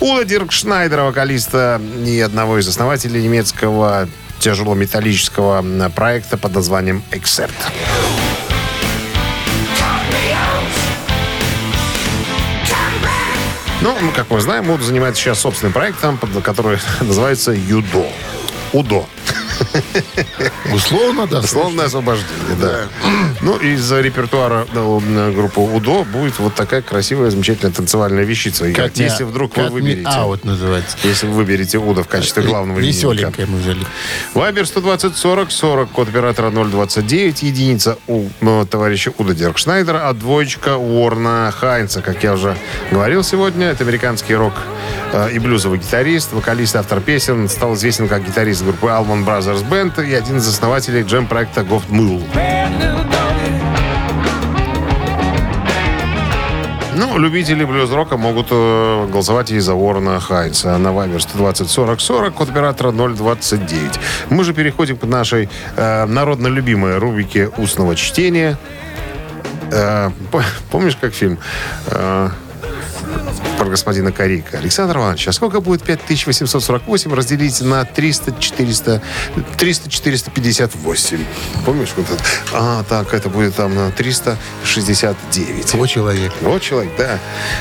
Удо 0.00 0.26
Диркшнайдера, 0.26 1.04
вокалиста 1.04 1.80
и 2.04 2.20
одного 2.20 2.58
из 2.58 2.68
основателей 2.68 3.22
немецкого 3.22 4.06
тяжелометаллического 4.38 5.88
проекта 5.94 6.36
под 6.36 6.54
названием 6.54 7.02
«Accept». 7.10 7.54
Ну, 13.80 13.94
как 14.14 14.30
мы 14.30 14.40
знаем, 14.40 14.70
Уд 14.70 14.80
занимается 14.82 15.22
сейчас 15.22 15.40
собственным 15.40 15.72
проектом, 15.72 16.18
который 16.42 16.78
называется 17.00 17.52
«Юдо». 17.52 18.06
УДО. 18.72 19.06
Условно, 20.72 21.26
да. 21.26 21.40
Условное 21.40 21.86
освобождение, 21.86 22.56
да. 22.60 22.80
Ну, 23.40 23.56
из 23.56 23.90
репертуара 23.92 24.66
у, 24.74 25.00
м, 25.00 25.32
группы 25.32 25.60
УДО 25.60 26.04
будет 26.04 26.38
вот 26.40 26.54
такая 26.54 26.82
красивая, 26.82 27.30
замечательная 27.30 27.72
танцевальная 27.72 28.24
вещица. 28.24 28.64
Если 29.04 29.24
вдруг 29.24 29.56
вы 29.56 29.68
выберете... 29.68 30.08
out 30.08 30.40
называется. 30.44 30.96
Если 31.04 31.26
вы 31.26 31.34
выберете 31.34 31.78
УДО 31.78 32.02
в 32.02 32.08
качестве 32.08 32.42
главного 32.42 32.78
именинника. 32.80 33.06
Веселенькое 33.08 33.46
мы 33.46 33.58
взяли. 33.58 33.86
Вайбер 34.34 34.66
120 34.66 35.16
40 35.16 35.50
40, 35.52 35.90
код 35.90 36.08
оператора 36.08 36.50
029, 36.50 37.42
единица 37.42 37.98
у 38.06 38.28
товарища 38.68 39.12
Уда 39.18 39.34
Диркшнайдера, 39.34 40.08
а 40.08 40.12
двоечка 40.14 40.76
Уорна 40.76 41.52
Хайнца. 41.56 42.02
Как 42.02 42.22
я 42.24 42.34
уже 42.34 42.56
говорил 42.90 43.22
сегодня, 43.22 43.68
это 43.68 43.84
американский 43.84 44.34
рок 44.34 44.54
э, 45.12 45.30
и 45.32 45.38
блюзовый 45.38 45.78
гитарист, 45.78 46.32
вокалист, 46.32 46.74
автор 46.76 47.00
песен, 47.00 47.48
стал 47.48 47.74
известен 47.74 48.08
как 48.08 48.26
гитарист 48.26 48.62
группы 48.64 48.86
Allman 48.88 49.24
Brothers 49.24 49.47
Band 49.56 50.06
и 50.06 50.14
один 50.14 50.36
из 50.36 50.46
основателей 50.48 51.02
джем-проекта 51.02 51.62
Goft 51.62 51.88
Mule. 51.90 52.22
Ну, 56.96 57.16
любители 57.16 57.64
блюз-рока 57.64 58.16
могут 58.16 58.48
э, 58.50 59.06
голосовать 59.12 59.52
и 59.52 59.58
за 59.60 59.74
Уоррена 59.74 60.18
Хайнса 60.18 60.76
на 60.78 60.92
Вайбер 60.92 61.22
120 61.22 61.70
40 61.70 62.00
40, 62.00 62.34
код 62.34 62.50
оператора 62.50 62.90
029. 62.90 64.00
Мы 64.30 64.42
же 64.42 64.52
переходим 64.52 64.96
к 64.96 65.04
нашей 65.04 65.48
э, 65.76 66.06
народно 66.06 66.48
любимой 66.48 66.98
рубрике 66.98 67.48
устного 67.56 67.94
чтения. 67.94 68.58
Э, 69.70 70.10
по- 70.32 70.42
помнишь, 70.72 70.96
как 71.00 71.12
фильм? 71.14 71.38
Э, 71.86 72.30
про 73.58 73.66
господина 73.66 74.12
Корейка. 74.12 74.58
Александр 74.58 74.98
Иванович, 74.98 75.28
а 75.28 75.32
сколько 75.32 75.60
будет 75.60 75.82
5848 75.82 77.12
разделить 77.12 77.60
на 77.60 77.84
300, 77.84 78.40
400, 78.40 79.02
300, 79.56 79.90
458? 79.90 81.24
Помнишь? 81.64 81.92
Вот 81.96 82.06
это? 82.08 82.22
А, 82.52 82.84
так, 82.84 83.12
это 83.12 83.28
будет 83.28 83.56
там 83.56 83.74
на 83.74 83.90
369. 83.90 85.74
Вот 85.74 85.88
человек. 85.88 86.32
Вот 86.40 86.62
человек, 86.62 86.92
да. 86.96 87.18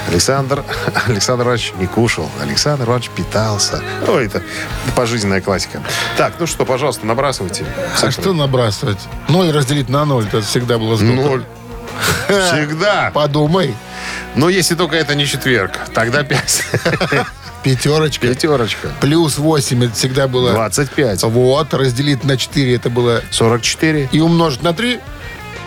Александр, 0.08 0.64
Александр 1.08 1.46
Иванович 1.46 1.74
не 1.80 1.88
кушал. 1.88 2.30
Александр 2.42 2.86
Иванович 2.86 3.10
питался. 3.10 3.82
Ой, 4.08 4.28
это 4.28 4.44
пожизненная 4.96 5.42
классика. 5.42 5.82
Так, 6.16 6.36
ну 6.40 6.46
что, 6.46 6.64
пожалуйста, 6.66 7.08
набрасывайте. 7.08 7.66
А 8.02 8.12
что 8.12 8.34
набрасывать? 8.34 9.00
Ноль 9.30 9.52
разделить 9.52 9.90
на 9.90 10.06
ноль, 10.06 10.26
это 10.26 10.42
всегда 10.42 10.78
было 10.78 10.96
здорово. 10.96 11.28
Ноль. 11.28 11.46
Всегда. 12.28 13.12
Подумай. 13.14 13.76
Но 14.36 14.50
если 14.50 14.76
только 14.76 14.96
это 14.96 15.16
не 15.16 15.26
четверг, 15.26 15.72
тогда 15.94 16.24
5. 16.24 16.64
Пятерочка. 17.64 18.28
Пятерочка. 18.28 18.90
Плюс 19.02 19.38
8, 19.38 19.86
это 19.86 19.94
всегда 19.94 20.28
было... 20.28 20.52
25. 20.52 21.24
Вот, 21.24 21.74
разделить 21.74 22.24
на 22.24 22.38
4, 22.38 22.76
это 22.76 22.90
было... 22.90 23.22
44. 23.32 24.10
И 24.12 24.20
умножить 24.20 24.64
на 24.64 24.74
3, 24.74 25.00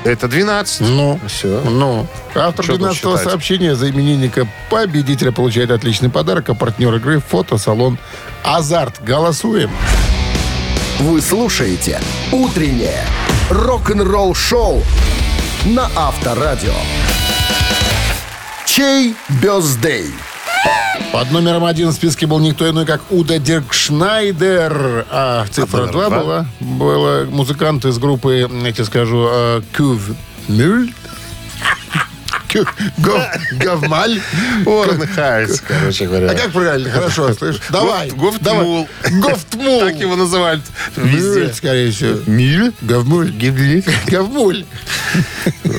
Это 0.05 0.29
12. 0.29 0.81
ну, 0.83 1.21
Все. 1.27 1.61
ну. 1.65 2.07
Автор 2.35 2.65
Что 2.65 2.75
тут 2.75 2.81
12 2.83 2.99
считать? 3.03 3.23
сообщения 3.25 3.75
за 3.75 3.91
именинника 3.91 4.47
победителя 4.71 5.33
получает 5.33 5.71
отличный 5.73 6.09
подарок, 6.09 6.49
а 6.49 6.55
партнер 6.55 6.95
игры 6.95 7.21
фотосалон 7.21 7.99
«Азарт». 8.45 9.03
Голосуем. 9.03 9.71
Вы 11.01 11.21
слушаете 11.21 12.01
«Утреннее 12.31 13.05
рок-н-ролл-шоу» 13.51 14.83
на 15.67 15.89
Авторадио. 15.97 16.73
Чей 18.65 19.15
бездей? 19.43 20.07
Под 21.13 21.31
номером 21.33 21.65
один 21.65 21.89
в 21.89 21.93
списке 21.93 22.27
был 22.27 22.39
никто 22.39 22.69
иной, 22.69 22.87
как 22.87 23.03
Уда 23.11 23.39
Диркшнайдер. 23.39 25.07
А 25.11 25.45
цифра 25.51 25.87
номер 25.87 25.93
2 25.93 26.09
два? 26.09 26.21
была, 26.21 26.47
была 26.61 27.25
музыкант 27.25 27.85
из 27.85 27.99
группы, 27.99 28.49
я 28.51 28.73
тебе 28.73 28.85
скажу, 28.85 29.29
э, 29.31 29.63
Кюв 29.77 30.01
Мюль. 30.49 30.93
Говмаль. 33.53 34.21
Уоррен 34.67 35.07
Хайнс, 35.07 35.61
короче 35.61 36.07
говоря. 36.07 36.31
А 36.31 36.35
как 36.35 36.51
правильно? 36.53 36.91
Хорошо, 36.91 37.33
слышь. 37.35 37.57
Давай. 37.71 38.11
Гофтмул. 38.11 38.89
давай. 39.03 39.21
Гофтмул. 39.21 39.81
Так 39.81 39.97
его 39.97 40.17
называют 40.17 40.63
Везде, 40.97 41.53
скорее 41.53 41.91
всего. 41.91 42.21
Миль? 42.27 42.73
Говмуль. 42.81 43.33
Говмуль. 44.07 44.65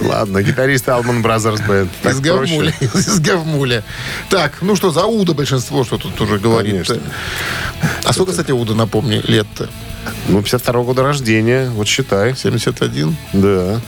Ладно, 0.01 0.41
гитарист 0.41 0.87
Алман 0.89 1.21
Band. 1.21 1.89
Так 2.01 2.13
Из 2.13 2.19
говмуля. 2.19 2.73
Из 2.81 3.19
говмуля. 3.19 3.83
Так, 4.29 4.61
ну 4.61 4.75
что, 4.75 4.91
за 4.91 5.05
Уда 5.05 5.33
большинство, 5.33 5.83
что 5.83 5.97
тут 5.97 6.19
уже 6.21 6.39
говорит. 6.39 6.89
А 8.03 8.13
сколько, 8.13 8.31
кстати, 8.31 8.51
Уда, 8.51 8.73
напомни, 8.73 9.21
лет-то? 9.27 9.69
Ну, 10.27 10.41
52 10.41 10.83
года 10.83 11.03
рождения, 11.03 11.69
вот 11.69 11.87
считай. 11.87 12.35
71 12.35 13.15
Да, 13.33 13.79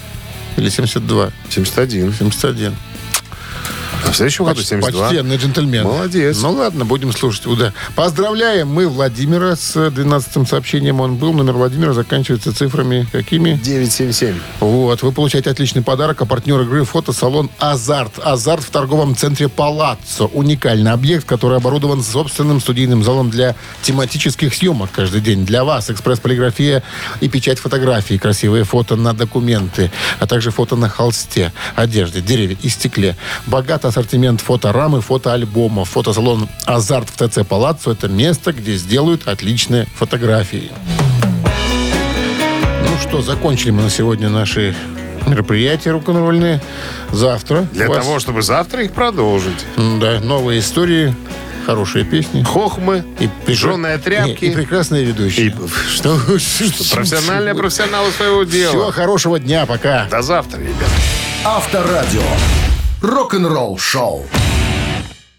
или 0.58 0.70
72? 0.70 1.32
71. 1.50 2.14
71. 2.14 2.74
В 4.12 4.16
следующем 4.16 4.46
году 4.46 4.60
Поч- 4.62 4.68
72. 4.68 5.08
Почтенный 5.08 5.38
джентльмен. 5.38 5.84
Молодец. 5.84 6.40
Ну 6.42 6.52
ладно, 6.52 6.86
будем 6.86 7.12
слушать 7.12 7.46
Уда. 7.48 7.74
Поздравляем 7.96 8.68
мы 8.68 8.88
Владимира 8.88 9.56
с 9.56 9.90
12 9.90 10.48
сообщением. 10.48 11.00
Он 11.00 11.16
был. 11.16 11.34
Номер 11.34 11.54
Владимира 11.54 11.94
заканчивается 11.94 12.54
цифрами 12.54 13.08
какими? 13.12 13.54
977. 13.54 14.36
Вот, 14.60 15.02
вы 15.02 15.12
получаете 15.12 15.50
отличный 15.50 15.82
подарок, 15.82 16.22
а 16.22 16.26
партнер 16.26 16.60
игры 16.62 16.84
фотосалон 16.86 17.50
«Азарт». 17.60 18.14
«Азарт» 18.24 18.64
в 18.64 18.70
торговом 18.70 19.16
центре 19.16 19.48
«Палаццо». 19.50 20.26
Уникальный 20.26 20.92
объект, 20.92 21.26
который 21.26 21.58
оборудован 21.58 22.04
собственным 22.04 22.60
студийным 22.62 23.04
залом 23.04 23.30
для 23.30 23.56
тематических 23.82 24.54
съемок 24.54 24.90
каждый 24.92 25.22
день. 25.22 25.46
Для 25.46 25.64
вас 25.64 25.90
экспресс-полиграфия 25.90 26.84
и 27.22 27.30
печать 27.30 27.60
фотографий, 27.60 28.18
красивые 28.18 28.64
фото 28.64 28.96
на 28.96 29.14
документы, 29.14 29.92
а 30.20 30.28
также 30.28 30.52
фото 30.52 30.76
на 30.76 30.90
холсте, 30.90 31.52
одежде, 31.76 32.22
дереве 32.22 32.58
и 32.62 32.70
стекле. 32.70 33.16
Богат 33.46 33.86
ассортимент 33.98 34.42
фоторамы, 34.42 35.02
фотоальбомов. 35.02 35.90
Фотосалон 35.90 36.50
«Азарт» 36.66 37.10
в 37.12 37.28
ТЦ 37.30 37.46
«Палаццо»— 37.48 37.92
это 37.94 38.08
место, 38.08 38.52
где 38.52 38.76
сделают 38.76 39.28
отличные 39.28 39.86
фотографии. 39.96 40.72
Ну 42.82 42.98
что, 43.08 43.22
закончили 43.22 43.70
мы 43.70 43.84
на 43.84 43.92
сегодня 43.92 44.30
наши 44.30 44.76
мероприятия 45.28 45.92
рок-н-ролльные. 45.92 46.60
Завтра. 47.12 47.68
Для 47.72 47.88
вас, 47.88 48.04
того, 48.04 48.20
чтобы 48.20 48.42
завтра 48.42 48.84
их 48.84 48.94
продолжить. 48.94 49.64
Да, 49.78 50.20
новые 50.22 50.60
истории, 50.62 51.14
хорошие 51.68 52.04
песни. 52.04 52.42
Хохмы, 52.42 53.06
И 53.20 53.30
жженые 53.54 54.00
тряпки. 54.00 54.46
Не, 54.46 54.52
И 54.52 54.56
прекрасные 54.56 55.04
ведущие. 55.06 55.50
И- 55.50 55.54
Что, 55.94 56.18
Профессиональные 56.96 57.54
профессионалы 57.54 58.10
своего 58.12 58.44
Всего 58.44 58.72
дела. 58.72 58.92
хорошего 58.92 59.40
дня, 59.40 59.68
пока. 59.68 60.06
До 60.10 60.24
завтра, 60.24 60.60
ребят. 60.62 60.90
Авторадио. 61.46 62.22
Рок-н-ролл 63.04 63.78
шоу. 63.78 64.24